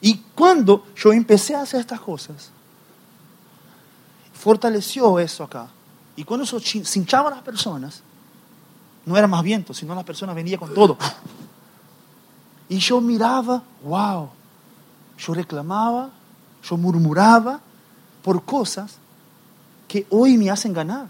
Y 0.00 0.18
cuando 0.34 0.86
yo 0.96 1.12
empecé 1.12 1.54
a 1.54 1.62
hacer 1.62 1.80
estas 1.80 2.00
cosas, 2.00 2.50
fortaleció 4.34 5.18
eso 5.18 5.44
acá. 5.44 5.68
Y 6.14 6.24
cuando 6.24 6.44
eso 6.44 6.58
chin- 6.58 6.84
cinchaba 6.84 7.28
a 7.28 7.34
las 7.34 7.42
personas, 7.42 8.02
no 9.04 9.16
era 9.16 9.26
más 9.26 9.42
viento, 9.42 9.72
sino 9.74 9.94
las 9.94 10.04
personas 10.04 10.34
venían 10.34 10.58
con 10.58 10.72
todo. 10.74 10.96
Y 12.68 12.78
yo 12.78 13.00
miraba, 13.00 13.62
wow, 13.82 14.28
yo 15.18 15.34
reclamaba, 15.34 16.10
yo 16.62 16.76
murmuraba 16.76 17.60
por 18.22 18.44
cosas 18.44 18.98
que 19.86 20.06
hoy 20.10 20.36
me 20.36 20.50
hacen 20.50 20.72
ganar. 20.72 21.08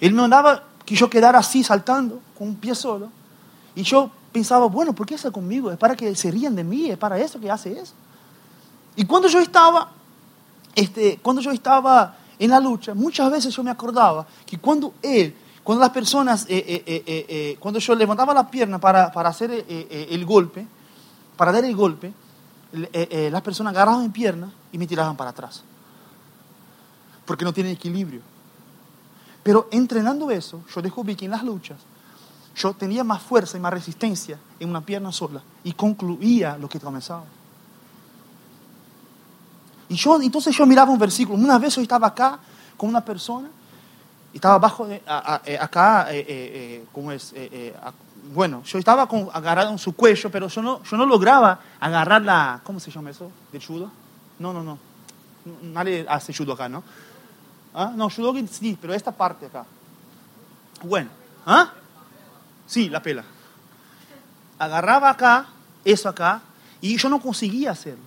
Él 0.00 0.14
me 0.14 0.20
mandaba 0.22 0.64
que 0.84 0.94
yo 0.94 1.08
quedara 1.08 1.38
así 1.38 1.62
saltando 1.62 2.20
con 2.36 2.48
un 2.48 2.56
pie 2.56 2.74
solo. 2.74 3.08
Y 3.74 3.82
yo 3.82 4.10
pensaba, 4.32 4.66
bueno, 4.66 4.92
¿por 4.92 5.06
qué 5.06 5.14
está 5.14 5.30
conmigo? 5.30 5.70
Es 5.70 5.78
para 5.78 5.94
que 5.94 6.14
se 6.14 6.30
rían 6.30 6.56
de 6.56 6.64
mí, 6.64 6.90
es 6.90 6.98
para 6.98 7.18
eso 7.18 7.38
que 7.40 7.50
hace 7.50 7.78
eso. 7.78 7.94
Y 8.96 9.04
cuando 9.04 9.28
yo 9.28 9.40
estaba, 9.40 9.90
este, 10.74 11.18
cuando 11.22 11.40
yo 11.40 11.50
estaba 11.50 12.16
en 12.38 12.50
la 12.50 12.60
lucha, 12.60 12.94
muchas 12.94 13.30
veces 13.30 13.54
yo 13.54 13.62
me 13.62 13.70
acordaba 13.70 14.26
que 14.44 14.58
cuando 14.58 14.94
él, 15.02 15.34
cuando 15.62 15.80
las 15.80 15.90
personas, 15.90 16.44
eh, 16.48 16.82
eh, 16.86 17.04
eh, 17.06 17.56
cuando 17.60 17.78
yo 17.78 17.94
levantaba 17.94 18.34
la 18.34 18.50
pierna 18.50 18.78
para, 18.78 19.12
para 19.12 19.28
hacer 19.28 19.64
el 19.68 20.24
golpe, 20.26 20.66
para 21.36 21.52
dar 21.52 21.64
el 21.64 21.76
golpe, 21.76 22.12
las 22.72 23.42
personas 23.42 23.72
agarraban 23.72 24.02
mi 24.02 24.08
pierna 24.08 24.50
y 24.72 24.78
me 24.78 24.86
tiraban 24.86 25.16
para 25.16 25.30
atrás. 25.30 25.62
Porque 27.24 27.44
no 27.44 27.52
tienen 27.52 27.72
equilibrio. 27.72 28.31
Pero 29.42 29.68
entrenando 29.70 30.30
eso, 30.30 30.62
yo 30.72 30.82
descubrí 30.82 31.16
que 31.16 31.24
en 31.24 31.32
las 31.32 31.42
luchas 31.42 31.78
yo 32.54 32.74
tenía 32.74 33.02
más 33.02 33.22
fuerza 33.22 33.56
y 33.56 33.60
más 33.60 33.72
resistencia 33.72 34.38
en 34.60 34.68
una 34.68 34.80
pierna 34.80 35.10
sola 35.10 35.42
y 35.64 35.72
concluía 35.72 36.56
lo 36.58 36.68
que 36.68 36.78
comenzaba. 36.78 37.24
Y 39.88 39.96
yo, 39.96 40.20
entonces 40.20 40.56
yo 40.56 40.66
miraba 40.66 40.90
un 40.90 40.98
versículo. 40.98 41.42
Una 41.42 41.58
vez 41.58 41.74
yo 41.76 41.82
estaba 41.82 42.08
acá 42.08 42.38
con 42.76 42.88
una 42.88 43.04
persona, 43.04 43.48
y 44.32 44.36
estaba 44.36 44.54
abajo, 44.54 44.86
de, 44.86 45.02
eh, 45.44 45.58
acá, 45.60 46.06
eh, 46.10 46.24
eh, 46.28 46.84
¿cómo 46.92 47.12
es? 47.12 47.34
Bueno, 48.32 48.62
yo 48.64 48.78
estaba 48.78 49.02
agarrado 49.32 49.70
en 49.70 49.78
su 49.78 49.94
cuello, 49.94 50.30
pero 50.30 50.48
yo 50.48 50.62
no, 50.62 50.82
yo 50.84 50.96
no 50.96 51.04
lograba 51.04 51.58
agarrar 51.80 52.22
la, 52.22 52.60
¿cómo 52.62 52.80
se 52.80 52.90
llama 52.90 53.10
eso? 53.10 53.30
¿Del 53.50 53.64
judo? 53.64 53.90
No, 54.38 54.52
no, 54.52 54.62
no. 54.62 54.78
Nadie 55.62 56.06
hace 56.08 56.32
judo 56.32 56.52
acá, 56.52 56.68
¿no? 56.68 56.82
¿Ah? 57.74 57.92
No, 57.94 58.10
judo 58.10 58.34
sí, 58.50 58.76
pero 58.80 58.92
esta 58.94 59.12
parte 59.12 59.46
acá. 59.46 59.64
Bueno, 60.82 61.10
¿ah? 61.46 61.72
Sí, 62.66 62.88
la 62.88 63.02
pela. 63.02 63.24
Agarraba 64.58 65.10
acá, 65.10 65.46
eso 65.84 66.08
acá, 66.08 66.42
y 66.80 66.96
yo 66.96 67.08
no 67.08 67.20
conseguía 67.20 67.70
hacerlo. 67.70 68.04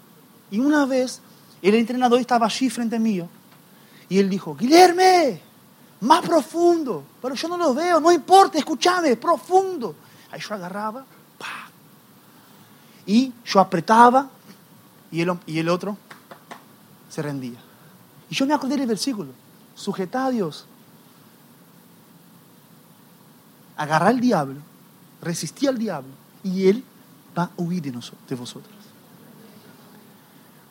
Y 0.52 0.60
una 0.60 0.86
vez 0.86 1.22
el 1.62 1.76
entrenador 1.76 2.20
estaba 2.20 2.46
allí 2.46 2.70
frente 2.70 3.00
mío 3.00 3.28
y 4.08 4.20
él 4.20 4.30
dijo, 4.30 4.56
Guilherme, 4.56 5.42
más 6.02 6.22
profundo. 6.22 7.04
Pero 7.22 7.36
yo 7.36 7.48
no 7.48 7.58
lo 7.58 7.74
veo, 7.74 8.00
no 8.00 8.12
importa, 8.12 8.58
escúchame, 8.58 9.16
profundo. 9.18 9.96
Ahí 10.32 10.40
yo 10.40 10.54
agarraba, 10.54 11.06
pa. 11.38 11.70
y 13.06 13.34
yo 13.46 13.60
apretaba 13.60 14.30
y 15.12 15.22
el, 15.22 15.38
y 15.46 15.60
el 15.60 15.70
otro 15.70 15.98
se 17.10 17.22
rendía. 17.22 17.60
Y 18.30 18.36
yo 18.36 18.46
me 18.46 18.54
acordé 18.54 18.78
del 18.78 18.88
versículo, 18.88 19.32
sujetá 19.76 20.26
a 20.26 20.30
Dios, 20.32 20.66
agarrar 23.78 24.10
al 24.10 24.20
diablo, 24.20 24.62
resistí 25.22 25.68
al 25.68 25.78
diablo 25.78 26.12
y 26.44 26.68
él 26.68 26.84
va 27.38 27.44
a 27.44 27.52
huir 27.58 27.82
de, 27.82 27.92
nosotros, 27.92 28.28
de 28.28 28.36
vosotros. 28.36 28.76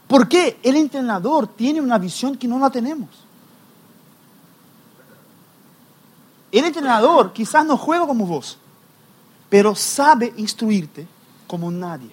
¿Por 0.09 0.29
qué 0.29 0.59
el 0.63 0.77
entrenador 0.77 1.47
tiene 1.47 1.81
una 1.81 1.99
visión 1.99 2.37
que 2.37 2.49
no 2.49 2.59
la 2.59 2.71
tenemos? 2.71 3.11
El 6.53 6.65
entrenador 6.65 7.33
quizás 7.33 7.67
no 7.67 7.77
juega 7.77 8.07
como 8.07 8.27
vos, 8.27 8.59
pero 9.49 9.75
sabe 9.75 10.33
instruirte 10.37 11.07
como 11.47 11.71
nadie. 11.71 12.13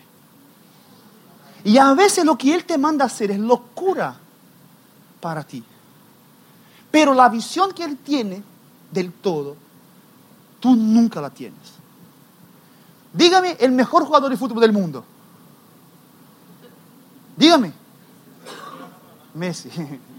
Y 1.64 1.78
a 1.78 1.94
veces 1.94 2.26
lo 2.26 2.38
que 2.38 2.54
él 2.56 2.66
te 2.66 2.78
manda 2.78 3.06
hacer 3.06 3.32
es 3.32 3.40
locura 3.40 4.16
para 5.20 5.44
ti. 5.44 5.64
Pero 6.92 7.14
la 7.14 7.30
visión 7.30 7.72
que 7.72 7.86
él 7.86 7.98
tiene 7.98 8.44
del 8.92 9.14
todo, 9.14 9.56
tú 10.60 10.76
nunca 10.76 11.22
la 11.22 11.30
tienes. 11.30 11.82
Dígame 13.14 13.58
el 13.60 13.72
mejor 13.72 14.06
jugador 14.06 14.30
de 14.30 14.38
fútbol 14.38 14.62
del 14.62 14.74
mundo. 14.74 15.06
Dígame. 17.38 17.74
Messi. 19.34 19.70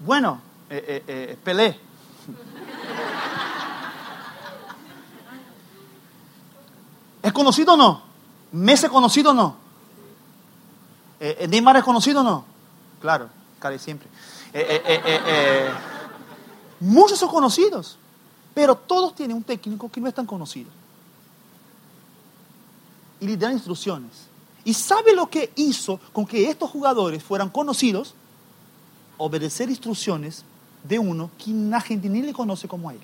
Bueno, 0.00 0.40
eh, 0.70 0.84
eh, 0.86 1.02
eh, 1.08 1.36
Pelé. 1.42 1.76
¿Es 7.22 7.32
conocido 7.32 7.74
o 7.74 7.76
no? 7.76 8.02
¿Messi 8.52 8.86
es 8.86 8.92
conocido 8.92 9.32
o 9.32 9.34
no? 9.34 9.56
Eh, 11.18 11.48
¿Neymar 11.48 11.78
es 11.78 11.84
conocido 11.84 12.20
o 12.20 12.24
no? 12.24 12.44
Claro, 13.00 13.28
casi 13.58 13.78
siempre. 13.78 14.08
Eh, 14.52 14.82
eh, 14.84 15.00
eh, 15.06 15.68
muchos 16.80 17.18
son 17.18 17.28
conocidos, 17.28 17.98
pero 18.54 18.76
todos 18.76 19.14
tienen 19.14 19.36
un 19.36 19.42
técnico 19.42 19.90
que 19.90 20.00
no 20.00 20.08
es 20.08 20.14
tan 20.14 20.26
conocido. 20.26 20.70
Y 23.20 23.26
le 23.26 23.36
dan 23.36 23.52
instrucciones. 23.52 24.28
¿Y 24.64 24.74
sabe 24.74 25.14
lo 25.14 25.28
que 25.28 25.52
hizo 25.56 25.98
con 26.12 26.26
que 26.26 26.48
estos 26.48 26.70
jugadores 26.70 27.22
fueran 27.22 27.48
conocidos? 27.48 28.14
Obedecer 29.16 29.68
instrucciones 29.68 30.44
de 30.84 30.98
uno 30.98 31.30
que 31.42 31.50
la 31.50 31.80
gente 31.80 32.08
ni 32.08 32.22
le 32.22 32.32
conoce 32.32 32.68
como 32.68 32.88
a 32.88 32.92
él. 32.92 33.00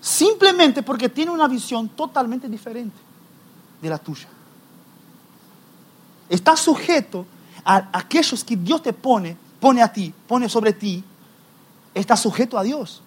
Simplemente 0.00 0.82
porque 0.82 1.08
tiene 1.08 1.30
una 1.30 1.46
visión 1.46 1.88
totalmente 1.90 2.48
diferente 2.48 2.96
de 3.80 3.88
la 3.88 3.98
tuya. 3.98 4.28
Estás 6.28 6.60
sujeto 6.60 7.26
a 7.64 7.88
aquellos 7.92 8.44
que 8.44 8.56
Dios 8.56 8.82
te 8.82 8.92
pone, 8.92 9.36
pone 9.60 9.82
a 9.82 9.92
ti, 9.92 10.12
pone 10.26 10.48
sobre 10.48 10.72
ti. 10.72 11.04
Estás 11.94 12.20
sujeto 12.20 12.58
a 12.58 12.62
Dios. 12.62 13.02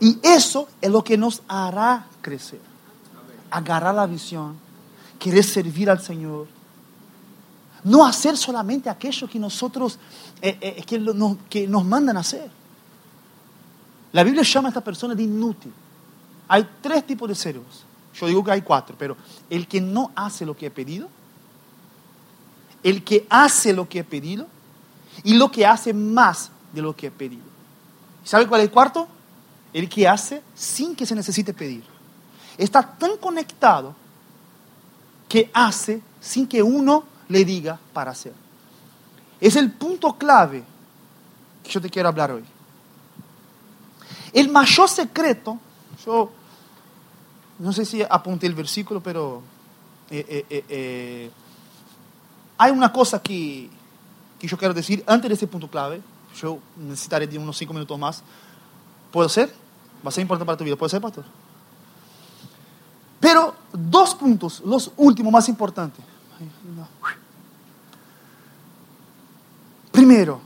Y 0.00 0.18
eso 0.22 0.68
es 0.80 0.90
lo 0.90 1.02
que 1.02 1.16
nos 1.16 1.42
hará 1.48 2.06
crecer. 2.20 2.60
Agarrar 3.50 3.94
la 3.94 4.06
visión, 4.06 4.56
querer 5.18 5.44
servir 5.44 5.88
al 5.88 6.00
Señor. 6.00 6.46
No 7.84 8.04
hacer 8.04 8.36
solamente 8.36 8.90
aquello 8.90 9.28
que 9.28 9.38
nosotros, 9.38 9.98
eh, 10.42 10.58
eh, 10.60 10.82
que, 10.84 10.98
nos, 10.98 11.36
que 11.48 11.68
nos 11.68 11.84
mandan 11.84 12.16
a 12.16 12.20
hacer. 12.20 12.50
La 14.12 14.22
Biblia 14.22 14.42
llama 14.42 14.68
a 14.68 14.70
esta 14.70 14.82
persona 14.82 15.14
de 15.14 15.22
inútil. 15.22 15.72
Hay 16.48 16.68
tres 16.82 17.06
tipos 17.06 17.28
de 17.28 17.34
cerebros. 17.34 17.84
Yo 18.14 18.26
digo 18.26 18.44
que 18.44 18.52
hay 18.52 18.62
cuatro, 18.62 18.96
pero 18.98 19.16
el 19.50 19.66
que 19.66 19.80
no 19.80 20.12
hace 20.14 20.46
lo 20.46 20.56
que 20.56 20.66
he 20.66 20.70
pedido, 20.70 21.08
el 22.82 23.02
que 23.02 23.26
hace 23.28 23.72
lo 23.72 23.88
que 23.88 24.00
he 24.00 24.04
pedido 24.04 24.46
y 25.24 25.34
lo 25.34 25.50
que 25.50 25.66
hace 25.66 25.92
más 25.92 26.50
de 26.72 26.82
lo 26.82 26.94
que 26.94 27.08
he 27.08 27.10
pedido. 27.10 27.42
¿Sabe 28.24 28.46
cuál 28.46 28.60
es 28.60 28.68
el 28.68 28.72
cuarto? 28.72 29.08
El 29.72 29.88
que 29.88 30.06
hace 30.06 30.42
sin 30.54 30.94
que 30.94 31.06
se 31.06 31.14
necesite 31.14 31.52
pedir. 31.52 31.84
Está 32.56 32.82
tan 32.82 33.16
conectado 33.16 33.94
que 35.28 35.50
hace 35.52 36.00
sin 36.20 36.46
que 36.46 36.62
uno 36.62 37.04
le 37.28 37.44
diga 37.44 37.78
para 37.92 38.12
hacer. 38.12 38.32
es 39.40 39.56
el 39.56 39.72
punto 39.72 40.16
clave 40.16 40.62
que 41.62 41.70
yo 41.70 41.80
te 41.80 41.90
quiero 41.90 42.08
hablar 42.08 42.30
hoy. 42.30 42.44
El 44.32 44.48
mayor 44.48 44.88
secreto, 44.88 45.58
yo 46.04 46.30
no 47.58 47.72
sé 47.72 47.84
si 47.84 48.02
apunté 48.02 48.46
el 48.46 48.54
versículo, 48.54 49.00
pero 49.00 49.42
eh, 50.10 50.46
eh, 50.50 50.64
eh, 50.68 51.30
hay 52.58 52.72
una 52.72 52.92
cosa 52.92 53.22
que, 53.22 53.70
que 54.38 54.46
yo 54.46 54.56
quiero 54.56 54.74
decir 54.74 55.02
antes 55.06 55.28
de 55.28 55.34
ese 55.34 55.46
punto 55.46 55.68
clave. 55.68 56.00
Yo 56.36 56.58
necesitaré 56.76 57.26
de 57.26 57.38
unos 57.38 57.56
cinco 57.56 57.72
minutos 57.72 57.98
más. 57.98 58.22
¿Puedo 59.12 59.28
ser? 59.28 59.52
Va 60.04 60.08
a 60.08 60.12
ser 60.12 60.22
importante 60.22 60.46
para 60.46 60.58
tu 60.58 60.64
vida. 60.64 60.76
¿Puede 60.76 60.90
ser, 60.90 61.00
pastor? 61.00 61.24
Pero 63.20 63.54
dos 63.72 64.14
puntos, 64.14 64.60
los 64.64 64.90
últimos 64.96 65.32
más 65.32 65.48
importantes. 65.48 66.04
Primero, 69.90 70.40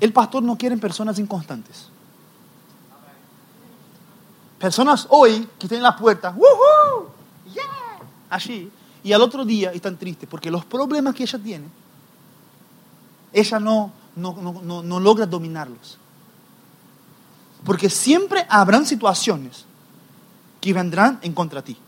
el 0.00 0.12
pastor 0.12 0.42
no 0.42 0.58
quiere 0.58 0.76
personas 0.76 1.18
inconstantes. 1.18 1.88
Personas 4.60 5.06
hoy 5.08 5.48
que 5.58 5.66
están 5.66 5.78
en 5.78 5.82
la 5.84 5.96
puerta, 5.96 6.34
¡Woohoo! 6.36 7.08
¡Yeah! 7.54 7.62
Allí. 8.28 8.70
Y 9.02 9.12
al 9.14 9.22
otro 9.22 9.46
día 9.46 9.72
están 9.72 9.96
tristes 9.96 10.28
porque 10.28 10.50
los 10.50 10.66
problemas 10.66 11.14
que 11.14 11.22
ella 11.22 11.38
tiene, 11.38 11.66
ella 13.32 13.58
no, 13.58 13.90
no, 14.16 14.36
no, 14.36 14.60
no, 14.62 14.82
no 14.82 15.00
logra 15.00 15.24
dominarlos. 15.24 15.96
Porque 17.64 17.88
siempre 17.88 18.46
habrán 18.50 18.84
situaciones 18.84 19.64
que 20.60 20.74
vendrán 20.74 21.18
en 21.22 21.32
contra 21.32 21.62
de 21.62 21.72
ti. 21.72 21.78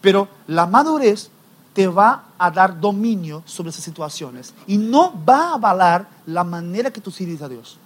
Pero 0.00 0.28
la 0.46 0.66
madurez 0.66 1.30
te 1.72 1.88
va 1.88 2.26
a 2.38 2.48
dar 2.52 2.80
dominio 2.80 3.42
sobre 3.44 3.70
esas 3.70 3.82
situaciones 3.82 4.54
y 4.68 4.76
no 4.76 5.12
va 5.28 5.50
a 5.50 5.54
avalar 5.54 6.08
la 6.26 6.44
manera 6.44 6.92
que 6.92 7.00
tú 7.00 7.10
sirves 7.10 7.42
a 7.42 7.48
Dios. 7.48 7.76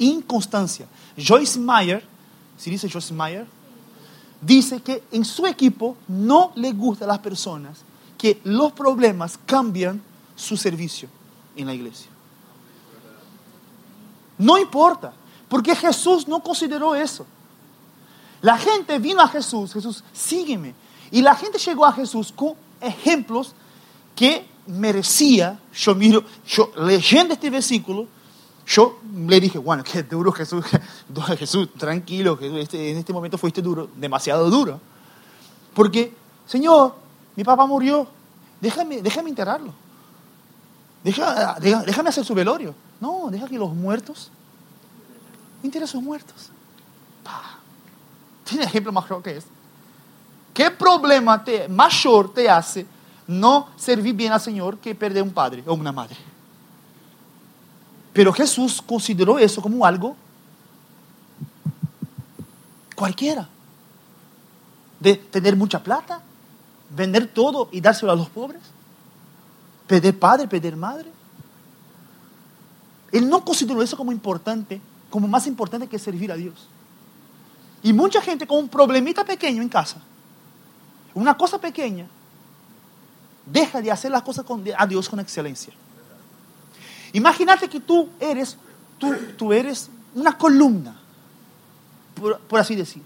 Inconstancia. 0.00 0.86
Joyce 1.16 1.58
Meyer, 1.58 2.04
si 2.58 2.70
dice 2.70 2.88
Joyce 2.88 3.14
Meyer, 3.14 3.46
dice 4.40 4.80
que 4.80 5.04
en 5.12 5.24
su 5.24 5.46
equipo 5.46 5.96
no 6.08 6.52
le 6.56 6.72
gusta 6.72 7.04
a 7.04 7.08
las 7.08 7.18
personas 7.20 7.78
que 8.18 8.40
los 8.44 8.72
problemas 8.72 9.38
cambian 9.46 10.02
su 10.34 10.56
servicio 10.56 11.08
en 11.56 11.66
la 11.66 11.74
iglesia. 11.74 12.10
No 14.38 14.58
importa, 14.58 15.12
porque 15.48 15.76
Jesús 15.76 16.26
no 16.26 16.42
consideró 16.42 16.94
eso. 16.94 17.26
La 18.40 18.56
gente 18.56 18.98
vino 18.98 19.20
a 19.20 19.28
Jesús, 19.28 19.72
Jesús, 19.72 20.02
sígueme. 20.12 20.74
Y 21.10 21.20
la 21.20 21.34
gente 21.34 21.58
llegó 21.58 21.84
a 21.84 21.92
Jesús 21.92 22.32
con 22.34 22.54
ejemplos 22.80 23.54
que 24.14 24.46
merecía. 24.66 25.58
Yo 25.74 25.94
miro, 25.94 26.24
yo 26.46 26.72
leyendo 26.76 27.34
este 27.34 27.50
versículo, 27.50 28.06
yo 28.70 29.00
le 29.26 29.40
dije, 29.40 29.58
bueno, 29.58 29.82
qué 29.82 30.04
duro 30.04 30.30
Jesús, 30.30 30.64
Jesús, 31.38 31.70
tranquilo, 31.76 32.38
que 32.38 32.60
este, 32.60 32.92
en 32.92 32.98
este 32.98 33.12
momento 33.12 33.36
fuiste 33.36 33.60
duro, 33.60 33.88
demasiado 33.96 34.48
duro. 34.48 34.80
Porque, 35.74 36.14
Señor, 36.46 36.94
mi 37.34 37.42
papá 37.42 37.66
murió, 37.66 38.06
déjame, 38.60 39.02
déjame 39.02 39.30
enterrarlo. 39.30 39.72
Déjame 41.02 42.10
hacer 42.10 42.24
su 42.24 42.32
velorio. 42.32 42.72
No, 43.00 43.28
deja 43.28 43.48
que 43.48 43.58
los 43.58 43.74
muertos 43.74 44.30
entierren 45.64 45.88
sus 45.88 46.02
muertos. 46.02 46.50
Pa. 47.24 47.58
¿Tiene 48.44 48.64
ejemplo 48.64 48.92
mejor 48.92 49.20
que 49.20 49.38
es? 49.38 49.46
¿Qué 50.54 50.70
problema 50.70 51.42
te, 51.42 51.66
mayor 51.68 52.32
te 52.32 52.48
hace 52.48 52.86
no 53.26 53.70
servir 53.76 54.14
bien 54.14 54.32
al 54.32 54.40
Señor 54.40 54.78
que 54.78 54.94
perder 54.94 55.24
un 55.24 55.32
padre 55.32 55.64
o 55.66 55.74
una 55.74 55.90
madre? 55.90 56.29
Pero 58.12 58.32
Jesús 58.32 58.82
consideró 58.82 59.38
eso 59.38 59.62
como 59.62 59.84
algo 59.86 60.16
cualquiera. 62.94 63.48
De 64.98 65.14
tener 65.14 65.56
mucha 65.56 65.82
plata, 65.82 66.20
vender 66.94 67.26
todo 67.26 67.68
y 67.72 67.80
dárselo 67.80 68.12
a 68.12 68.16
los 68.16 68.28
pobres, 68.28 68.60
perder 69.86 70.18
padre, 70.18 70.48
perder 70.48 70.76
madre. 70.76 71.10
Él 73.12 73.28
no 73.28 73.44
consideró 73.44 73.82
eso 73.82 73.96
como 73.96 74.12
importante, 74.12 74.80
como 75.08 75.26
más 75.26 75.46
importante 75.46 75.88
que 75.88 75.98
servir 75.98 76.30
a 76.30 76.36
Dios. 76.36 76.68
Y 77.82 77.92
mucha 77.92 78.20
gente 78.20 78.46
con 78.46 78.58
un 78.58 78.68
problemita 78.68 79.24
pequeño 79.24 79.62
en 79.62 79.68
casa, 79.68 79.96
una 81.14 81.36
cosa 81.36 81.58
pequeña, 81.58 82.06
deja 83.46 83.80
de 83.80 83.90
hacer 83.90 84.10
las 84.10 84.22
cosas 84.22 84.44
a 84.76 84.86
Dios 84.86 85.08
con 85.08 85.18
excelencia. 85.18 85.72
Imagínate 87.12 87.68
que 87.68 87.80
tú 87.80 88.08
eres, 88.20 88.56
tú, 88.98 89.14
tú 89.36 89.52
eres 89.52 89.90
una 90.14 90.36
columna, 90.38 90.96
por, 92.48 92.60
así 92.60 92.74
decir. 92.76 93.02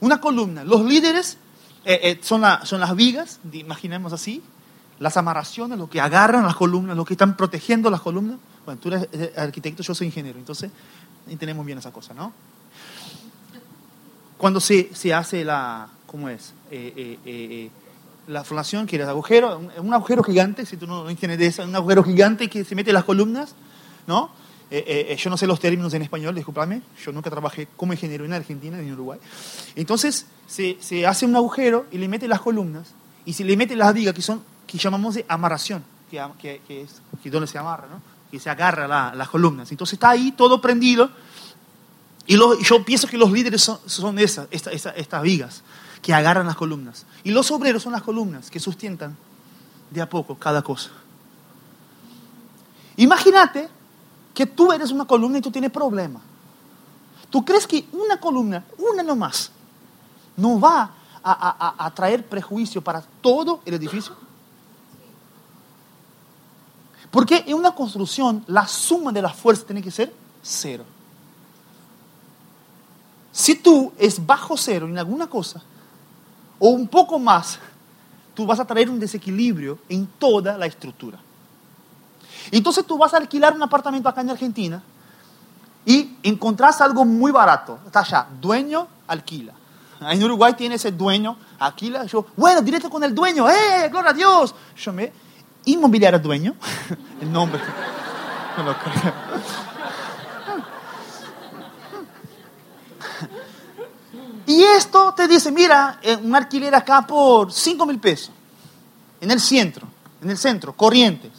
Una 0.00 0.20
columna. 0.20 0.64
Los 0.64 0.84
líderes 0.84 1.36
eh, 1.84 2.00
eh, 2.02 2.20
son, 2.22 2.40
la- 2.40 2.64
son 2.64 2.80
las 2.80 2.94
vigas, 2.96 3.40
imaginemos 3.52 4.12
así, 4.12 4.42
las 4.98 5.16
amarraciones, 5.16 5.78
lo 5.78 5.88
que 5.90 6.00
agarran 6.00 6.44
las 6.44 6.56
columnas, 6.56 6.96
lo 6.96 7.04
que 7.04 7.14
están 7.14 7.36
protegiendo 7.36 7.90
las 7.90 8.00
columnas. 8.00 8.38
Bueno, 8.64 8.80
tú 8.80 8.88
eres 8.88 9.08
arquitecto, 9.36 9.82
yo 9.82 9.94
soy 9.94 10.06
ingeniero, 10.06 10.38
entonces 10.38 10.70
entendemos 11.28 11.66
bien 11.66 11.78
esa 11.78 11.90
cosa, 11.92 12.14
¿no? 12.14 12.32
Cuando 14.38 14.60
se, 14.60 14.90
se 14.94 15.14
hace 15.14 15.44
la, 15.44 15.88
¿cómo 16.06 16.28
es? 16.28 16.52
Eh, 16.70 17.18
eh, 17.24 17.70
la 18.26 18.44
formación, 18.44 18.86
que 18.86 18.96
era 18.96 19.04
el 19.04 19.10
agujero, 19.10 19.58
un, 19.58 19.70
un 19.86 19.94
agujero 19.94 20.22
gigante, 20.22 20.64
si 20.66 20.76
tú 20.76 20.86
no, 20.86 21.04
no 21.04 21.10
entiendes 21.10 21.38
de 21.38 21.46
eso, 21.46 21.62
un 21.64 21.74
agujero 21.74 22.04
gigante 22.04 22.48
que 22.48 22.64
se 22.64 22.74
mete 22.74 22.92
las 22.92 23.04
columnas, 23.04 23.54
¿no? 24.06 24.30
Eh, 24.70 24.84
eh, 24.86 25.06
eh, 25.10 25.16
yo 25.16 25.28
no 25.28 25.36
sé 25.36 25.46
los 25.46 25.60
términos 25.60 25.92
en 25.92 26.00
español, 26.02 26.34
discúlpame, 26.34 26.80
yo 27.04 27.12
nunca 27.12 27.28
trabajé 27.30 27.68
como 27.76 27.92
ingeniero 27.92 28.24
en 28.24 28.32
Argentina 28.32 28.78
ni 28.78 28.86
en 28.88 28.92
Uruguay. 28.94 29.18
Entonces, 29.76 30.26
se, 30.46 30.78
se 30.80 31.06
hace 31.06 31.26
un 31.26 31.36
agujero 31.36 31.86
y 31.90 31.98
le 31.98 32.08
mete 32.08 32.26
las 32.28 32.40
columnas, 32.40 32.88
y 33.26 33.34
se 33.34 33.44
le 33.44 33.56
mete 33.56 33.76
las 33.76 33.92
vigas 33.92 34.14
que 34.14 34.22
son, 34.22 34.42
que 34.66 34.78
llamamos 34.78 35.14
de 35.14 35.26
amarración, 35.28 35.84
que, 36.10 36.22
que, 36.40 36.60
que 36.66 36.82
es 36.82 37.02
que 37.22 37.30
donde 37.30 37.46
se 37.46 37.58
amarra, 37.58 37.86
¿no? 37.88 38.00
Que 38.30 38.40
se 38.40 38.48
agarra 38.48 38.88
la- 38.88 39.14
las 39.14 39.28
columnas. 39.28 39.70
Entonces 39.70 39.92
está 39.94 40.08
ahí 40.10 40.32
todo 40.32 40.60
prendido, 40.60 41.10
y 42.26 42.36
lo- 42.36 42.58
yo 42.60 42.82
pienso 42.84 43.06
que 43.08 43.18
los 43.18 43.30
líderes 43.30 43.60
son, 43.62 43.78
son 43.84 44.18
esas, 44.18 44.46
esta- 44.50 44.70
estas 44.70 45.22
vigas 45.22 45.62
que 46.02 46.12
agarran 46.12 46.46
las 46.46 46.56
columnas. 46.56 47.06
Y 47.24 47.30
los 47.30 47.50
obreros 47.52 47.82
son 47.84 47.92
las 47.92 48.02
columnas 48.02 48.50
que 48.50 48.58
sustentan 48.60 49.16
de 49.90 50.02
a 50.02 50.08
poco 50.08 50.34
cada 50.36 50.60
cosa. 50.62 50.90
Imagínate 52.96 53.68
que 54.34 54.46
tú 54.46 54.72
eres 54.72 54.90
una 54.90 55.04
columna 55.06 55.38
y 55.38 55.40
tú 55.40 55.50
tienes 55.50 55.70
problemas. 55.70 56.22
¿Tú 57.30 57.44
crees 57.44 57.66
que 57.66 57.86
una 57.92 58.18
columna, 58.20 58.64
una 58.78 59.02
nomás, 59.02 59.50
no 60.36 60.58
va 60.60 60.90
a- 61.22 61.74
a- 61.78 61.86
a 61.86 61.94
traer 61.94 62.26
prejuicio 62.26 62.82
para 62.82 63.00
todo 63.22 63.60
el 63.64 63.74
edificio? 63.74 64.14
Porque 67.10 67.44
en 67.46 67.54
una 67.56 67.74
construcción 67.74 68.42
la 68.48 68.66
suma 68.66 69.12
de 69.12 69.22
las 69.22 69.36
fuerzas 69.36 69.66
tiene 69.66 69.82
que 69.82 69.90
ser 69.90 70.12
cero. 70.42 70.84
Si 73.30 73.54
tú 73.54 73.92
es 73.98 74.24
bajo 74.24 74.56
cero 74.56 74.86
en 74.86 74.98
alguna 74.98 75.26
cosa, 75.26 75.62
o 76.64 76.68
un 76.68 76.86
poco 76.86 77.18
más, 77.18 77.58
tú 78.34 78.46
vas 78.46 78.60
a 78.60 78.64
traer 78.64 78.88
un 78.88 79.00
desequilibrio 79.00 79.80
en 79.88 80.06
toda 80.06 80.56
la 80.56 80.66
estructura. 80.66 81.18
Entonces 82.52 82.86
tú 82.86 82.96
vas 82.96 83.12
a 83.14 83.16
alquilar 83.16 83.52
un 83.52 83.64
apartamento 83.64 84.08
acá 84.08 84.20
en 84.20 84.30
Argentina 84.30 84.80
y 85.84 86.18
encontrás 86.22 86.80
algo 86.80 87.04
muy 87.04 87.32
barato. 87.32 87.80
Está 87.84 88.00
allá, 88.00 88.28
dueño, 88.40 88.86
alquila. 89.08 89.54
En 90.02 90.22
Uruguay 90.22 90.54
tiene 90.54 90.76
ese 90.76 90.92
dueño, 90.92 91.36
alquila. 91.58 92.04
Yo, 92.06 92.26
bueno, 92.36 92.62
directo 92.62 92.88
con 92.88 93.02
el 93.02 93.12
dueño, 93.12 93.50
¡eh, 93.50 93.88
gloria 93.90 94.10
a 94.10 94.14
Dios! 94.14 94.54
Yo 94.76 94.92
me, 94.92 95.12
inmobiliaria 95.64 96.20
dueño, 96.20 96.54
el 97.20 97.32
nombre. 97.32 97.60
No 98.54 98.64
lo 98.64 98.74
creo. 98.76 99.71
Y 104.46 104.62
esto 104.62 105.14
te 105.14 105.28
dice, 105.28 105.52
mira, 105.52 105.98
eh, 106.02 106.16
un 106.16 106.34
alquiler 106.34 106.74
acá 106.74 107.06
por 107.06 107.52
5 107.52 107.86
mil 107.86 107.98
pesos, 107.98 108.30
en 109.20 109.30
el 109.30 109.40
centro, 109.40 109.86
en 110.20 110.30
el 110.30 110.38
centro, 110.38 110.72
Corrientes. 110.72 111.30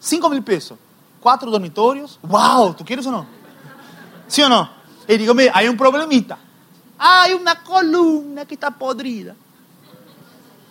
5 0.00 0.28
mil 0.28 0.42
pesos, 0.42 0.78
cuatro 1.18 1.50
dormitorios, 1.50 2.18
wow, 2.22 2.74
¿tú 2.74 2.84
quieres 2.84 3.06
o 3.06 3.10
no? 3.10 3.26
¿Sí 4.28 4.42
o 4.42 4.50
no? 4.50 4.68
Y 5.08 5.16
digo, 5.16 5.32
mira, 5.32 5.52
hay 5.54 5.66
un 5.66 5.76
problemita. 5.78 6.36
Hay 6.98 7.32
una 7.32 7.62
columna 7.62 8.44
que 8.44 8.54
está 8.54 8.70
podrida. 8.70 9.34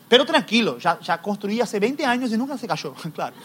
Pero 0.08 0.26
tranquilo, 0.26 0.78
ya, 0.78 1.00
ya 1.00 1.20
construí 1.20 1.60
hace 1.60 1.80
20 1.80 2.06
años 2.06 2.32
y 2.32 2.38
nunca 2.38 2.58
se 2.58 2.68
cayó, 2.68 2.94
claro. 3.16 3.36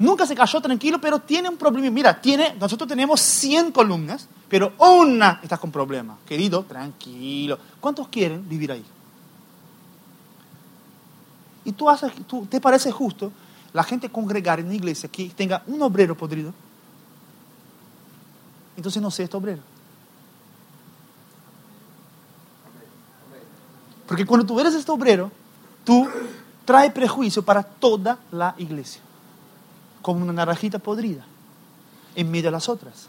Nunca 0.00 0.26
se 0.26 0.34
cayó 0.34 0.60
tranquilo, 0.60 1.00
pero 1.00 1.20
tiene 1.20 1.48
un 1.48 1.56
problema. 1.56 1.88
Mira, 1.90 2.20
nosotros 2.58 2.88
tenemos 2.88 3.20
100 3.20 3.70
columnas, 3.70 4.26
pero 4.48 4.72
una 4.78 5.38
está 5.42 5.56
con 5.56 5.70
problema. 5.70 6.18
Querido, 6.26 6.64
tranquilo. 6.64 7.56
¿Cuántos 7.78 8.08
quieren 8.08 8.48
vivir 8.48 8.72
ahí? 8.72 8.84
Y 11.64 11.72
tú 11.72 11.88
haces, 11.88 12.10
tú, 12.26 12.46
¿te 12.46 12.60
parece 12.60 12.90
justo? 12.90 13.30
la 13.72 13.82
gente 13.84 14.10
congregar 14.10 14.60
en 14.60 14.66
una 14.66 14.74
iglesia 14.74 15.08
que 15.08 15.28
tenga 15.30 15.62
un 15.66 15.80
obrero 15.82 16.16
podrido, 16.16 16.52
entonces 18.76 19.00
no 19.00 19.10
sé 19.10 19.24
este 19.24 19.36
obrero. 19.36 19.62
Porque 24.06 24.26
cuando 24.26 24.44
tú 24.44 24.58
eres 24.58 24.74
este 24.74 24.90
obrero, 24.90 25.30
tú 25.84 26.08
traes 26.64 26.92
prejuicio 26.92 27.44
para 27.44 27.62
toda 27.62 28.18
la 28.32 28.54
iglesia, 28.58 29.00
como 30.02 30.22
una 30.22 30.32
naranjita 30.32 30.78
podrida 30.78 31.24
en 32.14 32.30
medio 32.30 32.44
de 32.44 32.52
las 32.52 32.68
otras. 32.68 33.08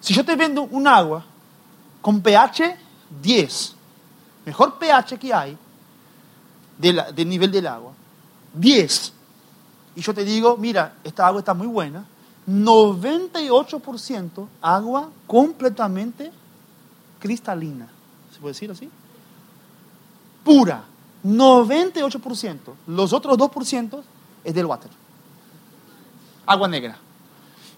Si 0.00 0.14
yo 0.14 0.24
te 0.24 0.36
vendo 0.36 0.62
un 0.62 0.86
agua 0.86 1.24
con 2.00 2.20
pH 2.20 2.76
10, 3.22 3.74
mejor 4.46 4.78
pH 4.78 5.18
que 5.18 5.34
hay 5.34 5.58
del 6.78 7.28
nivel 7.28 7.50
del 7.50 7.66
agua, 7.66 7.92
10, 8.54 9.12
y 9.96 10.00
yo 10.00 10.14
te 10.14 10.24
digo, 10.24 10.56
mira, 10.56 10.94
esta 11.02 11.26
agua 11.26 11.40
está 11.40 11.54
muy 11.54 11.66
buena, 11.66 12.04
98% 12.46 14.46
agua 14.62 15.10
completamente 15.26 16.30
cristalina, 17.18 17.88
¿se 18.32 18.38
puede 18.38 18.54
decir 18.54 18.70
así? 18.70 18.88
Pura, 20.44 20.84
98%. 21.24 22.58
Los 22.86 23.12
otros 23.12 23.36
2% 23.36 24.00
es 24.44 24.54
del 24.54 24.66
water. 24.66 24.90
Agua 26.48 26.66
negra. 26.66 26.96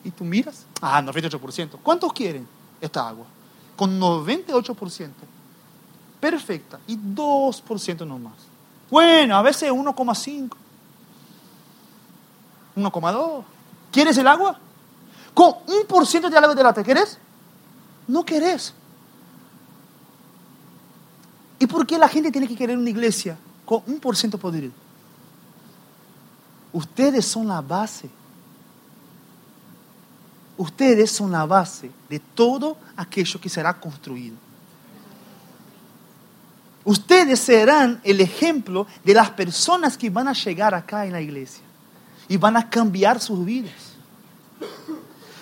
Y 0.05 0.13
tú 0.13 0.25
miras, 0.25 0.65
ah, 0.81 1.03
98%. 1.03 1.77
¿Cuántos 1.83 2.13
quieren 2.13 2.47
esta 2.81 3.09
agua? 3.09 3.27
Con 3.75 3.99
98%. 3.99 5.11
Perfecta. 6.21 6.79
Y 6.87 6.97
2% 6.97 8.07
no 8.07 8.19
más. 8.21 8.35
Bueno, 8.89 9.37
a 9.37 9.43
veces 9.43 9.73
1,5. 9.73 10.57
1,2. 12.77 13.45
¿Quieres 13.91 14.17
el 14.19 14.29
agua? 14.29 14.57
Con 15.35 15.55
un 15.67 15.87
por 15.89 16.07
ciento 16.07 16.31
de 16.31 16.39
agua 16.39 16.55
de 16.55 16.63
lata, 16.63 16.85
¿quieres? 16.85 17.19
No 18.07 18.25
querés. 18.25 18.73
¿Y 21.59 21.67
por 21.67 21.85
qué 21.89 21.99
la 21.99 22.09
gente 22.09 22.31
tiene 22.31 22.47
que 22.47 22.57
querer 22.57 22.79
una 22.79 22.91
iglesia 22.91 23.37
con 23.67 23.83
un 23.89 23.99
por 23.99 24.17
ciento 24.17 24.39
podrido? 24.39 24.73
Ustedes 26.73 27.27
son 27.27 27.49
la 27.49 27.61
base. 27.61 28.09
Ustedes 30.61 31.11
son 31.11 31.33
la 31.33 31.47
base 31.47 31.91
de 32.11 32.19
todo 32.19 32.77
aquello 32.95 33.41
que 33.41 33.49
será 33.49 33.81
construido. 33.81 34.37
Ustedes 36.85 37.41
serán 37.41 37.99
el 38.05 38.21
ejemplo 38.21 38.87
de 39.03 39.15
las 39.15 39.31
personas 39.31 39.97
que 39.97 40.11
van 40.11 40.29
a 40.29 40.35
llegar 40.35 40.75
acá 40.75 41.07
en 41.07 41.13
la 41.13 41.21
iglesia 41.23 41.63
y 42.29 42.37
van 42.37 42.59
a 42.59 42.69
cambiar 42.69 43.21
sus 43.21 43.43
vidas. 43.43 43.95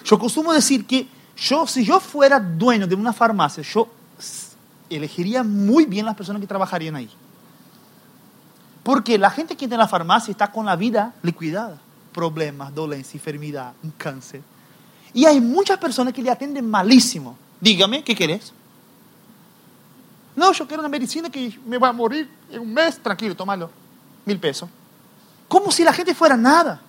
Yo 0.04 0.20
costumo 0.20 0.52
decir 0.52 0.86
que 0.86 1.08
yo, 1.36 1.66
si 1.66 1.84
yo 1.84 1.98
fuera 1.98 2.38
dueño 2.38 2.86
de 2.86 2.94
una 2.94 3.12
farmacia, 3.12 3.64
yo 3.64 3.88
elegiría 4.88 5.42
muy 5.42 5.84
bien 5.84 6.06
las 6.06 6.14
personas 6.14 6.40
que 6.40 6.46
trabajarían 6.46 6.94
ahí. 6.94 7.10
Porque 8.84 9.18
la 9.18 9.30
gente 9.30 9.56
que 9.56 9.64
está 9.64 9.74
en 9.74 9.80
la 9.80 9.88
farmacia 9.88 10.30
está 10.30 10.52
con 10.52 10.64
la 10.64 10.76
vida 10.76 11.12
liquidada. 11.22 11.76
Problemas, 12.12 12.72
dolencia, 12.72 13.18
enfermedad, 13.18 13.72
un 13.82 13.90
cáncer. 13.90 14.42
Y 15.18 15.26
hay 15.26 15.40
muchas 15.40 15.78
personas 15.78 16.14
que 16.14 16.22
le 16.22 16.30
atienden 16.30 16.70
malísimo. 16.70 17.36
Dígame, 17.60 18.04
¿qué 18.04 18.14
querés? 18.14 18.52
No, 20.36 20.52
yo 20.52 20.64
quiero 20.64 20.80
una 20.80 20.88
medicina 20.88 21.28
que 21.28 21.58
me 21.66 21.76
va 21.76 21.88
a 21.88 21.92
morir 21.92 22.30
en 22.48 22.60
un 22.60 22.72
mes. 22.72 23.00
Tranquilo, 23.00 23.34
tómalo. 23.34 23.68
Mil 24.24 24.38
pesos. 24.38 24.68
Como 25.48 25.72
si 25.72 25.82
la 25.82 25.92
gente 25.92 26.14
fuera 26.14 26.36
nada. 26.36 26.80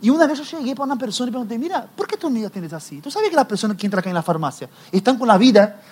Y 0.00 0.08
una 0.08 0.26
vez 0.26 0.38
yo 0.38 0.58
llegué 0.58 0.74
para 0.74 0.86
una 0.86 0.96
persona 0.96 1.28
y 1.28 1.32
pregunté, 1.32 1.58
mira, 1.58 1.86
¿por 1.94 2.06
qué 2.06 2.16
tú 2.16 2.30
me 2.30 2.46
atiendes 2.46 2.72
así? 2.72 3.02
¿Tú 3.02 3.10
sabes 3.10 3.28
que 3.28 3.36
las 3.36 3.44
personas 3.44 3.76
que 3.76 3.84
entran 3.84 3.98
acá 3.98 4.08
en 4.08 4.14
la 4.14 4.22
farmacia 4.22 4.70
están 4.90 5.18
con 5.18 5.28
la 5.28 5.36
vida 5.36 5.82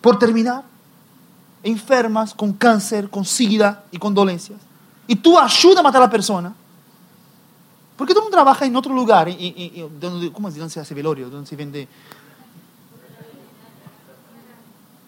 por 0.00 0.18
terminar? 0.18 0.64
Enfermas, 1.62 2.34
con 2.34 2.52
cáncer, 2.52 3.08
con 3.10 3.24
sida 3.24 3.84
y 3.92 3.98
con 3.98 4.12
dolencias. 4.12 4.58
Y 5.06 5.14
tú 5.14 5.38
ayudas 5.38 5.78
a 5.78 5.82
matar 5.84 6.02
a 6.02 6.06
la 6.06 6.10
persona. 6.10 6.52
¿Por 7.96 8.08
qué 8.08 8.14
tú 8.14 8.20
no 8.20 8.30
trabajas 8.30 8.66
en 8.66 8.74
otro 8.76 8.92
lugar? 8.92 9.28
¿Cómo 10.32 10.48
es? 10.48 10.56
¿Dónde 10.56 10.70
se 10.70 10.80
hace 10.80 10.94
velorio? 10.94 11.30
¿Dónde 11.30 11.46
se 11.46 11.54
vende? 11.54 11.88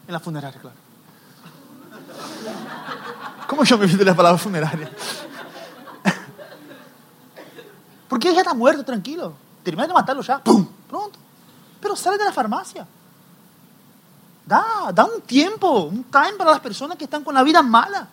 En 0.07 0.13
la 0.13 0.21
funeraria, 0.21 0.61
claro. 0.61 0.77
¿Cómo 3.49 3.65
yo 3.65 3.79
me 3.79 3.87
de 3.87 4.05
la 4.05 4.15
palabra 4.15 4.39
funeraria? 4.39 4.91
Porque 8.09 8.33
ya 8.33 8.41
está 8.41 8.55
muerto, 8.55 8.85
tranquilo. 8.85 9.35
Termina 9.65 9.87
de 9.89 9.93
matarlo 9.93 10.23
ya, 10.23 10.39
¡pum! 10.39 10.67
Pronto. 10.89 11.19
Pero 11.81 11.97
sale 11.97 12.19
de 12.19 12.25
la 12.25 12.33
farmacia. 12.33 12.87
Da, 14.45 14.93
da 14.95 15.05
un 15.05 15.23
tiempo, 15.23 15.83
un 15.85 16.05
time 16.05 16.35
para 16.39 16.53
las 16.53 16.61
personas 16.61 16.97
que 16.97 17.05
están 17.05 17.25
con 17.25 17.35
la 17.35 17.43
vida 17.43 17.63
mala. 17.63 18.09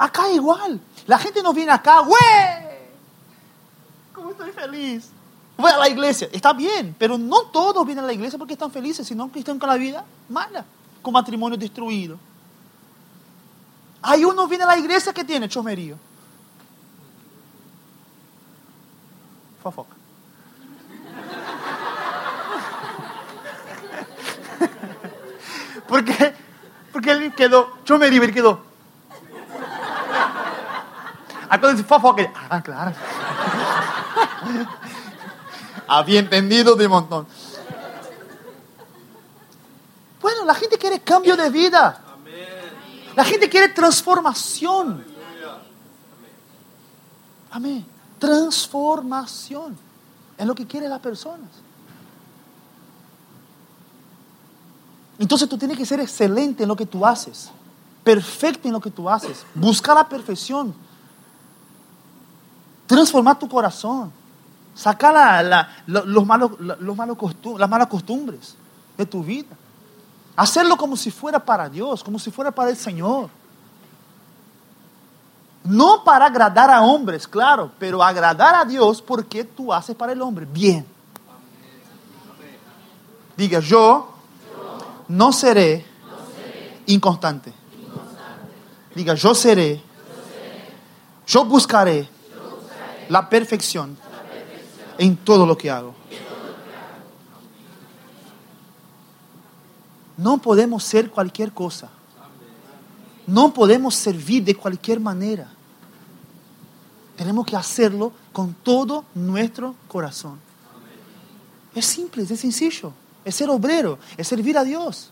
Acá 0.00 0.30
igual. 0.30 0.80
La 1.06 1.18
gente 1.18 1.42
no 1.42 1.52
viene 1.52 1.72
acá, 1.72 2.00
¡güey! 2.00 2.20
¿Cómo 4.14 4.30
estoy 4.30 4.50
feliz? 4.50 5.10
Voy 5.58 5.70
a 5.70 5.76
la 5.76 5.90
iglesia. 5.90 6.26
Está 6.32 6.54
bien, 6.54 6.96
pero 6.98 7.18
no 7.18 7.42
todos 7.48 7.84
vienen 7.84 8.04
a 8.04 8.06
la 8.06 8.14
iglesia 8.14 8.38
porque 8.38 8.54
están 8.54 8.70
felices, 8.70 9.06
sino 9.06 9.30
que 9.30 9.40
están 9.40 9.58
con 9.58 9.68
la 9.68 9.76
vida 9.76 10.02
mala, 10.30 10.64
con 11.02 11.12
matrimonio 11.12 11.58
destruido. 11.58 12.18
Hay 14.00 14.24
uno 14.24 14.48
viene 14.48 14.64
a 14.64 14.68
la 14.68 14.78
iglesia 14.78 15.12
que 15.12 15.22
tiene 15.22 15.50
chomerío. 15.50 15.98
Fofoca. 19.62 19.96
¿Por 25.86 26.04
qué? 26.06 26.32
Porque 26.90 27.10
él 27.10 27.34
quedó, 27.34 27.76
chomerío, 27.84 28.22
él 28.22 28.32
quedó. 28.32 28.69
Acá 31.50 31.72
dice 31.72 31.82
fofoca. 31.82 32.32
Ah, 32.48 32.62
claro. 32.62 32.92
Había 35.88 36.20
entendido 36.20 36.76
de 36.76 36.86
montón. 36.86 37.26
Bueno, 40.20 40.44
la 40.44 40.54
gente 40.54 40.78
quiere 40.78 41.00
cambio 41.00 41.36
de 41.36 41.50
vida. 41.50 42.00
La 43.16 43.24
gente 43.24 43.48
quiere 43.48 43.70
transformación. 43.70 45.04
Amén. 47.50 47.84
Transformación. 48.20 49.76
Es 50.38 50.46
lo 50.46 50.54
que 50.54 50.64
quieren 50.64 50.88
las 50.88 51.00
personas. 51.00 51.48
Entonces 55.18 55.48
tú 55.48 55.58
tienes 55.58 55.76
que 55.76 55.84
ser 55.84 55.98
excelente 55.98 56.62
en 56.62 56.68
lo 56.68 56.76
que 56.76 56.86
tú 56.86 57.04
haces. 57.04 57.50
Perfecto 58.04 58.68
en 58.68 58.72
lo 58.74 58.80
que 58.80 58.92
tú 58.92 59.10
haces. 59.10 59.44
Buscar 59.52 59.96
la 59.96 60.08
perfección. 60.08 60.72
Transformar 62.90 63.38
tu 63.38 63.48
corazón. 63.48 64.10
Sacar 64.74 65.70
los 65.86 66.26
malos, 66.26 66.50
los 66.58 66.96
malos 66.96 67.16
las 67.56 67.70
malas 67.70 67.86
costumbres 67.86 68.56
de 68.98 69.06
tu 69.06 69.22
vida. 69.22 69.56
Hacerlo 70.34 70.76
como 70.76 70.96
si 70.96 71.12
fuera 71.12 71.38
para 71.38 71.68
Dios, 71.68 72.02
como 72.02 72.18
si 72.18 72.32
fuera 72.32 72.50
para 72.50 72.70
el 72.70 72.76
Señor. 72.76 73.30
No 75.62 76.02
para 76.02 76.26
agradar 76.26 76.68
a 76.68 76.82
hombres, 76.82 77.28
claro, 77.28 77.70
pero 77.78 78.02
agradar 78.02 78.56
a 78.56 78.64
Dios 78.64 79.00
porque 79.00 79.44
tú 79.44 79.72
haces 79.72 79.94
para 79.94 80.10
el 80.10 80.20
hombre 80.20 80.44
bien. 80.44 80.84
Diga, 83.36 83.60
yo 83.60 84.14
no 85.06 85.32
seré 85.32 85.86
inconstante. 86.86 87.52
Diga, 88.96 89.14
yo 89.14 89.32
seré, 89.32 89.80
yo 91.24 91.44
buscaré 91.44 92.18
la 93.10 93.28
perfección 93.28 93.96
en 94.96 95.16
todo 95.16 95.44
lo 95.44 95.58
que 95.58 95.68
hago. 95.68 95.94
No 100.16 100.38
podemos 100.38 100.84
ser 100.84 101.10
cualquier 101.10 101.52
cosa. 101.52 101.90
No 103.26 103.52
podemos 103.52 103.94
servir 103.96 104.44
de 104.44 104.54
cualquier 104.54 105.00
manera. 105.00 105.50
Tenemos 107.16 107.46
que 107.46 107.56
hacerlo 107.56 108.12
con 108.32 108.54
todo 108.54 109.04
nuestro 109.14 109.74
corazón. 109.88 110.38
Es 111.74 111.86
simple, 111.86 112.22
es 112.22 112.40
sencillo. 112.40 112.92
Es 113.24 113.34
ser 113.34 113.50
obrero, 113.50 113.98
es 114.16 114.28
servir 114.28 114.56
a 114.56 114.64
Dios. 114.64 115.10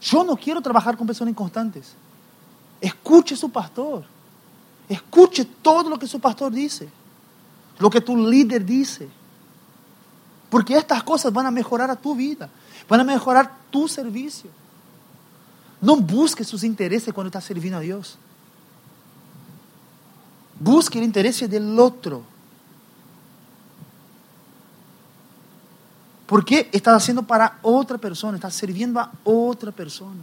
Yo 0.00 0.24
no 0.24 0.36
quiero 0.36 0.60
trabajar 0.60 0.96
con 0.96 1.06
personas 1.06 1.32
inconstantes. 1.32 1.94
Escuche 2.80 3.36
su 3.36 3.50
pastor. 3.50 4.04
Escuche 4.92 5.46
todo 5.62 5.88
lo 5.88 5.98
que 5.98 6.06
su 6.06 6.20
pastor 6.20 6.52
dice. 6.52 6.86
Lo 7.78 7.88
que 7.88 8.02
tu 8.02 8.14
líder 8.14 8.62
dice. 8.62 9.08
Porque 10.50 10.76
estas 10.76 11.02
cosas 11.02 11.32
van 11.32 11.46
a 11.46 11.50
mejorar 11.50 11.90
a 11.90 11.96
tu 11.96 12.14
vida. 12.14 12.50
Van 12.86 13.00
a 13.00 13.04
mejorar 13.04 13.50
tu 13.70 13.88
servicio. 13.88 14.50
No 15.80 15.96
busques 15.96 16.46
sus 16.46 16.62
intereses 16.62 17.12
cuando 17.14 17.28
estás 17.28 17.44
sirviendo 17.44 17.78
a 17.78 17.80
Dios. 17.80 18.18
Busque 20.60 20.98
el 20.98 21.04
interés 21.04 21.48
del 21.48 21.78
otro. 21.80 22.22
¿Por 26.26 26.44
qué 26.44 26.68
estás 26.70 27.02
haciendo 27.02 27.22
para 27.22 27.58
otra 27.62 27.96
persona? 27.96 28.36
Estás 28.36 28.54
sirviendo 28.54 29.00
a 29.00 29.10
otra 29.24 29.72
persona. 29.72 30.20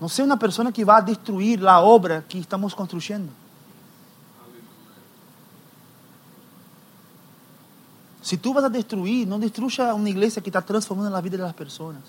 No 0.00 0.08
sea 0.08 0.24
una 0.24 0.38
persona 0.38 0.72
que 0.72 0.84
va 0.84 0.98
a 0.98 1.02
destruir 1.02 1.60
la 1.60 1.80
obra 1.80 2.24
que 2.28 2.38
estamos 2.38 2.74
construyendo. 2.74 3.32
Si 8.22 8.36
tú 8.36 8.52
vas 8.52 8.64
a 8.64 8.68
destruir, 8.68 9.26
no 9.26 9.38
destruya 9.38 9.94
una 9.94 10.10
iglesia 10.10 10.42
que 10.42 10.50
está 10.50 10.60
transformando 10.60 11.10
la 11.10 11.20
vida 11.20 11.36
de 11.36 11.42
las 11.42 11.54
personas. 11.54 12.02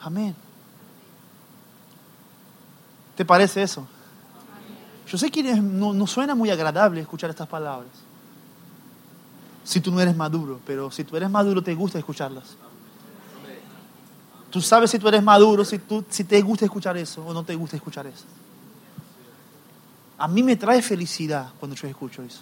Amén. 0.00 0.34
¿Te 3.16 3.24
parece 3.24 3.62
eso? 3.62 3.86
Yo 5.06 5.18
sé 5.18 5.30
que 5.30 5.42
no, 5.42 5.92
no 5.92 6.06
suena 6.06 6.34
muy 6.34 6.50
agradable 6.50 7.00
escuchar 7.00 7.30
estas 7.30 7.48
palabras 7.48 8.10
si 9.64 9.80
tú 9.80 9.92
no 9.92 10.00
eres 10.00 10.16
maduro, 10.16 10.60
pero 10.66 10.90
si 10.90 11.04
tú 11.04 11.16
eres 11.16 11.30
maduro 11.30 11.62
te 11.62 11.74
gusta 11.74 11.98
escucharlas. 11.98 12.56
Tú 14.50 14.60
sabes 14.60 14.90
si 14.90 14.98
tú 14.98 15.08
eres 15.08 15.22
maduro, 15.22 15.64
si, 15.64 15.78
tú, 15.78 16.04
si 16.08 16.24
te 16.24 16.40
gusta 16.42 16.64
escuchar 16.64 16.96
eso 16.96 17.24
o 17.24 17.32
no 17.32 17.44
te 17.44 17.54
gusta 17.54 17.76
escuchar 17.76 18.06
eso. 18.06 18.24
A 20.18 20.28
mí 20.28 20.42
me 20.42 20.56
trae 20.56 20.82
felicidad 20.82 21.50
cuando 21.58 21.76
yo 21.76 21.88
escucho 21.88 22.22
eso. 22.22 22.40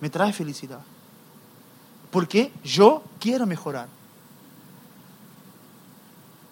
Me 0.00 0.10
trae 0.10 0.32
felicidad. 0.32 0.80
Porque 2.10 2.52
yo 2.62 3.02
quiero 3.18 3.46
mejorar. 3.46 3.88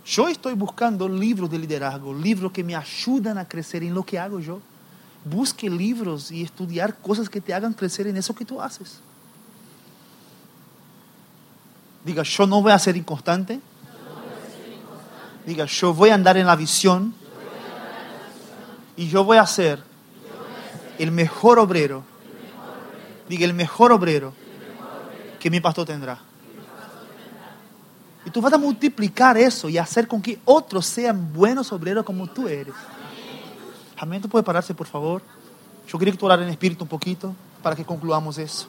Yo 0.04 0.28
estoy 0.28 0.54
buscando 0.54 1.08
libros 1.08 1.50
de 1.50 1.58
liderazgo, 1.58 2.14
libros 2.14 2.50
que 2.52 2.64
me 2.64 2.74
ayudan 2.74 3.38
a 3.38 3.46
crecer 3.46 3.82
en 3.82 3.94
lo 3.94 4.04
que 4.04 4.18
hago 4.18 4.40
yo 4.40 4.60
busque 5.24 5.70
libros 5.70 6.30
y 6.30 6.42
estudiar 6.42 6.96
cosas 6.96 7.28
que 7.28 7.40
te 7.40 7.54
hagan 7.54 7.72
crecer 7.72 8.06
en 8.06 8.16
eso 8.16 8.34
que 8.34 8.44
tú 8.44 8.60
haces. 8.60 9.00
Diga, 12.04 12.22
yo 12.24 12.46
no 12.46 12.60
voy 12.60 12.72
a 12.72 12.78
ser 12.78 12.96
inconstante. 12.96 13.60
Diga, 15.46 15.64
yo 15.64 15.92
voy 15.92 16.10
a 16.10 16.14
andar 16.14 16.36
en 16.36 16.46
la 16.46 16.56
visión. 16.56 17.14
Y 18.96 19.08
yo 19.08 19.24
voy 19.24 19.38
a 19.38 19.46
ser 19.46 19.82
el 20.98 21.10
mejor 21.10 21.58
obrero. 21.58 22.04
Diga, 23.28 23.44
el 23.44 23.54
mejor 23.54 23.92
obrero 23.92 24.32
que 25.40 25.50
mi 25.50 25.60
pastor 25.60 25.86
tendrá. 25.86 26.20
Y 28.24 28.30
tú 28.30 28.40
vas 28.40 28.52
a 28.52 28.58
multiplicar 28.58 29.36
eso 29.36 29.68
y 29.68 29.78
hacer 29.78 30.06
con 30.06 30.22
que 30.22 30.38
otros 30.44 30.86
sean 30.86 31.32
buenos 31.32 31.72
obreros 31.72 32.04
como 32.04 32.28
tú 32.28 32.46
eres. 32.46 32.74
Amén. 33.96 34.22
¿Tú 34.22 34.28
puedes 34.28 34.44
pararse, 34.44 34.74
por 34.74 34.86
favor? 34.86 35.22
Yo 35.88 35.98
quería 35.98 36.12
que 36.12 36.18
tú 36.18 36.30
en 36.30 36.48
espíritu 36.48 36.84
un 36.84 36.88
poquito 36.88 37.34
para 37.62 37.74
que 37.74 37.84
concluamos 37.84 38.38
eso. 38.38 38.68